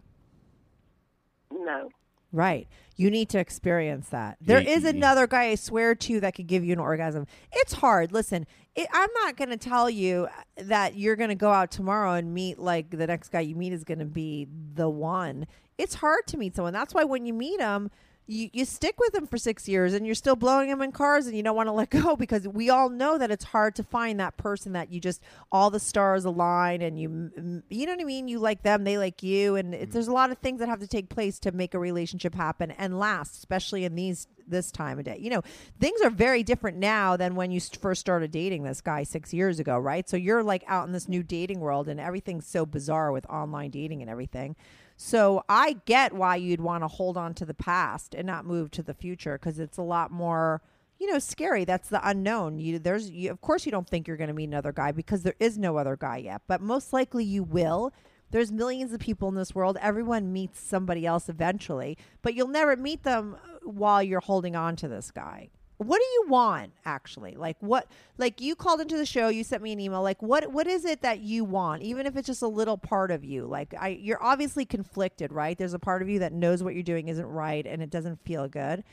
No. 1.52 1.90
Right. 2.32 2.68
You 2.96 3.10
need 3.10 3.28
to 3.30 3.38
experience 3.38 4.08
that. 4.10 4.36
There 4.40 4.60
is 4.60 4.84
ye- 4.84 4.90
another 4.90 5.26
guy 5.26 5.46
I 5.46 5.54
swear 5.56 5.94
to 5.94 6.20
that 6.20 6.34
could 6.34 6.46
give 6.46 6.64
you 6.64 6.72
an 6.72 6.78
orgasm. 6.78 7.26
It's 7.52 7.72
hard. 7.74 8.12
Listen, 8.12 8.46
it, 8.76 8.86
I'm 8.92 9.08
not 9.24 9.36
going 9.36 9.50
to 9.50 9.56
tell 9.56 9.90
you 9.90 10.28
uh, 10.30 10.62
that 10.64 10.96
you're 10.96 11.16
going 11.16 11.30
to 11.30 11.34
go 11.34 11.50
out 11.50 11.70
tomorrow 11.70 12.12
and 12.12 12.32
meet 12.32 12.58
like 12.58 12.90
the 12.90 13.06
next 13.06 13.30
guy 13.30 13.40
you 13.40 13.56
meet 13.56 13.72
is 13.72 13.84
going 13.84 13.98
to 13.98 14.04
be 14.04 14.46
the 14.74 14.88
one. 14.88 15.46
It's 15.78 15.94
hard 15.94 16.26
to 16.28 16.36
meet 16.36 16.54
someone. 16.54 16.72
That's 16.72 16.94
why 16.94 17.04
when 17.04 17.24
you 17.26 17.32
meet 17.32 17.58
them, 17.58 17.90
you, 18.30 18.48
you 18.52 18.64
stick 18.64 18.98
with 18.98 19.12
them 19.12 19.26
for 19.26 19.36
six 19.36 19.68
years 19.68 19.92
and 19.92 20.06
you're 20.06 20.14
still 20.14 20.36
blowing 20.36 20.68
them 20.68 20.80
in 20.82 20.92
cars 20.92 21.26
and 21.26 21.36
you 21.36 21.42
don't 21.42 21.56
want 21.56 21.66
to 21.66 21.72
let 21.72 21.90
go 21.90 22.16
because 22.18 22.46
we 22.46 22.70
all 22.70 22.88
know 22.88 23.18
that 23.18 23.30
it's 23.30 23.44
hard 23.44 23.74
to 23.74 23.82
find 23.82 24.20
that 24.20 24.36
person 24.36 24.72
that 24.72 24.92
you 24.92 25.00
just 25.00 25.20
all 25.50 25.70
the 25.70 25.80
stars 25.80 26.24
align 26.24 26.80
and 26.80 26.98
you 26.98 27.62
you 27.68 27.86
know 27.86 27.92
what 27.92 28.00
I 28.00 28.04
mean? 28.04 28.28
You 28.28 28.38
like 28.38 28.62
them 28.62 28.84
they 28.84 28.98
like 28.98 29.22
you 29.22 29.56
and 29.56 29.74
it's, 29.74 29.90
mm. 29.90 29.92
there's 29.92 30.08
a 30.08 30.12
lot 30.12 30.30
of 30.30 30.38
things 30.38 30.60
that 30.60 30.68
have 30.68 30.80
to 30.80 30.86
take 30.86 31.08
place 31.08 31.38
to 31.40 31.52
make 31.52 31.74
a 31.74 31.78
relationship 31.78 32.34
happen 32.34 32.70
and 32.72 32.98
last 32.98 33.36
especially 33.38 33.84
in 33.84 33.96
these 33.96 34.28
this 34.46 34.70
time 34.70 34.98
of 34.98 35.04
day. 35.04 35.18
You 35.20 35.30
know 35.30 35.42
things 35.80 36.00
are 36.02 36.10
very 36.10 36.42
different 36.42 36.78
now 36.78 37.16
than 37.16 37.34
when 37.34 37.50
you 37.50 37.60
first 37.60 38.00
started 38.00 38.30
dating 38.30 38.62
this 38.62 38.80
guy 38.80 39.02
six 39.02 39.34
years 39.34 39.58
ago 39.58 39.76
right? 39.78 40.08
So 40.08 40.16
you're 40.16 40.42
like 40.42 40.62
out 40.68 40.86
in 40.86 40.92
this 40.92 41.08
new 41.08 41.22
dating 41.22 41.60
world 41.60 41.88
and 41.88 41.98
everything's 41.98 42.46
so 42.46 42.64
bizarre 42.64 43.10
with 43.10 43.26
online 43.26 43.70
dating 43.70 44.02
and 44.02 44.10
everything 44.10 44.54
so 45.02 45.42
I 45.48 45.78
get 45.86 46.12
why 46.12 46.36
you'd 46.36 46.60
want 46.60 46.84
to 46.84 46.88
hold 46.88 47.16
on 47.16 47.32
to 47.36 47.46
the 47.46 47.54
past 47.54 48.14
and 48.14 48.26
not 48.26 48.44
move 48.44 48.70
to 48.72 48.82
the 48.82 48.92
future 48.92 49.38
because 49.38 49.58
it's 49.58 49.78
a 49.78 49.82
lot 49.82 50.10
more, 50.10 50.60
you 50.98 51.10
know, 51.10 51.18
scary. 51.18 51.64
That's 51.64 51.88
the 51.88 52.06
unknown. 52.06 52.58
You 52.58 52.78
there's 52.78 53.10
you, 53.10 53.30
of 53.30 53.40
course 53.40 53.64
you 53.64 53.72
don't 53.72 53.88
think 53.88 54.06
you're 54.06 54.18
going 54.18 54.28
to 54.28 54.34
meet 54.34 54.50
another 54.50 54.72
guy 54.72 54.92
because 54.92 55.22
there 55.22 55.36
is 55.40 55.56
no 55.56 55.78
other 55.78 55.96
guy 55.96 56.18
yet, 56.18 56.42
but 56.46 56.60
most 56.60 56.92
likely 56.92 57.24
you 57.24 57.42
will. 57.42 57.94
There's 58.30 58.52
millions 58.52 58.92
of 58.92 59.00
people 59.00 59.30
in 59.30 59.36
this 59.36 59.54
world. 59.54 59.78
Everyone 59.80 60.34
meets 60.34 60.60
somebody 60.60 61.06
else 61.06 61.30
eventually, 61.30 61.96
but 62.20 62.34
you'll 62.34 62.48
never 62.48 62.76
meet 62.76 63.02
them 63.02 63.38
while 63.62 64.02
you're 64.02 64.20
holding 64.20 64.54
on 64.54 64.76
to 64.76 64.86
this 64.86 65.10
guy. 65.10 65.48
What 65.80 65.98
do 65.98 66.04
you 66.04 66.24
want 66.28 66.74
actually? 66.84 67.36
Like 67.36 67.56
what 67.60 67.86
like 68.18 68.38
you 68.42 68.54
called 68.54 68.82
into 68.82 68.98
the 68.98 69.06
show, 69.06 69.28
you 69.28 69.42
sent 69.42 69.62
me 69.62 69.72
an 69.72 69.80
email. 69.80 70.02
Like 70.02 70.20
what 70.20 70.52
what 70.52 70.66
is 70.66 70.84
it 70.84 71.00
that 71.00 71.20
you 71.20 71.42
want? 71.42 71.82
Even 71.82 72.04
if 72.04 72.16
it's 72.16 72.26
just 72.26 72.42
a 72.42 72.48
little 72.48 72.76
part 72.76 73.10
of 73.10 73.24
you. 73.24 73.46
Like 73.46 73.72
I 73.80 73.88
you're 73.88 74.22
obviously 74.22 74.66
conflicted, 74.66 75.32
right? 75.32 75.56
There's 75.56 75.72
a 75.72 75.78
part 75.78 76.02
of 76.02 76.08
you 76.10 76.18
that 76.18 76.34
knows 76.34 76.62
what 76.62 76.74
you're 76.74 76.82
doing 76.82 77.08
isn't 77.08 77.26
right 77.26 77.66
and 77.66 77.80
it 77.80 77.88
doesn't 77.88 78.22
feel 78.26 78.46
good. 78.46 78.84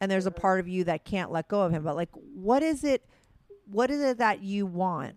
And 0.00 0.10
there's 0.10 0.24
a 0.24 0.30
mm-hmm. 0.30 0.40
part 0.40 0.60
of 0.60 0.66
you 0.66 0.84
that 0.84 1.04
can't 1.04 1.30
let 1.30 1.46
go 1.46 1.60
of 1.60 1.72
him. 1.72 1.82
But 1.82 1.94
like 1.94 2.08
what 2.14 2.62
is 2.62 2.84
it 2.84 3.04
what 3.66 3.90
is 3.90 4.00
it 4.00 4.16
that 4.16 4.42
you 4.42 4.64
want? 4.64 5.16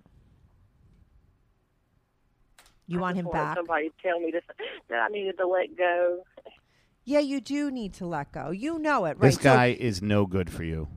You 2.86 2.98
I 2.98 3.02
want 3.02 3.18
him 3.18 3.28
wanted 3.28 3.38
back? 3.38 3.56
Somebody 3.56 3.90
to 3.92 3.96
tell 4.04 4.20
me 4.20 4.32
this, 4.32 4.44
that 4.90 5.00
I 5.00 5.08
needed 5.08 5.38
to 5.38 5.48
let 5.48 5.78
go. 5.78 6.26
Yeah, 7.06 7.20
you 7.20 7.40
do 7.40 7.72
need 7.72 7.94
to 7.94 8.06
let 8.06 8.34
go. 8.34 8.52
You 8.52 8.78
know 8.78 9.06
it, 9.06 9.18
right? 9.18 9.22
This 9.22 9.36
So- 9.36 9.44
guy 9.44 9.68
is 9.68 10.02
no 10.02 10.26
good 10.26 10.50
for 10.50 10.66
you. 10.66 10.90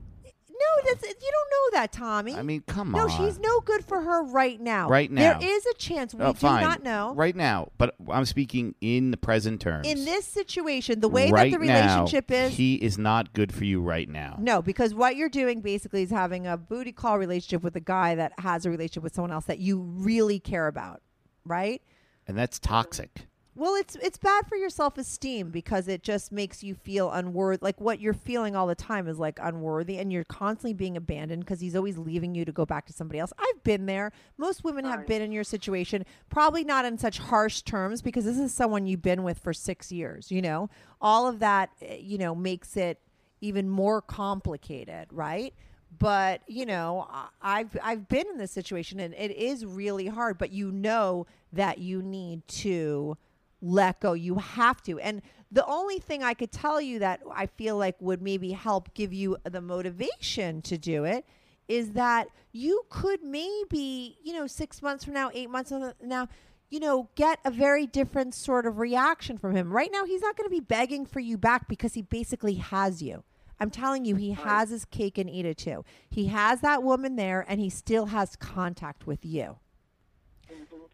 No, 0.59 0.83
that's 0.91 1.03
you 1.03 1.31
don't 1.31 1.49
know 1.51 1.79
that, 1.79 1.91
Tommy. 1.91 2.33
I 2.35 2.41
mean, 2.41 2.63
come 2.67 2.91
no, 2.91 3.03
on. 3.03 3.07
No, 3.07 3.17
she's 3.17 3.39
no 3.39 3.59
good 3.61 3.85
for 3.85 4.01
her 4.01 4.23
right 4.23 4.59
now. 4.59 4.89
Right 4.89 5.11
now. 5.11 5.39
there 5.39 5.49
is 5.49 5.65
a 5.65 5.73
chance 5.75 6.13
we 6.13 6.23
Oh, 6.23 6.33
do 6.33 6.39
fine. 6.39 6.63
not 6.63 6.83
know. 6.83 7.13
Right 7.15 7.35
now, 7.35 7.71
but 7.77 7.95
I'm 8.09 8.25
speaking 8.25 8.75
in 8.81 9.11
the 9.11 9.17
present 9.17 9.61
terms. 9.61 9.87
In 9.87 10.05
this 10.05 10.25
situation, 10.25 10.99
the 10.99 11.09
way 11.09 11.29
right 11.29 11.51
that 11.51 11.59
the 11.59 11.65
now, 11.65 11.99
relationship 11.99 12.31
is, 12.31 12.53
he 12.55 12.75
is 12.75 12.97
not 12.97 13.33
good 13.33 13.53
for 13.53 13.65
you 13.65 13.81
right 13.81 14.09
now. 14.09 14.37
No, 14.39 14.61
because 14.61 14.93
what 14.93 15.15
you're 15.15 15.29
doing 15.29 15.61
basically 15.61 16.03
is 16.03 16.09
having 16.09 16.47
a 16.47 16.57
booty 16.57 16.91
call 16.91 17.19
relationship 17.19 17.63
with 17.63 17.75
a 17.75 17.81
guy 17.81 18.15
that 18.15 18.33
has 18.39 18.65
a 18.65 18.69
relationship 18.69 19.03
with 19.03 19.13
someone 19.13 19.31
else 19.31 19.45
that 19.45 19.59
you 19.59 19.79
really 19.79 20.39
care 20.39 20.67
about, 20.67 21.01
right? 21.45 21.81
And 22.27 22.37
that's 22.37 22.59
toxic. 22.59 23.27
Well, 23.57 23.73
it's 23.73 23.95
it's 23.95 24.19
bad 24.19 24.45
for 24.45 24.55
your 24.55 24.69
self 24.69 24.99
esteem 24.99 25.49
because 25.49 25.87
it 25.87 26.03
just 26.03 26.31
makes 26.31 26.61
you 26.61 26.75
feel 26.75 27.09
unworthy. 27.09 27.57
Like 27.63 27.81
what 27.81 27.99
you're 27.99 28.13
feeling 28.13 28.55
all 28.55 28.67
the 28.67 28.75
time 28.75 29.07
is 29.07 29.17
like 29.17 29.39
unworthy, 29.41 29.97
and 29.97 30.13
you're 30.13 30.25
constantly 30.25 30.73
being 30.73 30.95
abandoned 30.95 31.43
because 31.43 31.59
he's 31.59 31.75
always 31.75 31.97
leaving 31.97 32.35
you 32.35 32.45
to 32.45 32.51
go 32.51 32.67
back 32.67 32.85
to 32.85 32.93
somebody 32.93 33.17
else. 33.17 33.33
I've 33.39 33.63
been 33.63 33.87
there. 33.87 34.11
Most 34.37 34.63
women 34.63 34.85
have 34.85 35.07
been 35.07 35.23
in 35.23 35.31
your 35.31 35.43
situation, 35.43 36.05
probably 36.29 36.63
not 36.63 36.85
in 36.85 36.99
such 36.99 37.17
harsh 37.17 37.63
terms 37.63 38.03
because 38.03 38.25
this 38.25 38.37
is 38.37 38.53
someone 38.53 38.85
you've 38.85 39.01
been 39.01 39.23
with 39.23 39.39
for 39.39 39.53
six 39.53 39.91
years. 39.91 40.31
You 40.31 40.43
know, 40.43 40.69
all 41.01 41.27
of 41.27 41.39
that, 41.39 41.71
eh, 41.81 41.97
you 41.99 42.19
know, 42.19 42.35
makes 42.35 42.77
it 42.77 42.99
even 43.41 43.67
more 43.67 44.03
complicated, 44.03 45.07
right? 45.11 45.55
But 45.97 46.41
you 46.45 46.67
know, 46.67 47.07
I've 47.41 47.75
I've 47.81 48.07
been 48.07 48.27
in 48.27 48.37
this 48.37 48.51
situation, 48.51 48.99
and 48.99 49.15
it 49.15 49.31
is 49.31 49.65
really 49.65 50.05
hard. 50.05 50.37
But 50.37 50.51
you 50.51 50.71
know 50.71 51.25
that 51.53 51.79
you 51.79 52.03
need 52.03 52.47
to 52.49 53.17
let 53.61 53.99
go. 53.99 54.13
You 54.13 54.35
have 54.35 54.81
to. 54.83 54.99
And 54.99 55.21
the 55.51 55.65
only 55.65 55.99
thing 55.99 56.23
I 56.23 56.33
could 56.33 56.51
tell 56.51 56.81
you 56.81 56.99
that 56.99 57.21
I 57.33 57.45
feel 57.45 57.77
like 57.77 57.95
would 57.99 58.21
maybe 58.21 58.51
help 58.51 58.93
give 58.93 59.13
you 59.13 59.37
the 59.43 59.61
motivation 59.61 60.61
to 60.63 60.77
do 60.77 61.05
it 61.05 61.25
is 61.67 61.91
that 61.91 62.27
you 62.51 62.83
could 62.89 63.23
maybe, 63.23 64.17
you 64.23 64.33
know, 64.33 64.47
six 64.47 64.81
months 64.81 65.03
from 65.03 65.13
now, 65.13 65.29
eight 65.33 65.49
months 65.49 65.69
from 65.69 65.93
now, 66.01 66.27
you 66.69 66.79
know, 66.79 67.09
get 67.15 67.39
a 67.45 67.51
very 67.51 67.85
different 67.85 68.33
sort 68.33 68.65
of 68.65 68.77
reaction 68.77 69.37
from 69.37 69.55
him. 69.55 69.71
Right 69.71 69.89
now, 69.91 70.05
he's 70.05 70.21
not 70.21 70.35
going 70.35 70.49
to 70.49 70.55
be 70.55 70.61
begging 70.61 71.05
for 71.05 71.19
you 71.19 71.37
back 71.37 71.67
because 71.67 71.93
he 71.93 72.01
basically 72.01 72.55
has 72.55 73.01
you. 73.01 73.23
I'm 73.59 73.71
telling 73.71 74.05
you, 74.05 74.15
he 74.15 74.31
has 74.31 74.69
his 74.69 74.85
cake 74.85 75.17
and 75.17 75.29
eat 75.29 75.45
it 75.45 75.57
too. 75.57 75.83
He 76.09 76.27
has 76.27 76.61
that 76.61 76.83
woman 76.83 77.15
there 77.15 77.43
and 77.47 77.59
he 77.59 77.69
still 77.69 78.07
has 78.07 78.35
contact 78.35 79.07
with 79.07 79.25
you 79.25 79.57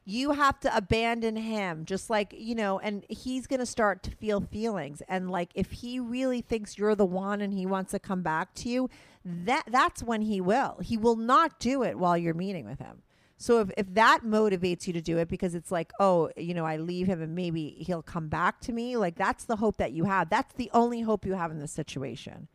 you 0.05 0.31
have 0.31 0.59
to 0.59 0.75
abandon 0.75 1.35
him 1.35 1.85
just 1.85 2.09
like 2.09 2.33
you 2.37 2.55
know 2.55 2.79
and 2.79 3.05
he's 3.09 3.47
going 3.47 3.59
to 3.59 3.65
start 3.65 4.03
to 4.03 4.11
feel 4.11 4.41
feelings. 4.41 5.01
And 5.07 5.29
like 5.29 5.51
if 5.55 5.71
he 5.71 5.99
really 5.99 6.41
thinks 6.41 6.77
you're 6.77 6.95
the 6.95 7.05
one 7.05 7.41
and 7.41 7.53
he 7.53 7.65
wants 7.65 7.91
to 7.91 7.99
come 7.99 8.21
back 8.21 8.53
to 8.55 8.69
you 8.69 8.89
that 9.25 9.63
that's 9.67 10.03
when 10.03 10.21
he 10.21 10.41
will. 10.41 10.79
He 10.81 10.97
will 10.97 11.15
not 11.15 11.59
do 11.59 11.83
it 11.83 11.97
while 11.97 12.17
you're 12.17 12.33
meeting 12.33 12.65
with 12.65 12.79
him. 12.79 13.03
So 13.37 13.59
if, 13.61 13.71
if 13.77 13.93
that 13.93 14.21
motivates 14.23 14.87
you 14.87 14.93
to 14.93 15.01
do 15.01 15.17
it 15.17 15.27
because 15.27 15.55
it's 15.55 15.71
like 15.71 15.91
oh 15.99 16.29
you 16.37 16.53
know 16.53 16.65
i 16.65 16.77
leave 16.77 17.07
him 17.07 17.21
and 17.21 17.35
maybe 17.35 17.75
he'll 17.79 18.03
come 18.03 18.27
back 18.27 18.59
to 18.61 18.71
me 18.71 18.95
like 18.97 19.15
that's 19.15 19.45
the 19.45 19.57
hope 19.57 19.77
that 19.77 19.93
you 19.93 20.05
have. 20.05 20.29
That's 20.29 20.53
the 20.55 20.69
only 20.73 21.01
hope 21.01 21.25
you 21.25 21.33
have 21.33 21.51
in 21.51 21.59
this 21.59 21.71
situation 21.71 22.47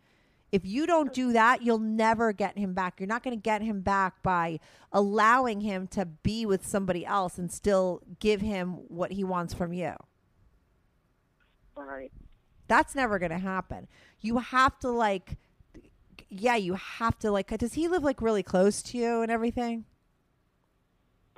if 0.50 0.64
you 0.64 0.86
don't 0.86 1.12
do 1.12 1.32
that, 1.32 1.62
you'll 1.62 1.78
never 1.78 2.32
get 2.32 2.56
him 2.56 2.72
back. 2.72 3.00
You're 3.00 3.06
not 3.06 3.22
going 3.22 3.36
to 3.36 3.42
get 3.42 3.62
him 3.62 3.80
back 3.80 4.22
by 4.22 4.60
allowing 4.92 5.60
him 5.60 5.86
to 5.88 6.06
be 6.06 6.46
with 6.46 6.66
somebody 6.66 7.04
else 7.04 7.38
and 7.38 7.52
still 7.52 8.02
give 8.18 8.40
him 8.40 8.72
what 8.88 9.12
he 9.12 9.24
wants 9.24 9.52
from 9.52 9.72
you. 9.72 9.94
Right. 11.76 12.12
That's 12.66 12.94
never 12.94 13.18
going 13.18 13.30
to 13.30 13.38
happen. 13.38 13.88
You 14.20 14.38
have 14.38 14.78
to 14.80 14.90
like 14.90 15.36
yeah, 16.30 16.56
you 16.56 16.74
have 16.74 17.18
to 17.20 17.30
like 17.30 17.56
does 17.58 17.74
he 17.74 17.88
live 17.88 18.02
like 18.02 18.20
really 18.20 18.42
close 18.42 18.82
to 18.82 18.98
you 18.98 19.22
and 19.22 19.30
everything? 19.30 19.84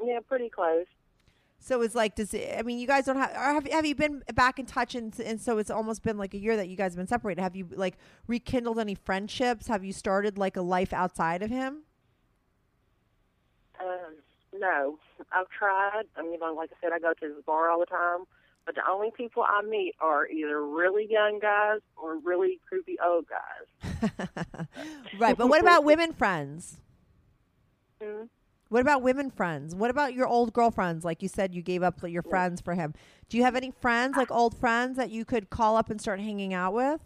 Yeah, 0.02 0.20
pretty 0.26 0.48
close. 0.48 0.86
So 1.62 1.82
it's 1.82 1.94
like, 1.94 2.14
does 2.14 2.32
it, 2.32 2.56
I 2.58 2.62
mean, 2.62 2.78
you 2.78 2.86
guys 2.86 3.04
don't 3.04 3.16
have, 3.16 3.30
or 3.32 3.52
have, 3.52 3.66
have 3.68 3.84
you 3.84 3.94
been 3.94 4.22
back 4.34 4.58
in 4.58 4.64
touch 4.64 4.94
and, 4.94 5.18
and 5.20 5.38
so 5.38 5.58
it's 5.58 5.70
almost 5.70 6.02
been 6.02 6.16
like 6.16 6.32
a 6.32 6.38
year 6.38 6.56
that 6.56 6.68
you 6.68 6.76
guys 6.76 6.92
have 6.92 6.96
been 6.96 7.06
separated. 7.06 7.42
Have 7.42 7.54
you 7.54 7.68
like 7.74 7.98
rekindled 8.26 8.78
any 8.78 8.94
friendships? 8.94 9.66
Have 9.68 9.84
you 9.84 9.92
started 9.92 10.38
like 10.38 10.56
a 10.56 10.62
life 10.62 10.94
outside 10.94 11.42
of 11.42 11.50
him? 11.50 11.82
Um, 13.78 14.16
no, 14.58 14.98
I've 15.32 15.48
tried. 15.50 16.04
I 16.16 16.22
mean, 16.22 16.40
like 16.40 16.70
I 16.72 16.76
said, 16.80 16.92
I 16.94 16.98
go 16.98 17.12
to 17.12 17.34
the 17.34 17.42
bar 17.42 17.70
all 17.70 17.78
the 17.78 17.86
time. 17.86 18.24
But 18.64 18.74
the 18.74 18.82
only 18.90 19.10
people 19.10 19.42
I 19.42 19.62
meet 19.62 19.94
are 20.00 20.26
either 20.28 20.64
really 20.64 21.06
young 21.10 21.40
guys 21.40 21.80
or 21.96 22.18
really 22.18 22.60
creepy 22.68 22.96
old 23.04 23.26
guys. 23.26 24.66
right. 25.18 25.36
But 25.36 25.48
what 25.48 25.60
about 25.60 25.84
women 25.84 26.12
friends? 26.12 26.76
Hmm? 28.02 28.24
What 28.70 28.82
about 28.82 29.02
women 29.02 29.30
friends? 29.30 29.74
What 29.74 29.90
about 29.90 30.14
your 30.14 30.28
old 30.28 30.52
girlfriends? 30.52 31.04
Like 31.04 31.22
you 31.22 31.28
said, 31.28 31.56
you 31.56 31.60
gave 31.60 31.82
up 31.82 31.98
your 32.08 32.22
friends 32.22 32.60
for 32.60 32.74
him. 32.74 32.94
Do 33.28 33.36
you 33.36 33.42
have 33.42 33.56
any 33.56 33.72
friends, 33.80 34.16
like 34.16 34.30
old 34.30 34.56
friends, 34.56 34.96
that 34.96 35.10
you 35.10 35.24
could 35.24 35.50
call 35.50 35.76
up 35.76 35.90
and 35.90 36.00
start 36.00 36.20
hanging 36.20 36.54
out 36.54 36.72
with? 36.72 37.00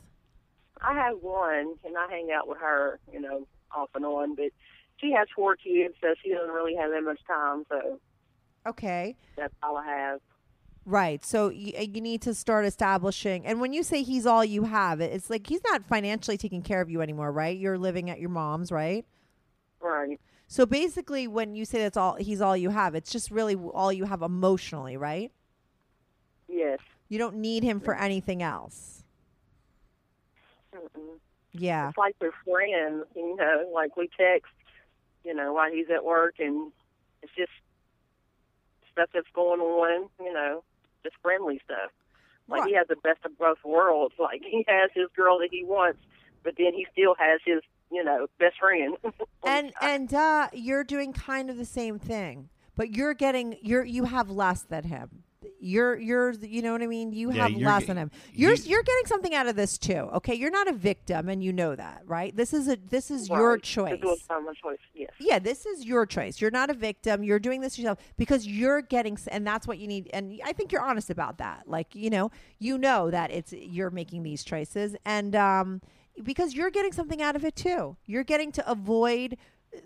I 0.83 0.93
have 0.93 1.17
one, 1.23 1.77
and 1.83 1.97
I 1.97 2.07
hang 2.11 2.29
out 2.31 2.49
with 2.49 2.59
her, 2.59 3.01
you 3.11 3.19
know, 3.19 3.47
off 3.75 3.89
and 3.95 4.05
on. 4.05 4.35
But 4.35 4.51
she 4.99 5.13
has 5.13 5.27
four 5.35 5.57
kids, 5.57 5.95
so 6.03 6.15
she 6.23 6.35
doesn't 6.35 6.53
really 6.53 6.75
have 6.77 6.91
that 6.91 7.03
much 7.03 7.21
time. 7.27 7.65
So 7.71 7.99
Okay. 8.67 9.17
that's 9.35 9.55
all 9.63 9.79
I 9.79 9.87
have. 9.87 10.21
Right. 10.85 11.25
So 11.25 11.49
you, 11.49 11.73
uh, 11.79 11.81
you 11.81 12.03
need 12.03 12.21
to 12.23 12.35
start 12.35 12.67
establishing. 12.67 13.47
And 13.47 13.59
when 13.59 13.73
you 13.73 13.83
say 13.83 14.03
he's 14.03 14.27
all 14.27 14.45
you 14.45 14.65
have, 14.65 15.01
it's 15.01 15.31
like 15.31 15.47
he's 15.47 15.63
not 15.65 15.83
financially 15.83 16.37
taking 16.37 16.61
care 16.61 16.83
of 16.83 16.91
you 16.91 17.01
anymore, 17.01 17.33
right? 17.33 17.57
You're 17.57 17.79
living 17.79 18.11
at 18.11 18.21
your 18.21 18.29
mom's, 18.29 18.71
right? 18.71 19.07
Right. 19.81 20.21
So 20.47 20.67
basically, 20.67 21.27
when 21.27 21.55
you 21.57 21.65
say 21.65 21.79
that's 21.81 21.97
all, 21.97 22.15
he's 22.15 22.41
all 22.41 22.57
you 22.57 22.71
have. 22.71 22.95
It's 22.95 23.11
just 23.11 23.31
really 23.31 23.55
all 23.57 23.93
you 23.93 24.05
have 24.05 24.23
emotionally, 24.23 24.97
right? 24.97 25.33
Yes. 26.49 26.79
You 27.09 27.19
don't 27.19 27.37
need 27.37 27.63
him 27.63 27.81
for 27.81 27.95
anything 27.97 28.43
else. 28.43 29.05
Mm-mm. 30.75 31.19
Yeah. 31.53 31.89
It's 31.89 31.99
like 31.99 32.17
we're 32.21 32.33
friends, 32.45 33.05
you 33.15 33.37
know. 33.37 33.71
Like 33.73 33.97
we 33.97 34.09
text, 34.19 34.53
you 35.25 35.35
know, 35.35 35.53
while 35.53 35.71
he's 35.73 35.87
at 35.95 36.05
work, 36.05 36.35
and 36.39 36.73
it's 37.23 37.33
just 37.37 37.51
stuff 38.93 39.09
that's 39.15 39.27
going 39.35 39.61
on, 39.61 40.09
you 40.21 40.33
know, 40.33 40.63
just 41.03 41.17
friendly 41.23 41.61
stuff. 41.65 41.91
Like 42.49 42.63
Right. 42.63 42.69
he 42.71 42.75
has 42.77 42.87
the 42.89 42.97
best 42.97 43.25
of 43.25 43.37
both 43.39 43.59
worlds. 43.65 44.15
Like 44.19 44.43
he 44.49 44.65
has 44.69 44.91
his 44.95 45.09
girl 45.17 45.39
that 45.39 45.49
he 45.51 45.65
wants, 45.65 45.99
but 46.43 46.55
then 46.59 46.75
he 46.75 46.87
still 46.93 47.15
has 47.19 47.41
his, 47.45 47.61
you 47.95 48.05
know, 48.05 48.27
best 48.39 48.59
friend. 48.59 48.97
and 49.47 49.73
and 49.81 50.13
uh, 50.13 50.49
you're 50.53 50.85
doing 50.85 51.13
kind 51.13 51.51
of 51.51 51.57
the 51.57 51.65
same 51.65 51.99
thing, 51.99 52.49
but 52.77 52.95
you're 52.95 53.15
getting 53.15 53.57
you're 53.63 53.85
you 53.85 54.05
have 54.05 54.31
less 54.31 54.63
than 54.63 54.85
him. 54.85 55.23
You're 55.61 55.99
you're 55.99 56.33
you 56.33 56.61
know 56.61 56.73
what 56.73 56.83
I 56.83 56.87
mean. 56.87 57.13
You 57.13 57.31
Yeah, 57.31 57.43
have 57.49 57.53
less 57.53 57.85
ge- 57.85 57.87
than 57.87 57.97
him. 57.97 58.11
You're 58.33 58.53
you- 58.55 58.63
you're 58.67 58.83
getting 58.83 59.07
something 59.07 59.35
out 59.35 59.47
of 59.47 59.57
this 59.57 59.79
too. 59.79 60.09
Okay, 60.15 60.35
you're 60.35 60.51
not 60.51 60.69
a 60.69 60.73
victim, 60.73 61.29
and 61.29 61.43
you 61.43 61.53
know 61.55 61.75
that, 61.75 62.03
right? 62.07 62.35
This 62.37 62.53
is 62.53 62.69
a 62.69 62.77
this 62.77 63.11
is 63.11 63.29
your 63.29 63.57
choice. 63.59 63.93
This 64.01 64.03
was 64.03 64.21
my 64.29 64.53
choice. 64.63 64.79
Yes. 64.95 65.11
Yeah, 65.19 65.39
this 65.39 65.65
is 65.65 65.85
your 65.85 66.05
choice. 66.07 66.41
You're 66.41 66.51
not 66.51 66.69
a 66.71 66.75
victim. 66.75 67.23
You're 67.23 67.39
doing 67.39 67.61
this 67.63 67.79
yourself 67.79 67.99
because 68.19 68.47
you're 68.47 68.83
getting, 68.83 69.17
and 69.29 69.47
that's 69.47 69.67
what 69.67 69.79
you 69.79 69.87
need. 69.87 70.11
And 70.13 70.39
I 70.45 70.53
think 70.53 70.71
you're 70.73 70.83
honest 70.83 71.09
about 71.09 71.39
that. 71.39 71.63
Like, 71.67 71.95
you 71.95 72.11
know, 72.11 72.31
you 72.59 72.77
know 72.77 73.11
that 73.11 73.31
it's 73.31 73.53
you're 73.53 73.91
making 73.91 74.23
these 74.23 74.45
choices, 74.45 74.97
and 75.07 75.35
um, 75.37 75.81
because 76.23 76.55
you're 76.55 76.71
getting 76.71 76.93
something 76.93 77.21
out 77.23 77.37
of 77.37 77.45
it 77.45 77.57
too. 77.57 77.97
You're 78.07 78.25
getting 78.25 78.53
to 78.53 78.71
avoid 78.71 79.37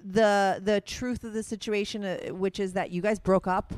the 0.04 0.60
the 0.62 0.80
truth 0.80 1.24
of 1.24 1.32
the 1.32 1.42
situation, 1.42 2.04
uh, 2.04 2.18
which 2.28 2.60
is 2.60 2.74
that 2.74 2.90
you 2.90 3.02
guys 3.02 3.18
broke 3.18 3.46
up 3.46 3.72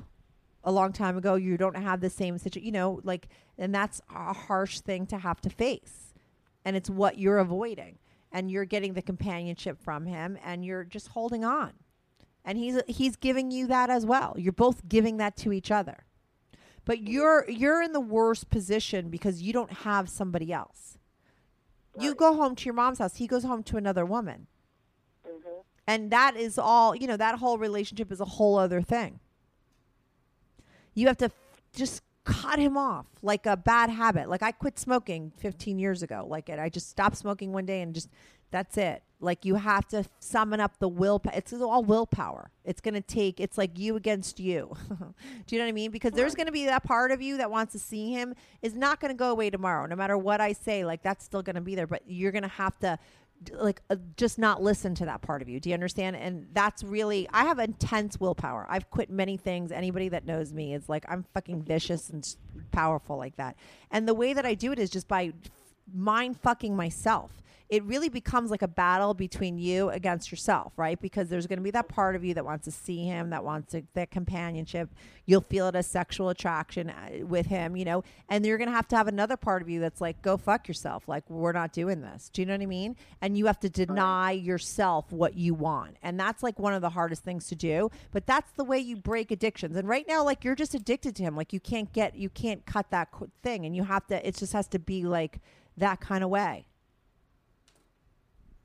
a 0.64 0.72
long 0.72 0.92
time 0.92 1.16
ago. 1.16 1.36
You 1.36 1.56
don't 1.56 1.76
have 1.76 2.00
the 2.00 2.10
same 2.10 2.36
situation. 2.38 2.66
You 2.66 2.72
know, 2.72 3.00
like, 3.04 3.28
and 3.56 3.74
that's 3.74 4.00
a 4.14 4.32
harsh 4.32 4.80
thing 4.80 5.06
to 5.06 5.18
have 5.18 5.40
to 5.42 5.50
face 5.50 6.10
and 6.64 6.76
it's 6.76 6.90
what 6.90 7.18
you're 7.18 7.38
avoiding 7.38 7.98
and 8.32 8.50
you're 8.50 8.64
getting 8.64 8.94
the 8.94 9.02
companionship 9.02 9.78
from 9.82 10.06
him 10.06 10.38
and 10.44 10.64
you're 10.64 10.84
just 10.84 11.08
holding 11.08 11.44
on 11.44 11.72
and 12.44 12.58
he's 12.58 12.80
he's 12.86 13.16
giving 13.16 13.50
you 13.50 13.66
that 13.66 13.90
as 13.90 14.06
well 14.06 14.34
you're 14.38 14.52
both 14.52 14.88
giving 14.88 15.16
that 15.16 15.36
to 15.36 15.52
each 15.52 15.70
other 15.70 16.04
but 16.84 17.00
you're 17.00 17.48
you're 17.48 17.82
in 17.82 17.92
the 17.92 18.00
worst 18.00 18.50
position 18.50 19.08
because 19.08 19.42
you 19.42 19.52
don't 19.52 19.72
have 19.72 20.08
somebody 20.08 20.52
else 20.52 20.98
you 22.00 22.14
go 22.14 22.34
home 22.34 22.54
to 22.56 22.64
your 22.64 22.74
mom's 22.74 22.98
house 22.98 23.16
he 23.16 23.26
goes 23.26 23.44
home 23.44 23.62
to 23.64 23.76
another 23.76 24.04
woman. 24.04 24.46
Hmm 25.26 25.60
and 25.86 26.10
that 26.12 26.36
is 26.36 26.56
all 26.58 26.94
you 26.94 27.06
know 27.06 27.16
that 27.16 27.38
whole 27.38 27.58
relationship 27.58 28.12
is 28.12 28.20
a 28.20 28.24
whole 28.24 28.56
other 28.56 28.80
thing. 28.80 29.18
You 30.94 31.08
have 31.08 31.18
to 31.18 31.26
f- 31.26 31.32
just 31.74 32.02
cut 32.24 32.58
him 32.58 32.76
off 32.76 33.06
like 33.22 33.44
a 33.46 33.56
bad 33.56 33.90
habit. 33.90 34.28
Like 34.28 34.42
i 34.42 34.52
quit 34.52 34.78
smoking 34.78 35.32
15 35.38 35.78
years 35.78 36.02
ago 36.02 36.26
like 36.28 36.48
it, 36.48 36.58
i 36.58 36.68
just 36.68 36.88
stopped 36.88 37.16
smoking 37.16 37.52
one 37.52 37.66
day 37.66 37.80
and 37.82 37.94
just 37.94 38.08
that's 38.50 38.76
it 38.76 39.02
like 39.20 39.44
you 39.44 39.56
have 39.56 39.86
to 39.86 40.04
summon 40.18 40.60
up 40.60 40.78
the 40.78 40.88
will 40.88 41.20
it's 41.32 41.52
all 41.52 41.82
willpower 41.84 42.50
it's 42.64 42.80
going 42.80 42.94
to 42.94 43.00
take 43.00 43.40
it's 43.40 43.58
like 43.58 43.78
you 43.78 43.96
against 43.96 44.40
you 44.40 44.74
do 44.88 45.54
you 45.54 45.58
know 45.58 45.64
what 45.64 45.68
i 45.68 45.72
mean 45.72 45.90
because 45.90 46.12
there's 46.12 46.34
going 46.34 46.46
to 46.46 46.52
be 46.52 46.64
that 46.66 46.82
part 46.82 47.10
of 47.10 47.20
you 47.20 47.36
that 47.36 47.50
wants 47.50 47.72
to 47.72 47.78
see 47.78 48.12
him 48.12 48.34
is 48.62 48.74
not 48.74 49.00
going 49.00 49.10
to 49.10 49.16
go 49.16 49.30
away 49.30 49.50
tomorrow 49.50 49.86
no 49.86 49.96
matter 49.96 50.16
what 50.16 50.40
i 50.40 50.52
say 50.52 50.84
like 50.84 51.02
that's 51.02 51.24
still 51.24 51.42
going 51.42 51.56
to 51.56 51.60
be 51.60 51.74
there 51.74 51.86
but 51.86 52.02
you're 52.06 52.32
going 52.32 52.42
to 52.42 52.48
have 52.48 52.78
to 52.78 52.98
like 53.52 53.80
uh, 53.90 53.96
just 54.16 54.38
not 54.38 54.62
listen 54.62 54.94
to 54.94 55.04
that 55.06 55.22
part 55.22 55.42
of 55.42 55.48
you. 55.48 55.60
Do 55.60 55.70
you 55.70 55.74
understand? 55.74 56.16
And 56.16 56.46
that's 56.52 56.82
really 56.82 57.28
I 57.32 57.44
have 57.44 57.58
intense 57.58 58.20
willpower. 58.20 58.66
I've 58.68 58.90
quit 58.90 59.10
many 59.10 59.36
things. 59.36 59.72
Anybody 59.72 60.08
that 60.10 60.26
knows 60.26 60.52
me 60.52 60.74
is 60.74 60.88
like 60.88 61.04
I'm 61.08 61.24
fucking 61.34 61.62
vicious 61.62 62.10
and 62.10 62.36
powerful 62.70 63.16
like 63.16 63.36
that. 63.36 63.56
And 63.90 64.06
the 64.06 64.14
way 64.14 64.32
that 64.32 64.44
I 64.44 64.54
do 64.54 64.72
it 64.72 64.78
is 64.78 64.90
just 64.90 65.08
by 65.08 65.32
mind 65.92 66.38
fucking 66.40 66.76
myself. 66.76 67.42
It 67.70 67.84
really 67.84 68.08
becomes 68.08 68.50
like 68.50 68.62
a 68.62 68.68
battle 68.68 69.14
between 69.14 69.56
you 69.56 69.90
against 69.90 70.32
yourself, 70.32 70.72
right? 70.76 71.00
Because 71.00 71.28
there's 71.28 71.46
going 71.46 71.58
to 71.58 71.62
be 71.62 71.70
that 71.70 71.88
part 71.88 72.16
of 72.16 72.24
you 72.24 72.34
that 72.34 72.44
wants 72.44 72.64
to 72.64 72.72
see 72.72 73.04
him, 73.04 73.30
that 73.30 73.44
wants 73.44 73.70
to, 73.72 73.82
that 73.94 74.10
companionship. 74.10 74.90
You'll 75.24 75.40
feel 75.40 75.68
it 75.68 75.76
as 75.76 75.86
sexual 75.86 76.30
attraction 76.30 76.90
uh, 76.90 77.24
with 77.24 77.46
him, 77.46 77.76
you 77.76 77.84
know, 77.84 78.02
and 78.28 78.44
you're 78.44 78.58
going 78.58 78.68
to 78.68 78.74
have 78.74 78.88
to 78.88 78.96
have 78.96 79.06
another 79.06 79.36
part 79.36 79.62
of 79.62 79.68
you 79.68 79.78
that's 79.78 80.00
like, 80.00 80.20
go 80.20 80.36
fuck 80.36 80.66
yourself. 80.66 81.06
Like, 81.06 81.30
we're 81.30 81.52
not 81.52 81.72
doing 81.72 82.00
this. 82.00 82.28
Do 82.32 82.42
you 82.42 82.46
know 82.46 82.54
what 82.54 82.62
I 82.62 82.66
mean? 82.66 82.96
And 83.20 83.38
you 83.38 83.46
have 83.46 83.60
to 83.60 83.70
deny 83.70 84.32
yourself 84.32 85.12
what 85.12 85.36
you 85.36 85.54
want. 85.54 85.96
And 86.02 86.18
that's 86.18 86.42
like 86.42 86.58
one 86.58 86.74
of 86.74 86.82
the 86.82 86.90
hardest 86.90 87.22
things 87.22 87.46
to 87.50 87.54
do. 87.54 87.88
But 88.10 88.26
that's 88.26 88.50
the 88.52 88.64
way 88.64 88.80
you 88.80 88.96
break 88.96 89.30
addictions. 89.30 89.76
And 89.76 89.88
right 89.88 90.06
now, 90.08 90.24
like, 90.24 90.42
you're 90.42 90.56
just 90.56 90.74
addicted 90.74 91.14
to 91.16 91.22
him. 91.22 91.36
Like, 91.36 91.52
you 91.52 91.60
can't 91.60 91.92
get, 91.92 92.16
you 92.16 92.30
can't 92.30 92.66
cut 92.66 92.90
that 92.90 93.10
thing. 93.44 93.64
And 93.64 93.76
you 93.76 93.84
have 93.84 94.08
to, 94.08 94.26
it 94.26 94.36
just 94.36 94.54
has 94.54 94.66
to 94.68 94.80
be 94.80 95.04
like 95.04 95.38
that 95.76 96.00
kind 96.00 96.24
of 96.24 96.30
way 96.30 96.66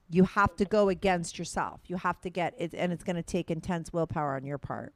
you 0.09 0.23
have 0.23 0.55
to 0.57 0.65
go 0.65 0.89
against 0.89 1.37
yourself. 1.39 1.81
You 1.87 1.97
have 1.97 2.21
to 2.21 2.29
get 2.29 2.53
it, 2.57 2.73
and 2.73 2.91
it's 2.93 3.03
going 3.03 3.15
to 3.15 3.23
take 3.23 3.49
intense 3.49 3.91
willpower 3.91 4.35
on 4.35 4.45
your 4.45 4.57
part. 4.57 4.93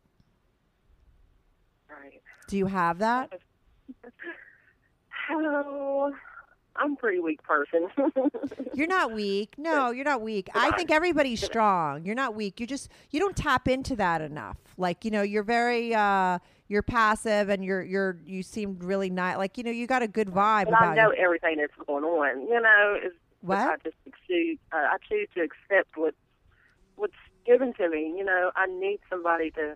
Right. 1.90 2.22
Do 2.48 2.58
you 2.58 2.68
have 2.68 3.00
that? 3.00 3.32
Oh, 5.32 6.12
I'm 6.76 6.94
a 6.94 6.96
pretty 6.96 7.20
weak 7.20 7.44
person. 7.44 7.88
You're 8.74 8.88
not 8.88 9.12
weak. 9.12 9.54
No, 9.60 9.92
you're 9.92 10.06
not 10.06 10.22
weak. 10.22 10.50
I 10.56 10.72
think 10.72 10.90
everybody's 10.90 11.40
strong. 11.46 12.04
You're 12.06 12.16
not 12.16 12.34
weak. 12.34 12.60
You 12.60 12.66
just 12.66 12.90
you 13.12 13.20
don't 13.20 13.36
tap 13.36 13.68
into 13.68 13.96
that 13.98 14.22
enough. 14.22 14.58
Like 14.78 15.06
you 15.06 15.12
know, 15.12 15.22
you're 15.22 15.44
very 15.44 15.94
uh 15.94 16.40
you're 16.68 16.82
passive, 16.82 17.50
and 17.50 17.64
you're 17.64 17.84
you're 17.84 18.18
you 18.26 18.42
seem 18.42 18.80
really 18.80 19.10
not 19.10 19.38
like 19.38 19.58
you 19.58 19.64
know 19.64 19.72
you 19.72 19.86
got 19.88 20.02
a 20.02 20.08
good 20.08 20.30
vibe 20.30 20.66
but 20.66 20.70
about 20.70 20.84
I 20.84 20.96
know 20.96 21.12
you. 21.12 21.18
everything 21.24 21.58
that's 21.58 21.74
going 21.86 22.04
on. 22.04 22.42
You 22.48 22.60
know, 22.62 22.98
is 23.06 23.12
What? 23.12 23.29
I 23.60 23.76
just 23.84 23.96
choose. 24.28 24.58
Uh, 24.72 24.78
I 24.78 24.98
choose 25.08 25.28
to 25.36 25.42
accept 25.42 25.96
what 25.96 26.14
what's 26.96 27.14
given 27.46 27.74
to 27.76 27.90
me. 27.90 28.14
You 28.18 28.24
know, 28.24 28.52
I 28.56 28.66
need 28.68 29.00
somebody 29.10 29.52
to. 29.52 29.76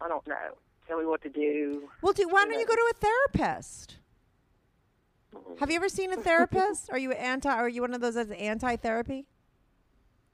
I 0.00 0.08
don't 0.08 0.26
know. 0.26 0.56
Tell 0.88 0.98
me 0.98 1.06
what 1.06 1.22
to 1.22 1.28
do. 1.28 1.88
Well, 2.02 2.12
do, 2.12 2.26
why 2.28 2.44
don't 2.46 2.58
you 2.58 2.66
go 2.66 2.74
to 2.74 2.90
a 2.90 2.94
therapist? 2.94 3.96
Have 5.60 5.70
you 5.70 5.76
ever 5.76 5.88
seen 5.88 6.12
a 6.12 6.16
therapist? 6.28 6.90
Are 6.90 6.98
you 6.98 7.12
anti? 7.12 7.48
Are 7.48 7.68
you 7.68 7.82
one 7.82 7.94
of 7.94 8.00
those 8.00 8.14
that's 8.14 8.30
anti-therapy? 8.30 9.26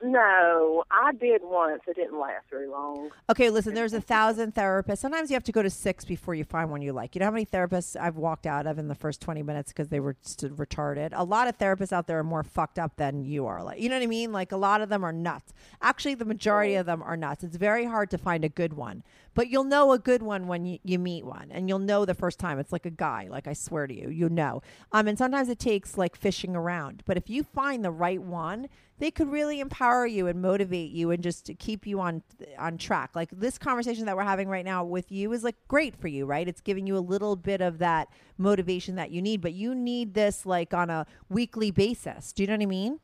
No, 0.03 0.85
I 0.91 1.13
did 1.13 1.41
once. 1.43 1.81
It 1.87 1.97
didn't 1.97 2.21
last 2.21 2.45
very 2.51 2.69
long. 2.69 3.11
Okay, 3.31 3.49
listen, 3.49 3.73
there's 3.73 3.95
a 3.95 4.01
thousand 4.01 4.55
therapists. 4.55 4.99
Sometimes 4.99 5.31
you 5.31 5.35
have 5.35 5.45
to 5.45 5.53
go 5.53 5.63
to 5.63 5.71
six 5.71 6.05
before 6.05 6.35
you 6.35 6.45
find 6.45 6.71
one 6.71 6.83
you 6.83 6.93
like. 6.93 7.15
You 7.15 7.21
know 7.21 7.27
how 7.27 7.33
many 7.33 7.47
therapists 7.47 7.99
I've 7.99 8.17
walked 8.17 8.47
out 8.47 8.67
of 8.67 8.79
in 8.79 8.89
the 8.89 8.95
first 8.95 9.23
20 9.23 9.43
minutes 9.43 9.73
because 9.73 9.89
they 9.89 10.01
were 10.01 10.15
retarded? 10.15 11.11
A 11.13 11.25
lot 11.25 11.49
of 11.49 11.57
therapists 11.57 11.93
out 11.93 12.07
there 12.07 12.19
are 12.19 12.25
more 12.25 12.43
fucked 12.43 12.79
up 12.79 12.97
than 12.97 13.25
you 13.25 13.47
are. 13.47 13.65
Like, 13.65 13.81
you 13.81 13.89
know 13.89 13.97
what 13.97 14.03
I 14.03 14.07
mean? 14.07 14.33
Like, 14.33 14.53
a 14.53 14.59
lot 14.59 14.83
of 14.83 14.91
them 14.91 15.03
are 15.03 15.13
nuts. 15.13 15.55
Actually, 15.81 16.15
the 16.15 16.27
majority 16.27 16.75
of 16.75 16.85
them 16.85 17.03
are 17.03 17.17
nuts. 17.17 17.43
It's 17.43 17.57
very 17.57 17.87
hard 17.87 18.11
to 18.11 18.19
find 18.19 18.45
a 18.45 18.51
good 18.51 18.75
one, 18.75 19.03
but 19.37 19.49
you'll 19.49 19.65
know 19.65 19.93
a 19.93 19.99
good 19.99 20.23
one 20.23 20.49
when 20.49 20.65
you, 20.65 20.79
you 20.83 20.99
meet 20.99 21.25
one, 21.25 21.53
and 21.53 21.69
you'll 21.69 21.79
know 21.79 22.05
the 22.05 22.15
first 22.15 22.41
time. 22.41 22.59
It's 22.59 22.73
like 22.73 22.87
a 22.87 22.91
guy, 22.91 23.29
like 23.31 23.47
I 23.47 23.53
swear 23.53 23.87
to 23.87 23.95
you, 23.95 24.09
you 24.09 24.31
know. 24.31 24.63
Um, 24.93 25.07
and 25.07 25.17
sometimes 25.17 25.51
it 25.51 25.59
takes 25.59 25.99
like 25.99 26.17
fishing 26.17 26.57
around, 26.57 27.03
but 27.05 27.19
if 27.19 27.29
you 27.29 27.45
find 27.45 27.85
the 27.85 27.91
right 27.91 28.21
one, 28.21 28.69
they 28.99 29.11
could 29.11 29.31
really 29.31 29.61
empower 29.61 30.07
you 30.07 30.27
and 30.27 30.41
motivate 30.41 30.91
you 30.91 31.11
and 31.11 31.23
just 31.23 31.51
keep 31.59 31.87
you 31.87 32.01
on 32.01 32.23
on 32.59 32.79
track. 32.79 33.11
Like 33.15 33.29
this 33.31 33.59
conversation 33.59 34.07
that 34.07 34.17
we're 34.17 34.23
having 34.23 34.49
right 34.49 34.65
now 34.65 34.85
with 34.85 35.13
you 35.13 35.31
is 35.35 35.45
like 35.45 35.57
great 35.69 35.95
for 35.95 36.09
you, 36.09 36.25
right? 36.25 36.49
It's 36.49 36.63
giving 36.63 36.87
you 36.87 36.97
a 36.97 37.01
little 37.01 37.37
bit 37.37 37.61
of 37.61 37.77
that 37.79 38.09
motivation 38.39 38.95
that 38.95 39.11
you 39.11 39.21
need, 39.21 39.43
but 39.43 39.53
you 39.53 39.75
need 39.75 40.15
this 40.15 40.47
like 40.47 40.73
on 40.73 40.89
a 40.89 41.07
weekly 41.29 41.71
basis. 41.71 42.33
Do 42.33 42.43
you 42.43 42.47
know 42.47 42.55
what 42.55 42.63
I 42.63 42.67
mean? 42.67 43.01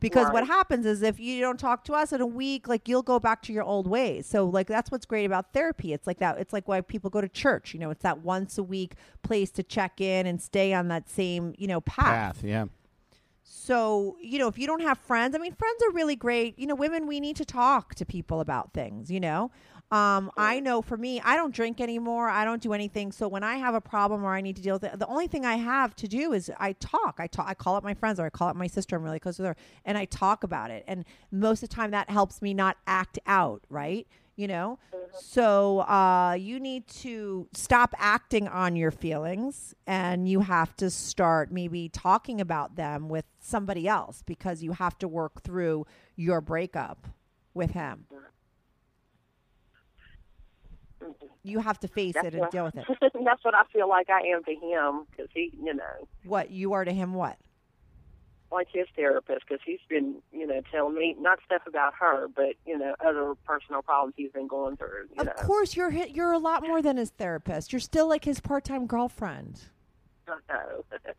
Because 0.00 0.32
what 0.32 0.46
happens 0.46 0.86
is 0.86 1.02
if 1.02 1.18
you 1.18 1.40
don't 1.40 1.58
talk 1.58 1.84
to 1.84 1.92
us 1.92 2.12
in 2.12 2.20
a 2.20 2.26
week, 2.26 2.68
like 2.68 2.88
you'll 2.88 3.02
go 3.02 3.18
back 3.18 3.42
to 3.42 3.52
your 3.52 3.64
old 3.64 3.88
ways. 3.88 4.26
So 4.26 4.44
like 4.44 4.68
that's 4.68 4.90
what's 4.90 5.06
great 5.06 5.24
about 5.24 5.52
therapy. 5.52 5.92
It's 5.92 6.06
like 6.06 6.18
that. 6.18 6.38
It's 6.38 6.52
like 6.52 6.68
why 6.68 6.80
people 6.80 7.10
go 7.10 7.20
to 7.20 7.28
church. 7.28 7.74
You 7.74 7.80
know, 7.80 7.90
it's 7.90 8.02
that 8.02 8.20
once 8.20 8.58
a 8.58 8.62
week 8.62 8.94
place 9.22 9.50
to 9.52 9.62
check 9.62 10.00
in 10.00 10.26
and 10.26 10.40
stay 10.40 10.72
on 10.72 10.88
that 10.88 11.08
same 11.08 11.54
you 11.58 11.66
know 11.66 11.80
Path, 11.80 12.42
yeah. 12.44 12.66
So, 13.50 14.18
you 14.20 14.38
know, 14.38 14.46
if 14.46 14.58
you 14.58 14.66
don't 14.66 14.82
have 14.82 14.98
friends, 14.98 15.34
I 15.34 15.38
mean, 15.38 15.54
friends 15.54 15.82
are 15.82 15.92
really 15.92 16.16
great. 16.16 16.58
You 16.58 16.66
know, 16.66 16.74
women, 16.74 17.06
we 17.06 17.18
need 17.18 17.36
to 17.36 17.46
talk 17.46 17.94
to 17.94 18.04
people 18.04 18.40
about 18.40 18.74
things, 18.74 19.10
you 19.10 19.20
know? 19.20 19.50
Um, 19.90 20.30
I 20.36 20.60
know 20.60 20.82
for 20.82 20.98
me, 20.98 21.18
I 21.22 21.34
don't 21.34 21.54
drink 21.54 21.80
anymore. 21.80 22.28
I 22.28 22.44
don't 22.44 22.60
do 22.60 22.74
anything. 22.74 23.10
So 23.10 23.26
when 23.26 23.42
I 23.42 23.56
have 23.56 23.74
a 23.74 23.80
problem 23.80 24.22
or 24.22 24.34
I 24.34 24.42
need 24.42 24.56
to 24.56 24.62
deal 24.62 24.74
with 24.74 24.84
it, 24.84 24.98
the 24.98 25.06
only 25.06 25.28
thing 25.28 25.46
I 25.46 25.56
have 25.56 25.96
to 25.96 26.06
do 26.06 26.34
is 26.34 26.50
I 26.58 26.74
talk. 26.74 27.16
I 27.18 27.26
talk. 27.26 27.46
I 27.48 27.54
call 27.54 27.74
up 27.74 27.84
my 27.84 27.94
friends 27.94 28.20
or 28.20 28.26
I 28.26 28.30
call 28.30 28.48
up 28.48 28.56
my 28.56 28.66
sister. 28.66 28.96
I'm 28.96 29.02
really 29.02 29.18
close 29.18 29.38
with 29.38 29.46
her, 29.46 29.56
and 29.86 29.96
I 29.96 30.04
talk 30.04 30.44
about 30.44 30.70
it. 30.70 30.84
And 30.86 31.06
most 31.32 31.62
of 31.62 31.70
the 31.70 31.74
time, 31.74 31.90
that 31.92 32.10
helps 32.10 32.42
me 32.42 32.52
not 32.52 32.76
act 32.86 33.18
out. 33.26 33.62
Right? 33.70 34.06
You 34.38 34.46
know. 34.46 34.78
So 35.20 35.80
uh, 35.80 36.36
you 36.38 36.60
need 36.60 36.86
to 36.88 37.48
stop 37.52 37.92
acting 37.98 38.46
on 38.46 38.76
your 38.76 38.92
feelings, 38.92 39.74
and 39.84 40.28
you 40.28 40.40
have 40.40 40.76
to 40.76 40.90
start 40.90 41.50
maybe 41.50 41.88
talking 41.88 42.40
about 42.40 42.76
them 42.76 43.08
with 43.08 43.24
somebody 43.40 43.88
else 43.88 44.22
because 44.24 44.62
you 44.62 44.72
have 44.72 44.96
to 44.98 45.08
work 45.08 45.42
through 45.42 45.86
your 46.14 46.40
breakup 46.40 47.08
with 47.52 47.72
him. 47.72 48.06
You 51.42 51.60
have 51.60 51.80
to 51.80 51.88
face 51.88 52.14
it 52.16 52.34
and 52.34 52.40
what, 52.40 52.50
deal 52.50 52.64
with 52.64 52.76
it. 52.76 52.84
that's 53.24 53.44
what 53.44 53.54
I 53.54 53.62
feel 53.72 53.88
like 53.88 54.08
I 54.10 54.20
am 54.28 54.44
to 54.44 54.54
him 54.54 55.06
because 55.10 55.30
he, 55.34 55.52
you 55.60 55.74
know, 55.74 56.08
What 56.24 56.50
you 56.50 56.74
are 56.74 56.84
to 56.84 56.92
him? 56.92 57.14
What? 57.14 57.38
Like 58.50 58.68
his 58.72 58.86
therapist 58.96 59.40
because 59.46 59.60
he's 59.64 59.80
been, 59.88 60.16
you 60.32 60.46
know, 60.46 60.60
telling 60.70 60.94
me 60.94 61.16
not 61.18 61.38
stuff 61.44 61.62
about 61.66 61.94
her, 62.00 62.28
but 62.28 62.54
you 62.66 62.78
know, 62.78 62.94
other 63.04 63.34
personal 63.44 63.82
problems 63.82 64.14
he's 64.16 64.32
been 64.32 64.46
going 64.48 64.76
through. 64.76 65.08
You 65.14 65.20
Of 65.20 65.26
know, 65.26 65.32
course, 65.32 65.76
you're 65.76 65.90
you're 65.90 66.32
a 66.32 66.38
lot 66.38 66.62
more 66.62 66.80
than 66.82 66.96
his 66.96 67.10
therapist. 67.10 67.72
You're 67.72 67.80
still 67.80 68.08
like 68.08 68.24
his 68.24 68.40
part-time 68.40 68.86
girlfriend. 68.86 69.60
I 70.26 70.36
know. 70.48 70.84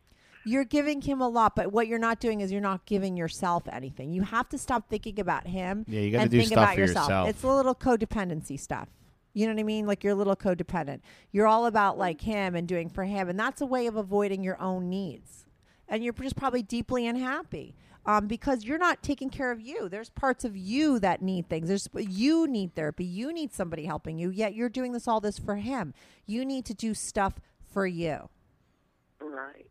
You're 0.46 0.64
giving 0.64 1.02
him 1.02 1.20
a 1.20 1.28
lot, 1.28 1.54
but 1.54 1.70
what 1.70 1.86
you're 1.86 1.98
not 1.98 2.18
doing 2.18 2.40
is 2.40 2.50
you're 2.50 2.62
not 2.62 2.86
giving 2.86 3.14
yourself 3.14 3.64
anything. 3.70 4.10
You 4.14 4.22
have 4.22 4.48
to 4.48 4.58
stop 4.58 4.88
thinking 4.88 5.20
about 5.20 5.46
him. 5.46 5.84
Yeah, 5.86 6.00
you 6.00 6.10
gotta 6.12 6.22
and 6.22 6.30
do 6.30 6.38
think 6.38 6.48
stuff 6.48 6.62
about 6.64 6.74
for 6.76 6.80
yourself. 6.80 7.28
It's 7.28 7.42
a 7.42 7.46
little 7.46 7.74
codependency 7.74 8.58
stuff. 8.58 8.88
You 9.34 9.46
know 9.46 9.52
what 9.52 9.60
I 9.60 9.64
mean? 9.64 9.86
Like 9.86 10.02
you're 10.02 10.14
a 10.14 10.16
little 10.16 10.36
codependent. 10.36 11.00
You're 11.30 11.46
all 11.46 11.66
about 11.66 11.98
like 11.98 12.22
him 12.22 12.54
and 12.54 12.66
doing 12.66 12.88
for 12.88 13.04
him, 13.04 13.28
and 13.28 13.38
that's 13.38 13.60
a 13.60 13.66
way 13.66 13.86
of 13.86 13.96
avoiding 13.96 14.42
your 14.42 14.58
own 14.60 14.88
needs. 14.88 15.44
And 15.90 16.02
you're 16.02 16.14
just 16.14 16.36
probably 16.36 16.62
deeply 16.62 17.06
unhappy 17.06 17.74
um, 18.06 18.26
because 18.26 18.64
you're 18.64 18.78
not 18.78 19.02
taking 19.02 19.28
care 19.28 19.50
of 19.50 19.60
you. 19.60 19.88
There's 19.90 20.08
parts 20.08 20.44
of 20.46 20.56
you 20.56 20.98
that 21.00 21.20
need 21.20 21.48
things. 21.50 21.68
There's 21.68 21.88
you 21.94 22.46
need 22.46 22.74
therapy. 22.74 23.04
You 23.04 23.32
need 23.32 23.52
somebody 23.52 23.84
helping 23.84 24.18
you. 24.18 24.30
Yet 24.30 24.54
you're 24.54 24.68
doing 24.70 24.92
this 24.92 25.06
all 25.06 25.20
this 25.20 25.38
for 25.38 25.56
him. 25.56 25.92
You 26.26 26.46
need 26.46 26.64
to 26.66 26.74
do 26.74 26.94
stuff 26.94 27.34
for 27.68 27.86
you 27.86 28.30
right. 29.20 29.66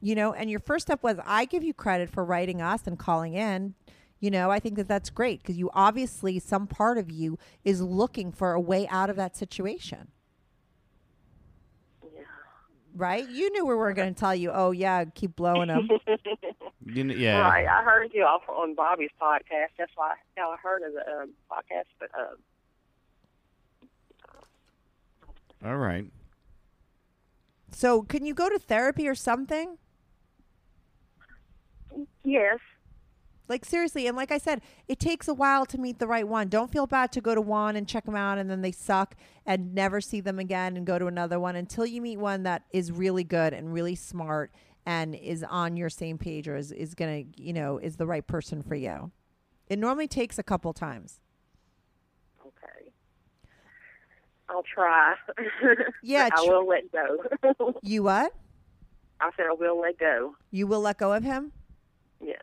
you 0.00 0.14
know 0.14 0.32
and 0.32 0.50
your 0.50 0.60
first 0.60 0.86
step 0.86 1.02
was 1.02 1.18
i 1.24 1.44
give 1.44 1.62
you 1.62 1.74
credit 1.74 2.10
for 2.10 2.24
writing 2.24 2.60
us 2.60 2.86
and 2.86 2.98
calling 2.98 3.34
in 3.34 3.74
you 4.20 4.30
know 4.30 4.50
i 4.50 4.58
think 4.58 4.76
that 4.76 4.88
that's 4.88 5.10
great 5.10 5.42
because 5.42 5.56
you 5.56 5.70
obviously 5.74 6.38
some 6.38 6.66
part 6.66 6.98
of 6.98 7.10
you 7.10 7.38
is 7.64 7.80
looking 7.80 8.32
for 8.32 8.52
a 8.52 8.60
way 8.60 8.86
out 8.88 9.10
of 9.10 9.16
that 9.16 9.36
situation. 9.36 10.08
Right 12.94 13.28
you 13.28 13.50
knew 13.52 13.64
we 13.64 13.74
weren't 13.74 13.96
going 13.96 14.12
to 14.12 14.18
tell 14.20 14.34
you 14.34 14.50
oh 14.52 14.70
yeah 14.70 15.04
keep 15.14 15.34
blowing 15.36 15.68
them 15.68 15.88
You 16.84 17.04
kn- 17.04 17.18
yeah. 17.18 17.40
Right. 17.40 17.66
I 17.66 17.84
heard 17.84 18.10
you 18.12 18.24
off 18.24 18.42
on 18.48 18.74
Bobby's 18.74 19.10
podcast. 19.20 19.68
That's 19.78 19.92
why 19.94 20.14
how 20.36 20.50
I 20.50 20.56
heard 20.56 20.82
of 20.82 20.92
the 20.94 21.22
um, 21.22 21.30
podcast. 21.50 21.86
But 22.00 22.10
um, 22.18 22.36
All 25.64 25.76
right. 25.76 26.06
so 27.70 28.02
can 28.02 28.26
you 28.26 28.34
go 28.34 28.48
to 28.48 28.58
therapy 28.58 29.06
or 29.06 29.14
something 29.14 29.78
yes, 32.24 32.58
like 33.48 33.64
seriously 33.64 34.06
and 34.06 34.16
like 34.16 34.30
i 34.32 34.38
said 34.38 34.60
it 34.88 34.98
takes 34.98 35.28
a 35.28 35.34
while 35.34 35.66
to 35.66 35.78
meet 35.78 35.98
the 35.98 36.06
right 36.06 36.26
one 36.26 36.48
don't 36.48 36.70
feel 36.70 36.86
bad 36.86 37.12
to 37.12 37.20
go 37.20 37.34
to 37.34 37.40
one 37.40 37.76
and 37.76 37.86
check 37.88 38.04
them 38.04 38.14
out 38.16 38.38
and 38.38 38.48
then 38.50 38.62
they 38.62 38.72
suck 38.72 39.14
and 39.44 39.74
never 39.74 40.00
see 40.00 40.20
them 40.20 40.38
again 40.38 40.76
and 40.76 40.86
go 40.86 40.98
to 40.98 41.06
another 41.06 41.38
one 41.38 41.56
until 41.56 41.84
you 41.84 42.00
meet 42.00 42.18
one 42.18 42.42
that 42.44 42.62
is 42.72 42.90
really 42.92 43.24
good 43.24 43.52
and 43.52 43.72
really 43.72 43.94
smart 43.94 44.52
and 44.86 45.14
is 45.14 45.44
on 45.44 45.76
your 45.76 45.88
same 45.90 46.18
page 46.18 46.48
or 46.48 46.56
is, 46.56 46.72
is 46.72 46.94
gonna 46.94 47.22
you 47.36 47.52
know 47.52 47.78
is 47.78 47.96
the 47.96 48.06
right 48.06 48.26
person 48.26 48.62
for 48.62 48.74
you 48.74 49.10
it 49.68 49.78
normally 49.78 50.08
takes 50.08 50.38
a 50.38 50.42
couple 50.42 50.72
times 50.72 51.20
okay. 52.46 52.90
I'll 54.48 54.62
try. 54.64 55.14
Yeah, 56.02 56.28
I 56.32 56.44
tr- 56.44 56.50
will 56.50 56.66
let 56.66 56.90
go. 56.92 57.74
you 57.82 58.02
what 58.02 58.34
I 59.20 59.30
said 59.36 59.46
I 59.48 59.52
will 59.54 59.80
let 59.80 59.98
go. 59.98 60.34
you 60.50 60.66
will 60.66 60.80
let 60.80 60.98
go 60.98 61.12
of 61.12 61.22
him 61.22 61.52
Yes. 62.20 62.42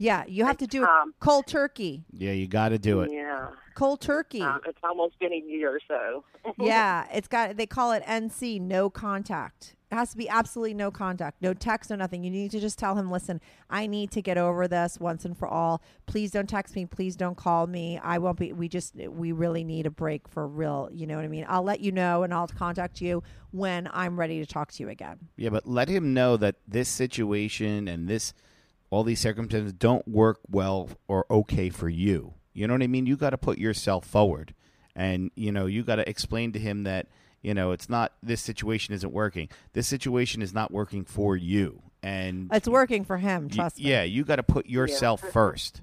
Yeah, 0.00 0.24
you 0.26 0.46
have 0.46 0.56
to 0.56 0.66
do 0.66 0.82
it 0.82 0.88
Um, 0.88 1.12
cold 1.20 1.46
turkey. 1.46 2.04
Yeah, 2.10 2.32
you 2.32 2.48
got 2.48 2.70
to 2.70 2.78
do 2.78 3.02
it. 3.02 3.12
Yeah. 3.12 3.48
Cold 3.74 4.00
turkey. 4.00 4.40
Um, 4.40 4.60
it's 4.66 4.78
almost 4.82 5.18
been 5.18 5.30
a 5.30 5.36
year 5.36 5.76
or 5.76 5.80
so. 5.86 6.24
yeah, 6.58 7.06
it's 7.12 7.28
got. 7.28 7.58
They 7.58 7.66
call 7.66 7.92
it 7.92 8.02
NC, 8.04 8.62
no 8.62 8.88
contact. 8.88 9.76
It 9.92 9.96
has 9.96 10.12
to 10.12 10.16
be 10.16 10.26
absolutely 10.26 10.72
no 10.72 10.90
contact, 10.90 11.42
no 11.42 11.52
text, 11.52 11.90
no 11.90 11.96
nothing. 11.96 12.24
You 12.24 12.30
need 12.30 12.50
to 12.52 12.60
just 12.60 12.78
tell 12.78 12.94
him, 12.94 13.10
listen, 13.10 13.42
I 13.68 13.86
need 13.86 14.10
to 14.12 14.22
get 14.22 14.38
over 14.38 14.66
this 14.66 14.98
once 14.98 15.26
and 15.26 15.36
for 15.36 15.48
all. 15.48 15.82
Please 16.06 16.30
don't 16.30 16.48
text 16.48 16.76
me. 16.76 16.86
Please 16.86 17.14
don't 17.14 17.36
call 17.36 17.66
me. 17.66 17.98
I 18.02 18.16
won't 18.18 18.38
be. 18.38 18.54
We 18.54 18.68
just, 18.68 18.94
we 18.94 19.32
really 19.32 19.64
need 19.64 19.84
a 19.84 19.90
break 19.90 20.28
for 20.28 20.48
real. 20.48 20.88
You 20.92 21.06
know 21.06 21.16
what 21.16 21.26
I 21.26 21.28
mean? 21.28 21.44
I'll 21.46 21.62
let 21.62 21.80
you 21.80 21.92
know, 21.92 22.22
and 22.22 22.32
I'll 22.32 22.48
contact 22.48 23.02
you 23.02 23.22
when 23.50 23.90
I'm 23.92 24.18
ready 24.18 24.38
to 24.38 24.46
talk 24.46 24.72
to 24.72 24.82
you 24.82 24.88
again. 24.88 25.18
Yeah, 25.36 25.50
but 25.50 25.66
let 25.66 25.90
him 25.90 26.14
know 26.14 26.38
that 26.38 26.56
this 26.66 26.88
situation 26.88 27.86
and 27.86 28.08
this 28.08 28.32
all 28.90 29.04
these 29.04 29.20
circumstances 29.20 29.72
don't 29.72 30.06
work 30.06 30.40
well 30.50 30.90
or 31.08 31.24
okay 31.30 31.70
for 31.70 31.88
you. 31.88 32.34
You 32.52 32.66
know 32.66 32.74
what 32.74 32.82
I 32.82 32.88
mean? 32.88 33.06
You 33.06 33.16
got 33.16 33.30
to 33.30 33.38
put 33.38 33.58
yourself 33.58 34.04
forward. 34.04 34.54
And 34.96 35.30
you 35.36 35.52
know, 35.52 35.66
you 35.66 35.82
got 35.84 35.96
to 35.96 36.08
explain 36.08 36.52
to 36.52 36.58
him 36.58 36.82
that, 36.82 37.06
you 37.42 37.54
know, 37.54 37.70
it's 37.70 37.88
not 37.88 38.12
this 38.22 38.40
situation 38.42 38.92
isn't 38.92 39.12
working. 39.12 39.48
This 39.72 39.86
situation 39.86 40.42
is 40.42 40.52
not 40.52 40.72
working 40.72 41.04
for 41.04 41.36
you. 41.36 41.82
And 42.02 42.48
It's 42.52 42.66
working 42.68 43.04
for 43.04 43.18
him. 43.18 43.44
y- 43.50 43.56
Trust 43.56 43.78
me. 43.78 43.84
Yeah, 43.90 44.02
you 44.02 44.24
got 44.24 44.36
to 44.36 44.42
put 44.42 44.66
yourself 44.66 45.20
first. 45.20 45.82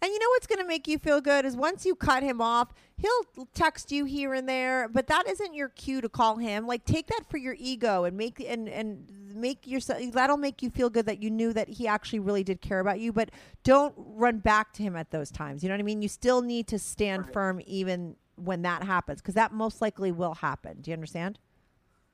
And 0.00 0.12
you 0.12 0.18
know 0.18 0.28
what's 0.30 0.46
going 0.46 0.60
to 0.60 0.66
make 0.66 0.86
you 0.86 0.98
feel 0.98 1.20
good 1.20 1.44
is 1.44 1.56
once 1.56 1.84
you 1.84 1.96
cut 1.96 2.22
him 2.22 2.40
off, 2.40 2.72
he'll 2.96 3.46
text 3.54 3.90
you 3.90 4.04
here 4.04 4.32
and 4.32 4.48
there, 4.48 4.88
but 4.88 5.08
that 5.08 5.28
isn't 5.28 5.54
your 5.54 5.70
cue 5.70 6.00
to 6.00 6.08
call 6.08 6.36
him. 6.36 6.66
Like 6.66 6.84
take 6.84 7.08
that 7.08 7.28
for 7.28 7.36
your 7.36 7.56
ego 7.58 8.04
and 8.04 8.16
make 8.16 8.38
and 8.40 8.68
and 8.68 9.10
make 9.34 9.66
yourself 9.66 10.00
that'll 10.12 10.36
make 10.36 10.62
you 10.62 10.70
feel 10.70 10.88
good 10.90 11.06
that 11.06 11.22
you 11.22 11.30
knew 11.30 11.52
that 11.52 11.68
he 11.68 11.86
actually 11.86 12.20
really 12.20 12.44
did 12.44 12.60
care 12.60 12.78
about 12.78 13.00
you, 13.00 13.12
but 13.12 13.30
don't 13.64 13.94
run 13.96 14.38
back 14.38 14.72
to 14.74 14.82
him 14.82 14.94
at 14.94 15.10
those 15.10 15.30
times. 15.30 15.62
You 15.62 15.68
know 15.68 15.74
what 15.74 15.80
I 15.80 15.84
mean? 15.84 16.02
You 16.02 16.08
still 16.08 16.42
need 16.42 16.68
to 16.68 16.78
stand 16.78 17.32
firm 17.32 17.60
even 17.66 18.16
when 18.36 18.62
that 18.62 18.84
happens 18.84 19.20
because 19.20 19.34
that 19.34 19.52
most 19.52 19.82
likely 19.82 20.12
will 20.12 20.34
happen. 20.34 20.80
Do 20.80 20.90
you 20.90 20.94
understand? 20.94 21.40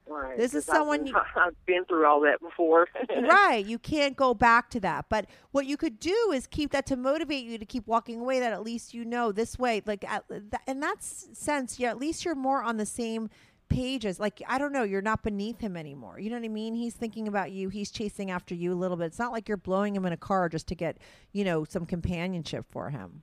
Right. 0.07 0.37
This 0.37 0.55
is 0.55 0.69
I've- 0.69 0.77
someone 0.77 1.07
you- 1.07 1.17
I've 1.37 1.55
been 1.67 1.85
through 1.87 2.07
all 2.07 2.21
that 2.21 2.41
before. 2.41 2.89
right. 3.23 3.65
You 3.65 3.79
can't 3.79 4.17
go 4.17 4.35
back 4.35 4.71
to 4.71 4.81
that. 4.81 5.07
But 5.09 5.27
what 5.53 5.67
you 5.67 5.77
could 5.77 5.99
do 5.99 6.31
is 6.33 6.47
keep 6.47 6.73
that 6.73 6.87
to 6.87 6.97
motivate 6.97 7.45
you 7.45 7.59
to 7.59 7.65
keep 7.67 7.87
walking 7.87 8.21
away. 8.21 8.41
That 8.41 8.53
at 8.53 8.63
least 8.63 8.93
you 8.95 9.05
know 9.05 9.33
this 9.33 9.59
way. 9.59 9.83
Like, 9.87 10.05
at, 10.11 10.25
that, 10.29 10.63
in 10.67 10.81
that 10.81 11.03
sense, 11.03 11.79
yeah, 11.79 11.91
at 11.91 11.99
least 11.99 12.25
you're 12.25 12.35
more 12.35 12.63
on 12.63 12.77
the 12.77 12.87
same 12.87 13.31
pages. 13.71 14.21
like 14.21 14.43
I 14.47 14.59
don't 14.59 14.73
know. 14.73 14.83
You're 14.83 15.01
not 15.03 15.23
beneath 15.23 15.59
him 15.59 15.77
anymore. 15.77 16.21
You 16.21 16.31
know 16.31 16.37
what 16.37 16.45
I 16.45 16.49
mean? 16.49 16.75
He's 16.75 16.95
thinking 16.95 17.27
about 17.27 17.51
you. 17.51 17.71
He's 17.71 17.91
chasing 17.91 18.31
after 18.31 18.55
you 18.55 18.73
a 18.73 18.77
little 18.77 18.97
bit. 18.97 19.07
It's 19.07 19.19
not 19.19 19.33
like 19.33 19.49
you're 19.49 19.57
blowing 19.57 19.97
him 19.97 20.05
in 20.05 20.13
a 20.13 20.17
car 20.19 20.49
just 20.51 20.67
to 20.69 20.75
get 20.75 20.99
you 21.33 21.45
know 21.45 21.65
some 21.65 21.87
companionship 21.87 22.67
for 22.71 22.91
him. 22.91 23.23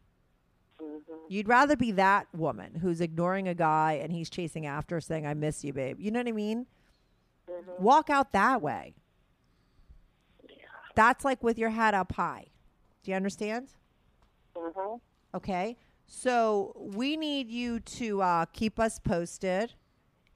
You'd 1.32 1.48
rather 1.48 1.78
be 1.78 1.92
that 1.94 2.28
woman 2.34 2.76
who's 2.82 3.00
ignoring 3.00 3.48
a 3.48 3.54
guy 3.54 3.94
and 4.04 4.12
he's 4.12 4.30
chasing 4.30 4.66
after, 4.66 5.00
saying, 5.00 5.26
"I 5.26 5.34
miss 5.34 5.64
you, 5.64 5.72
babe." 5.72 5.98
You 5.98 6.12
know 6.12 6.20
what 6.20 6.28
I 6.28 6.34
mean? 6.34 6.66
Walk 7.80 8.10
out 8.10 8.34
that 8.34 8.62
way. 8.62 8.96
Yeah. 10.50 10.56
That's 10.94 11.24
like 11.24 11.42
with 11.42 11.58
your 11.58 11.70
head 11.70 11.94
up 11.94 12.12
high. 12.12 12.48
Do 13.02 13.12
you 13.12 13.16
understand? 13.16 13.70
hmm 14.54 14.96
Okay. 15.34 15.78
So 16.06 16.76
we 16.76 17.16
need 17.16 17.50
you 17.50 17.80
to 17.80 18.22
uh, 18.22 18.46
keep 18.52 18.78
us 18.78 19.00
posted 19.00 19.76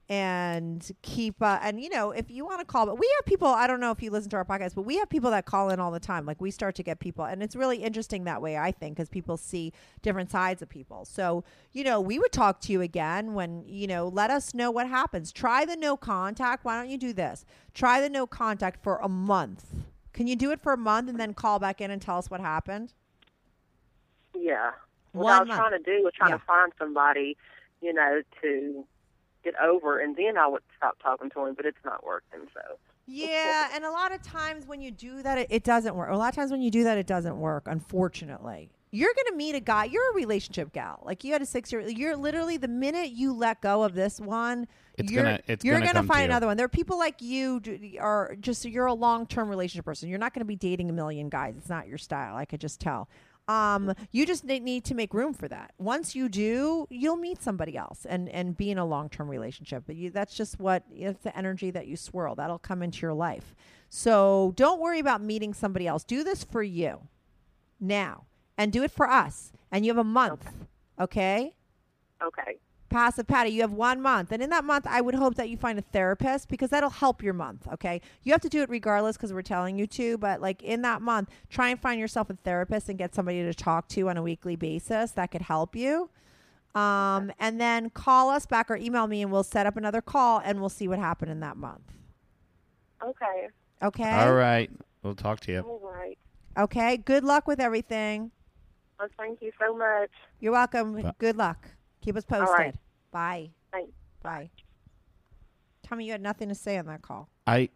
and 0.08 0.92
keep 1.02 1.42
uh, 1.42 1.58
and 1.62 1.80
you 1.80 1.88
know 1.88 2.12
if 2.12 2.30
you 2.30 2.44
want 2.44 2.60
to 2.60 2.64
call 2.64 2.86
but 2.86 2.96
we 2.96 3.10
have 3.18 3.26
people 3.26 3.48
i 3.48 3.66
don't 3.66 3.80
know 3.80 3.90
if 3.90 4.00
you 4.00 4.08
listen 4.10 4.30
to 4.30 4.36
our 4.36 4.44
podcast 4.44 4.74
but 4.76 4.82
we 4.82 4.96
have 4.98 5.08
people 5.10 5.32
that 5.32 5.46
call 5.46 5.68
in 5.70 5.80
all 5.80 5.90
the 5.90 5.98
time. 5.98 6.24
Like 6.24 6.40
we 6.40 6.52
start 6.52 6.76
to 6.76 6.84
get 6.84 7.00
people 7.00 7.24
and 7.24 7.42
it's 7.42 7.56
really 7.56 7.78
interesting 7.78 8.22
that 8.24 8.40
way 8.40 8.56
i 8.56 8.70
think 8.70 8.96
because 8.96 9.08
people 9.08 9.36
see 9.36 9.72
different 10.02 10.30
sides 10.30 10.62
of 10.62 10.68
people. 10.68 11.04
So 11.04 11.42
you 11.72 11.82
know 11.82 12.00
we 12.00 12.18
would 12.20 12.30
talk 12.32 12.60
to 12.62 12.72
you 12.72 12.80
again 12.82 13.34
when 13.34 13.64
you 13.66 13.86
know 13.88 14.06
let 14.06 14.30
us 14.30 14.54
know 14.54 14.70
what 14.70 14.88
happens. 14.88 15.32
Try 15.32 15.64
the 15.64 15.76
no 15.76 15.96
contact. 15.96 16.64
Why 16.64 16.76
don't 16.78 16.88
you 16.88 16.98
do 16.98 17.12
this? 17.12 17.44
Try 17.74 18.00
the 18.00 18.08
no 18.08 18.26
contact 18.28 18.82
for 18.84 18.98
a 18.98 19.08
month. 19.08 19.74
Can 20.12 20.26
you 20.28 20.36
do 20.36 20.50
it 20.52 20.60
for 20.62 20.72
a 20.72 20.78
month 20.78 21.08
and 21.10 21.18
then 21.18 21.34
call 21.34 21.58
back 21.58 21.80
in 21.80 21.90
and 21.90 22.00
tell 22.00 22.16
us 22.18 22.30
what 22.30 22.40
happened? 22.40 22.94
Yeah. 24.34 24.70
What 25.12 25.24
One 25.24 25.32
I 25.34 25.38
was 25.40 25.48
month. 25.48 25.60
trying 25.60 25.82
to 25.82 25.84
do 25.98 26.04
was 26.04 26.12
trying 26.14 26.30
Yeah. 26.30 26.38
to 26.38 26.44
find 26.44 26.72
somebody, 26.78 27.36
you 27.80 27.92
know, 27.92 28.22
to 28.42 28.86
get 29.50 29.60
over, 29.60 29.98
and 30.00 30.14
then 30.16 30.36
I 30.36 30.46
would 30.46 30.62
stop 30.76 30.98
talking 31.02 31.30
to 31.30 31.44
him. 31.46 31.54
But 31.54 31.66
it's 31.66 31.84
not 31.84 32.04
working. 32.04 32.40
So 32.54 32.60
Yeah, 33.06 33.68
and 33.74 33.84
a 33.84 33.90
lot 33.90 34.12
of 34.12 34.22
times 34.22 34.66
when 34.66 34.80
you 34.80 34.90
do 34.90 35.22
that, 35.22 35.38
it, 35.38 35.46
it 35.50 35.64
doesn't 35.64 35.94
work. 35.94 36.10
A 36.10 36.16
lot 36.16 36.28
of 36.28 36.34
times 36.34 36.50
when 36.50 36.62
you 36.62 36.70
do 36.70 36.84
that, 36.84 36.98
it 36.98 37.06
doesn't 37.06 37.38
work. 37.38 37.64
Unfortunately, 37.66 38.70
you're 38.90 39.12
gonna 39.16 39.36
meet 39.36 39.54
a 39.54 39.60
guy. 39.60 39.84
You're 39.84 40.10
a 40.12 40.14
relationship 40.14 40.72
gal. 40.72 41.02
Like 41.04 41.24
you 41.24 41.32
had 41.32 41.42
a 41.42 41.46
six 41.46 41.72
year. 41.72 41.80
You're 41.82 42.16
literally 42.16 42.56
the 42.56 42.68
minute 42.68 43.10
you 43.10 43.32
let 43.32 43.60
go 43.60 43.82
of 43.82 43.94
this 43.94 44.20
one, 44.20 44.66
It's 44.96 45.10
you're, 45.10 45.22
gonna- 45.22 45.40
it's 45.46 45.64
you're 45.64 45.74
gonna 45.80 46.02
find 46.08 46.24
another 46.30 46.46
one. 46.46 46.56
There 46.56 46.66
are 46.66 46.68
people 46.68 46.98
like 46.98 47.20
you 47.20 47.60
d- 47.60 47.98
are 48.00 48.36
just 48.40 48.64
you're 48.64 48.86
a 48.86 48.94
long 48.94 49.26
term 49.26 49.48
relationship 49.48 49.84
person. 49.84 50.08
You're 50.08 50.18
not 50.18 50.34
gonna 50.34 50.44
be 50.44 50.56
dating 50.56 50.88
a 50.90 50.92
million 50.92 51.28
guys. 51.28 51.54
It's 51.56 51.68
not 51.68 51.88
your 51.88 51.98
style. 51.98 52.36
I 52.36 52.44
could 52.44 52.60
just 52.60 52.80
tell. 52.80 53.08
Um, 53.48 53.94
you 54.10 54.26
just 54.26 54.44
need 54.44 54.84
to 54.84 54.94
make 54.94 55.14
room 55.14 55.32
for 55.32 55.46
that. 55.48 55.72
Once 55.78 56.16
you 56.16 56.28
do, 56.28 56.86
you'll 56.90 57.16
meet 57.16 57.40
somebody 57.40 57.76
else 57.76 58.04
and 58.04 58.28
and 58.30 58.56
be 58.56 58.70
in 58.70 58.78
a 58.78 58.84
long 58.84 59.08
term 59.08 59.28
relationship. 59.28 59.84
But 59.86 59.96
you, 59.96 60.10
that's 60.10 60.34
just 60.34 60.58
what 60.58 60.82
it's 60.92 61.22
the 61.22 61.36
energy 61.36 61.70
that 61.70 61.86
you 61.86 61.96
swirl. 61.96 62.34
That'll 62.34 62.58
come 62.58 62.82
into 62.82 63.02
your 63.02 63.14
life. 63.14 63.54
So 63.88 64.52
don't 64.56 64.80
worry 64.80 64.98
about 64.98 65.22
meeting 65.22 65.54
somebody 65.54 65.86
else. 65.86 66.02
Do 66.02 66.24
this 66.24 66.42
for 66.42 66.62
you 66.62 67.02
now, 67.78 68.24
and 68.58 68.72
do 68.72 68.82
it 68.82 68.90
for 68.90 69.08
us. 69.08 69.52
And 69.70 69.84
you 69.84 69.90
have 69.92 69.98
a 69.98 70.04
month, 70.04 70.48
okay? 71.00 71.54
okay. 72.22 72.58
Passive 72.96 73.26
Patty, 73.26 73.50
you 73.50 73.60
have 73.60 73.74
one 73.74 74.00
month. 74.00 74.32
And 74.32 74.42
in 74.42 74.48
that 74.48 74.64
month, 74.64 74.86
I 74.88 75.02
would 75.02 75.14
hope 75.14 75.34
that 75.34 75.50
you 75.50 75.58
find 75.58 75.78
a 75.78 75.82
therapist 75.82 76.48
because 76.48 76.70
that'll 76.70 76.88
help 76.88 77.22
your 77.22 77.34
month. 77.34 77.68
Okay. 77.74 78.00
You 78.22 78.32
have 78.32 78.40
to 78.40 78.48
do 78.48 78.62
it 78.62 78.70
regardless 78.70 79.18
because 79.18 79.34
we're 79.34 79.42
telling 79.42 79.78
you 79.78 79.86
to. 79.88 80.16
But 80.16 80.40
like 80.40 80.62
in 80.62 80.80
that 80.80 81.02
month, 81.02 81.28
try 81.50 81.68
and 81.68 81.78
find 81.78 82.00
yourself 82.00 82.30
a 82.30 82.36
therapist 82.36 82.88
and 82.88 82.96
get 82.96 83.14
somebody 83.14 83.42
to 83.42 83.52
talk 83.52 83.86
to 83.88 84.08
on 84.08 84.16
a 84.16 84.22
weekly 84.22 84.56
basis 84.56 85.10
that 85.10 85.30
could 85.30 85.42
help 85.42 85.76
you. 85.76 86.08
Um, 86.74 87.32
and 87.38 87.60
then 87.60 87.90
call 87.90 88.30
us 88.30 88.46
back 88.46 88.70
or 88.70 88.76
email 88.76 89.06
me 89.06 89.20
and 89.20 89.30
we'll 89.30 89.44
set 89.44 89.66
up 89.66 89.76
another 89.76 90.00
call 90.00 90.40
and 90.42 90.58
we'll 90.60 90.70
see 90.70 90.88
what 90.88 90.98
happened 90.98 91.30
in 91.30 91.40
that 91.40 91.58
month. 91.58 91.92
Okay. 93.02 93.48
Okay. 93.82 94.10
All 94.10 94.32
right. 94.32 94.70
We'll 95.02 95.14
talk 95.14 95.40
to 95.40 95.52
you. 95.52 95.60
All 95.60 95.82
right. 95.84 96.16
Okay. 96.56 96.96
Good 96.96 97.24
luck 97.24 97.46
with 97.46 97.60
everything. 97.60 98.30
Well, 98.98 99.08
thank 99.18 99.42
you 99.42 99.52
so 99.60 99.76
much. 99.76 100.08
You're 100.40 100.52
welcome. 100.52 101.02
Bye. 101.02 101.12
Good 101.18 101.36
luck. 101.36 101.68
Keep 102.00 102.16
us 102.16 102.24
posted. 102.24 102.56
right. 102.56 102.74
Bye. 103.16 103.48
Thanks. 103.72 103.92
Bye. 104.22 104.50
Tommy, 105.82 106.04
you 106.04 106.12
had 106.12 106.20
nothing 106.20 106.50
to 106.50 106.54
say 106.54 106.76
on 106.76 106.84
that 106.84 107.00
call. 107.00 107.30
I 107.46 107.70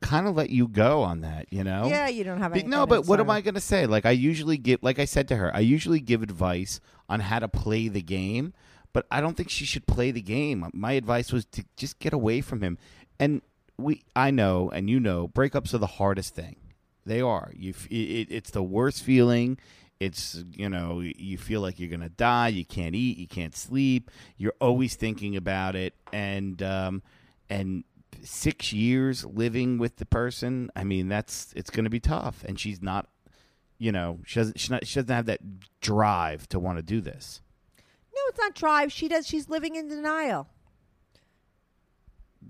kind 0.00 0.28
of 0.28 0.36
let 0.36 0.50
you 0.50 0.68
go 0.68 1.02
on 1.02 1.22
that, 1.22 1.52
you 1.52 1.64
know? 1.64 1.88
Yeah, 1.88 2.06
you 2.06 2.22
don't 2.22 2.38
have 2.38 2.52
Be- 2.52 2.60
any. 2.60 2.68
no, 2.68 2.86
but 2.86 3.04
what 3.04 3.18
am 3.18 3.28
I 3.28 3.40
going 3.40 3.56
to 3.56 3.60
say? 3.60 3.86
Like 3.86 4.06
I 4.06 4.12
usually 4.12 4.56
give, 4.56 4.84
like 4.84 5.00
I 5.00 5.04
said 5.04 5.26
to 5.28 5.36
her, 5.36 5.50
I 5.52 5.58
usually 5.58 5.98
give 5.98 6.22
advice 6.22 6.78
on 7.08 7.18
how 7.18 7.40
to 7.40 7.48
play 7.48 7.88
the 7.88 8.02
game, 8.02 8.52
but 8.92 9.04
I 9.10 9.20
don't 9.20 9.36
think 9.36 9.50
she 9.50 9.64
should 9.64 9.84
play 9.88 10.12
the 10.12 10.22
game. 10.22 10.70
My 10.72 10.92
advice 10.92 11.32
was 11.32 11.44
to 11.46 11.64
just 11.76 11.98
get 11.98 12.12
away 12.12 12.40
from 12.40 12.62
him. 12.62 12.78
And 13.18 13.42
we, 13.76 14.04
I 14.14 14.30
know, 14.30 14.70
and 14.70 14.88
you 14.88 15.00
know, 15.00 15.26
breakups 15.26 15.74
are 15.74 15.78
the 15.78 15.88
hardest 15.88 16.36
thing. 16.36 16.54
They 17.04 17.20
are. 17.20 17.50
You, 17.56 17.74
it, 17.90 18.28
it's 18.30 18.50
the 18.50 18.62
worst 18.62 19.02
feeling. 19.02 19.58
It's 20.00 20.42
you 20.50 20.68
know, 20.68 21.00
you 21.00 21.38
feel 21.38 21.60
like 21.60 21.78
you're 21.78 21.90
gonna 21.90 22.08
die. 22.08 22.48
You 22.48 22.64
can't 22.64 22.94
eat. 22.94 23.18
You 23.18 23.28
can't 23.28 23.56
sleep. 23.56 24.10
You're 24.36 24.54
always 24.60 24.96
thinking 24.96 25.36
about 25.36 25.76
it, 25.76 25.94
and 26.12 26.62
um, 26.62 27.02
and 27.48 27.84
six 28.22 28.72
years 28.72 29.24
living 29.24 29.78
with 29.78 29.96
the 29.96 30.06
person. 30.06 30.70
I 30.76 30.84
mean, 30.84 31.08
that's 31.08 31.52
it's 31.56 31.70
going 31.70 31.84
to 31.84 31.90
be 31.90 32.00
tough. 32.00 32.44
And 32.44 32.58
she's 32.58 32.82
not, 32.82 33.08
you 33.78 33.92
know, 33.92 34.20
she 34.24 34.40
doesn't 34.40 34.60
she, 34.60 34.72
not, 34.72 34.86
she 34.86 34.94
doesn't 34.96 35.14
have 35.14 35.26
that 35.26 35.40
drive 35.80 36.48
to 36.50 36.58
want 36.58 36.78
to 36.78 36.82
do 36.82 37.00
this. 37.00 37.42
No, 38.14 38.20
it's 38.28 38.38
not 38.38 38.54
drive. 38.54 38.92
She 38.92 39.08
does. 39.08 39.26
She's 39.26 39.48
living 39.48 39.76
in 39.76 39.88
denial. 39.88 40.48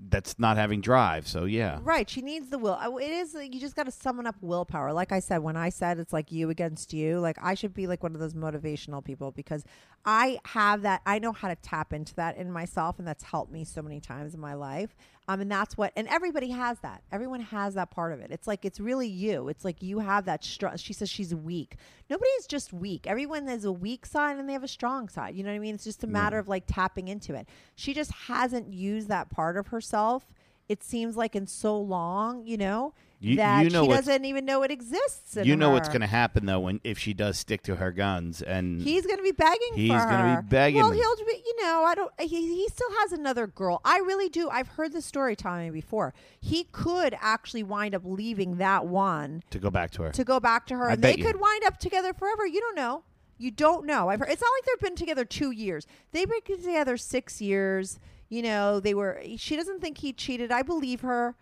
That's 0.08 0.38
not 0.38 0.56
having 0.56 0.80
drive. 0.80 1.26
So 1.26 1.44
yeah, 1.44 1.78
Right. 1.82 2.08
She 2.08 2.20
needs 2.20 2.50
the 2.50 2.58
will. 2.58 2.78
It 2.98 3.10
is. 3.10 3.34
You 3.34 3.60
just 3.60 3.76
got 3.76 3.84
to 3.84 3.90
summon 3.90 4.26
up 4.26 4.36
willpower. 4.40 4.92
Like 4.92 5.12
I 5.12 5.20
said, 5.20 5.38
when 5.38 5.56
I 5.56 5.68
said 5.70 5.98
it's 5.98 6.12
like 6.12 6.30
you 6.30 6.50
against 6.50 6.92
you, 6.92 7.20
like 7.20 7.36
I 7.40 7.54
should 7.54 7.74
be 7.74 7.86
like 7.86 8.02
one 8.02 8.14
of 8.14 8.20
those 8.20 8.34
motivational 8.34 9.04
people 9.04 9.30
because 9.30 9.64
I 10.06 10.38
have 10.44 10.82
that. 10.82 11.00
I 11.06 11.18
know 11.18 11.32
how 11.32 11.48
to 11.48 11.56
tap 11.56 11.92
into 11.92 12.14
that 12.16 12.36
in 12.36 12.52
myself, 12.52 12.98
and 12.98 13.08
that's 13.08 13.22
helped 13.24 13.50
me 13.50 13.64
so 13.64 13.80
many 13.80 14.00
times 14.00 14.34
in 14.34 14.40
my 14.40 14.54
life. 14.54 14.94
Um, 15.26 15.40
and 15.40 15.50
that's 15.50 15.76
what. 15.78 15.92
And 15.96 16.06
everybody 16.08 16.50
has 16.50 16.78
that. 16.80 17.02
Everyone 17.10 17.40
has 17.40 17.74
that 17.74 17.90
part 17.90 18.12
of 18.12 18.20
it. 18.20 18.30
It's 18.30 18.46
like 18.46 18.64
it's 18.64 18.78
really 18.78 19.08
you. 19.08 19.48
It's 19.48 19.64
like 19.64 19.82
you 19.82 20.00
have 20.00 20.26
that. 20.26 20.44
Str- 20.44 20.76
she 20.76 20.92
says 20.92 21.08
she's 21.08 21.34
weak. 21.34 21.76
Nobody's 22.10 22.46
just 22.46 22.72
weak. 22.72 23.06
Everyone 23.06 23.46
has 23.46 23.64
a 23.64 23.72
weak 23.72 24.04
side 24.04 24.38
and 24.38 24.46
they 24.48 24.52
have 24.52 24.64
a 24.64 24.68
strong 24.68 25.08
side. 25.08 25.34
You 25.34 25.42
know 25.42 25.50
what 25.50 25.56
I 25.56 25.60
mean? 25.60 25.74
It's 25.74 25.84
just 25.84 26.04
a 26.04 26.06
matter 26.06 26.38
of 26.38 26.48
like 26.48 26.64
tapping 26.66 27.08
into 27.08 27.34
it. 27.34 27.48
She 27.74 27.94
just 27.94 28.12
hasn't 28.12 28.72
used 28.72 29.08
that 29.08 29.30
part 29.30 29.56
of 29.56 29.68
herself 29.68 30.26
it 30.68 30.82
seems 30.82 31.16
like 31.16 31.36
in 31.36 31.46
so 31.46 31.78
long, 31.78 32.46
you 32.46 32.56
know? 32.56 32.94
You- 33.24 33.36
that 33.36 33.64
you 33.64 33.70
know 33.70 33.84
she 33.84 33.90
doesn't 33.90 34.24
even 34.24 34.44
know 34.44 34.62
it 34.62 34.70
exists. 34.70 35.36
You 35.42 35.56
know 35.56 35.70
what's 35.70 35.88
going 35.88 36.00
to 36.02 36.06
happen 36.06 36.46
though 36.46 36.60
when 36.60 36.80
if 36.84 36.98
she 36.98 37.14
does 37.14 37.38
stick 37.38 37.62
to 37.64 37.76
her 37.76 37.90
guns 37.90 38.42
and 38.42 38.80
He's 38.80 39.06
going 39.06 39.16
to 39.18 39.22
be 39.22 39.32
begging 39.32 39.74
He's 39.74 39.90
gonna 39.90 40.40
be 40.40 40.46
begging. 40.48 40.80
Well, 40.80 40.92
he'll 40.92 41.16
be, 41.16 41.42
you 41.44 41.62
know, 41.62 41.84
I 41.84 41.94
don't. 41.94 42.12
He 42.20 42.28
he 42.28 42.68
still 42.68 42.90
has 43.00 43.12
another 43.12 43.46
girl. 43.46 43.80
I 43.84 43.98
really 43.98 44.28
do. 44.28 44.48
I've 44.50 44.68
heard 44.68 44.92
the 44.92 45.02
story 45.02 45.34
telling 45.36 45.64
me 45.64 45.70
before. 45.70 46.12
He 46.40 46.64
could 46.64 47.16
actually 47.20 47.62
wind 47.62 47.94
up 47.94 48.02
leaving 48.04 48.56
that 48.58 48.86
one 48.86 49.42
to 49.50 49.58
go 49.58 49.70
back 49.70 49.90
to 49.92 50.02
her. 50.02 50.10
to 50.10 50.24
go 50.24 50.38
back 50.40 50.66
to 50.66 50.76
her, 50.76 50.90
I 50.90 50.92
and 50.94 51.02
they 51.02 51.16
you. 51.16 51.24
could 51.24 51.40
wind 51.40 51.64
up 51.64 51.78
together 51.78 52.12
forever. 52.12 52.46
You 52.46 52.60
don't 52.60 52.76
know. 52.76 53.04
You 53.38 53.50
don't 53.50 53.84
know. 53.86 54.08
I've 54.10 54.20
heard. 54.20 54.28
It's 54.30 54.42
not 54.42 54.50
like 54.58 54.64
they've 54.66 54.88
been 54.88 54.96
together 54.96 55.24
two 55.24 55.50
years. 55.50 55.86
They've 56.12 56.28
been 56.28 56.40
together 56.56 56.96
six 56.96 57.40
years. 57.40 57.98
You 58.28 58.42
know, 58.42 58.80
they 58.80 58.94
were. 58.94 59.20
She 59.36 59.56
doesn't 59.56 59.80
think 59.80 59.98
he 59.98 60.12
cheated. 60.12 60.52
I 60.52 60.62
believe 60.62 61.00
her. 61.00 61.34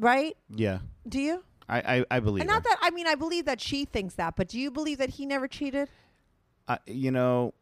Right? 0.00 0.36
yeah, 0.54 0.78
Do 1.08 1.20
you? 1.20 1.44
I 1.68 1.78
I, 1.78 2.04
I 2.10 2.20
believe. 2.20 2.42
And 2.42 2.50
her. 2.50 2.56
not 2.56 2.64
that. 2.64 2.78
I 2.80 2.90
mean, 2.90 3.06
I 3.06 3.14
believe 3.14 3.44
that 3.46 3.60
she 3.60 3.84
thinks 3.84 4.14
that. 4.14 4.36
But 4.36 4.48
do 4.48 4.58
you 4.58 4.70
believe 4.70 4.98
that 4.98 5.10
he 5.10 5.26
never 5.26 5.48
cheated? 5.48 5.88
I, 6.66 6.78
you 6.86 7.10
know, 7.10 7.54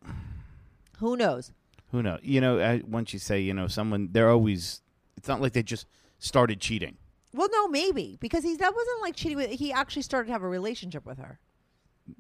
Who 0.99 1.17
knows? 1.17 1.53
who 1.93 2.03
knows? 2.03 2.21
You 2.23 2.41
know, 2.41 2.59
I, 2.59 2.83
once 2.87 3.13
you 3.13 3.19
say, 3.19 3.41
you 3.41 3.55
know, 3.55 3.69
someone, 3.69 4.09
they're 4.13 4.31
always. 4.31 4.83
It's 5.17 5.29
not 5.29 5.41
like 5.41 5.53
they 5.53 5.63
just 5.63 5.87
started 6.19 6.61
cheating. 6.61 6.99
Well, 7.33 7.49
no, 7.53 7.69
maybe 7.69 8.17
because 8.21 8.45
he 8.45 8.57
that 8.57 8.75
wasn't 8.75 9.03
like 9.03 9.15
cheating. 9.15 9.37
With, 9.37 9.51
he 9.51 9.73
actually 9.73 10.03
started 10.03 10.27
to 10.27 10.33
have 10.33 10.43
a 10.43 10.49
relationship 10.49 11.07
with 11.07 11.19
her. 11.19 11.39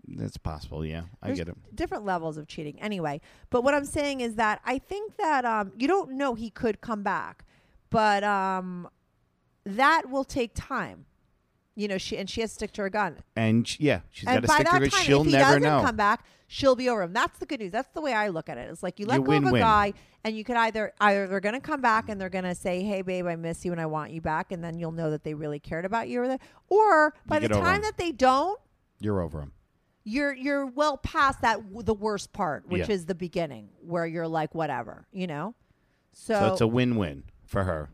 That's 0.08 0.36
possible. 0.36 0.84
Yeah, 0.84 1.02
I 1.22 1.28
There's 1.28 1.38
get 1.38 1.48
it. 1.48 1.56
Different 1.74 2.04
levels 2.04 2.36
of 2.36 2.46
cheating, 2.48 2.80
anyway. 2.80 3.20
But 3.50 3.62
what 3.62 3.74
I'm 3.74 3.84
saying 3.84 4.20
is 4.20 4.34
that 4.34 4.60
I 4.64 4.78
think 4.78 5.16
that 5.16 5.44
um, 5.44 5.72
you 5.78 5.88
don't 5.88 6.12
know 6.12 6.34
he 6.34 6.50
could 6.50 6.80
come 6.80 7.02
back, 7.02 7.44
but 7.90 8.24
um, 8.24 8.88
that 9.64 10.10
will 10.10 10.24
take 10.24 10.52
time. 10.54 11.06
You 11.78 11.88
know, 11.88 11.98
she 11.98 12.16
and 12.16 12.28
she 12.28 12.40
has 12.40 12.50
to 12.50 12.54
stick 12.54 12.72
to 12.72 12.82
her 12.82 12.88
gun. 12.90 13.18
And 13.36 13.68
sh- 13.68 13.76
yeah, 13.80 14.00
she's 14.10 14.24
got 14.24 14.36
and 14.36 14.42
to 14.42 14.48
by 14.48 14.54
stick 14.54 14.66
to 14.66 14.72
that 14.72 14.82
her. 14.82 14.88
time, 14.88 15.02
She'll 15.04 15.20
if 15.20 15.26
he 15.26 15.32
never 15.32 15.44
doesn't 15.44 15.62
know. 15.62 15.82
come 15.82 15.94
back, 15.96 16.24
she'll 16.48 16.74
be 16.74 16.88
over 16.88 17.02
him. 17.02 17.12
That's 17.12 17.38
the 17.38 17.44
good 17.46 17.60
news. 17.60 17.70
That's 17.72 17.90
the 17.92 18.00
way 18.00 18.14
I 18.14 18.28
look 18.28 18.48
at 18.48 18.56
it. 18.56 18.70
It's 18.70 18.82
like 18.82 18.98
you 18.98 19.04
let 19.06 19.16
You 19.20 19.24
go 19.26 19.32
of 19.32 19.38
a 19.38 19.44
win-win. 19.44 19.60
guy, 19.60 19.92
and 20.24 20.34
you 20.34 20.42
could 20.42 20.56
either 20.56 20.92
either 21.00 21.26
they're 21.26 21.40
going 21.40 21.54
to 21.54 21.60
come 21.60 21.82
back 21.82 22.08
and 22.08 22.18
they're 22.18 22.30
going 22.30 22.44
to 22.44 22.54
say, 22.54 22.82
"Hey, 22.82 23.02
babe, 23.02 23.26
I 23.26 23.36
miss 23.36 23.62
you 23.64 23.72
and 23.72 23.80
I 23.80 23.84
want 23.86 24.10
you 24.10 24.22
back," 24.22 24.52
and 24.52 24.64
then 24.64 24.78
you'll 24.78 24.90
know 24.92 25.10
that 25.10 25.22
they 25.22 25.34
really 25.34 25.58
cared 25.60 25.84
about 25.84 26.08
you, 26.08 26.22
or 26.22 26.28
that, 26.28 26.40
or 26.68 27.12
by 27.26 27.38
the 27.40 27.48
get 27.48 27.56
over 27.56 27.64
time 27.64 27.82
that 27.82 27.98
they 27.98 28.10
don't, 28.10 28.58
You're 28.98 29.20
over 29.20 29.42
him. 29.42 29.52
you're 30.02 30.32
you're 30.34 30.64
well 30.64 30.96
past 30.96 31.42
that 31.42 31.60
the 31.84 31.92
worst 31.94 32.32
part, 32.32 32.66
which 32.68 32.88
Yeah. 32.88 32.94
is 32.94 33.04
the 33.04 33.14
beginning, 33.14 33.68
where 33.82 34.06
you're 34.06 34.28
like 34.28 34.54
whatever, 34.54 35.06
you 35.12 35.26
know. 35.26 35.54
So, 36.14 36.32
So 36.38 36.52
it's 36.52 36.60
a 36.62 36.66
win-win 36.66 37.24
for 37.44 37.64
her. 37.64 37.90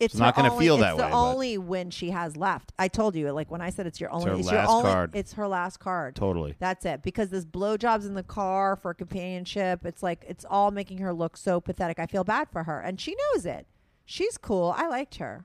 It's 0.00 0.14
not 0.14 0.34
gonna 0.36 0.52
only- 0.52 0.64
feel 0.64 0.74
it's 0.76 0.82
that 0.82 0.96
the 0.96 1.02
way, 1.04 1.10
but- 1.10 1.16
only 1.30 1.58
win 1.58 1.90
she 1.90 2.10
has 2.10 2.36
left. 2.36 2.72
I 2.78 2.88
told 2.88 3.14
you, 3.16 3.30
like 3.32 3.50
when 3.50 3.60
I 3.60 3.70
said 3.70 3.86
it's 3.86 4.00
your 4.00 4.10
only, 4.10 4.30
her 4.30 4.36
it's 4.36 4.50
your 4.50 4.60
last 4.60 4.70
only, 4.70 4.90
card. 4.90 5.10
it's 5.14 5.32
her 5.34 5.48
last 5.48 5.78
card. 5.80 6.14
Totally. 6.16 6.54
That's 6.58 6.84
it. 6.84 7.02
Because 7.02 7.30
this 7.30 7.44
blowjobs 7.44 8.06
in 8.06 8.14
the 8.14 8.22
car 8.22 8.76
for 8.76 8.94
companionship, 8.94 9.84
it's 9.84 10.02
like 10.02 10.24
it's 10.28 10.44
all 10.48 10.70
making 10.70 10.98
her 10.98 11.12
look 11.12 11.36
so 11.36 11.60
pathetic. 11.60 11.98
I 11.98 12.06
feel 12.06 12.24
bad 12.24 12.48
for 12.50 12.64
her, 12.64 12.80
and 12.80 13.00
she 13.00 13.16
knows 13.34 13.44
it. 13.46 13.66
She's 14.04 14.38
cool. 14.38 14.74
I 14.76 14.86
liked 14.88 15.16
her. 15.16 15.44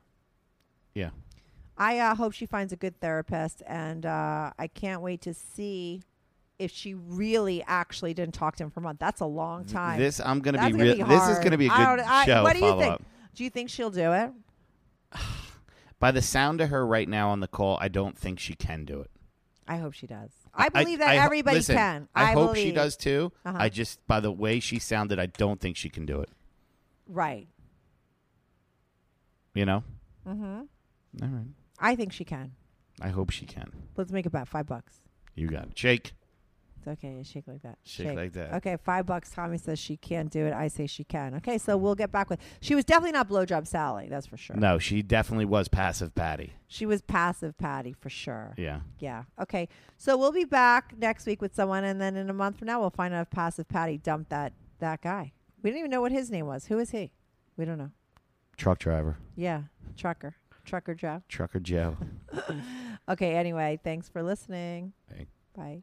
Yeah. 0.94 1.10
I 1.76 1.98
uh, 1.98 2.14
hope 2.14 2.32
she 2.32 2.46
finds 2.46 2.72
a 2.72 2.76
good 2.76 3.00
therapist, 3.00 3.62
and 3.66 4.06
uh, 4.06 4.52
I 4.58 4.68
can't 4.68 5.02
wait 5.02 5.20
to 5.22 5.34
see 5.34 6.02
if 6.56 6.70
she 6.70 6.94
really 6.94 7.64
actually 7.66 8.14
didn't 8.14 8.34
talk 8.34 8.54
to 8.56 8.62
him 8.62 8.70
for 8.70 8.78
a 8.78 8.82
month. 8.84 9.00
That's 9.00 9.20
a 9.20 9.26
long 9.26 9.64
time. 9.64 9.98
This 9.98 10.20
I'm 10.20 10.38
gonna 10.38 10.64
be 10.70 10.72
real. 10.72 11.04
This 11.06 11.28
is 11.28 11.40
gonna 11.40 11.58
be 11.58 11.66
a 11.66 11.72
I 11.72 11.76
good 11.78 11.96
don't- 12.02 12.08
I- 12.08 12.24
show. 12.26 12.42
What 12.44 12.52
do 12.52 12.60
you 12.60 12.68
follow 12.68 12.80
think? 12.80 12.94
up. 12.94 13.02
Do 13.34 13.42
you 13.42 13.50
think 13.50 13.70
she'll 13.70 13.90
do 13.90 14.12
it? 14.12 14.30
By 15.98 16.10
the 16.10 16.22
sound 16.22 16.60
of 16.60 16.70
her 16.70 16.86
right 16.86 17.08
now 17.08 17.30
on 17.30 17.40
the 17.40 17.48
call, 17.48 17.78
I 17.80 17.88
don't 17.88 18.18
think 18.18 18.38
she 18.38 18.54
can 18.54 18.84
do 18.84 19.00
it. 19.00 19.10
I 19.66 19.78
hope 19.78 19.94
she 19.94 20.06
does. 20.06 20.30
I 20.54 20.68
believe 20.68 20.98
that 20.98 21.08
I 21.08 21.16
everybody 21.16 21.56
listen, 21.56 21.76
can. 21.76 22.08
I, 22.14 22.32
hope 22.32 22.56
she 22.56 22.70
does 22.70 22.96
too. 22.96 23.32
Uh-huh. 23.44 23.56
I 23.58 23.68
just, 23.70 24.06
by 24.06 24.20
the 24.20 24.30
way 24.30 24.60
she 24.60 24.78
sounded, 24.78 25.18
I 25.18 25.26
don't 25.26 25.60
think 25.60 25.76
she 25.76 25.88
can 25.88 26.04
do 26.04 26.20
it. 26.20 26.28
Right. 27.08 27.48
You 29.54 29.64
know. 29.64 29.82
Mm-hmm. 30.28 30.62
All 31.22 31.28
right. 31.28 31.46
I 31.78 31.96
think 31.96 32.12
she 32.12 32.24
can. 32.24 32.52
I 33.00 33.08
hope 33.08 33.30
she 33.30 33.46
can. 33.46 33.72
Let's 33.96 34.12
make 34.12 34.26
it 34.26 34.28
about 34.28 34.48
five 34.48 34.66
bucks. 34.66 35.00
You 35.34 35.48
got 35.48 35.68
it. 35.68 35.78
Shake. 35.78 36.12
It's 36.86 36.98
okay. 37.02 37.22
Shake 37.22 37.46
like 37.46 37.62
that. 37.62 37.78
Shake 37.82 38.14
like 38.14 38.32
that. 38.34 38.52
Okay, 38.54 38.76
five 38.84 39.06
bucks. 39.06 39.30
Tommy 39.30 39.56
says 39.56 39.78
she 39.78 39.96
can't 39.96 40.30
do 40.30 40.44
it. 40.44 40.52
I 40.52 40.68
say 40.68 40.86
she 40.86 41.02
can. 41.02 41.34
Okay, 41.36 41.56
so 41.56 41.78
we'll 41.78 41.94
get 41.94 42.12
back 42.12 42.28
with. 42.28 42.40
She 42.60 42.74
was 42.74 42.84
definitely 42.84 43.12
not 43.12 43.26
blowjob 43.26 43.66
Sally. 43.66 44.08
That's 44.10 44.26
for 44.26 44.36
sure. 44.36 44.56
No, 44.56 44.78
she 44.78 45.00
definitely 45.02 45.46
was 45.46 45.68
passive 45.68 46.14
Patty. 46.14 46.52
She 46.66 46.84
was 46.84 47.00
passive 47.00 47.56
Patty 47.56 47.94
for 47.98 48.10
sure. 48.10 48.52
Yeah. 48.58 48.80
Yeah. 48.98 49.24
Okay. 49.40 49.68
So 49.96 50.18
we'll 50.18 50.32
be 50.32 50.44
back 50.44 50.92
next 50.98 51.24
week 51.24 51.40
with 51.40 51.54
someone, 51.54 51.84
and 51.84 51.98
then 52.00 52.16
in 52.16 52.28
a 52.28 52.34
month 52.34 52.58
from 52.58 52.66
now, 52.66 52.80
we'll 52.80 52.90
find 52.90 53.14
out 53.14 53.22
if 53.22 53.30
passive 53.30 53.66
Patty 53.66 53.96
dumped 53.96 54.28
that 54.28 54.52
that 54.80 55.00
guy. 55.00 55.32
We 55.62 55.70
didn't 55.70 55.78
even 55.78 55.90
know 55.90 56.02
what 56.02 56.12
his 56.12 56.30
name 56.30 56.46
was. 56.46 56.66
Who 56.66 56.78
is 56.78 56.90
he? 56.90 57.12
We 57.56 57.64
don't 57.64 57.78
know. 57.78 57.92
Truck 58.58 58.78
driver. 58.78 59.16
Yeah, 59.36 59.62
trucker, 59.96 60.34
trucker 60.66 60.94
Joe. 60.94 61.22
Trucker 61.28 61.60
Joe. 61.60 61.96
Okay. 63.06 63.34
Anyway, 63.34 63.78
thanks 63.84 64.08
for 64.08 64.22
listening. 64.22 64.94
Hey. 65.14 65.26
Bye. 65.54 65.82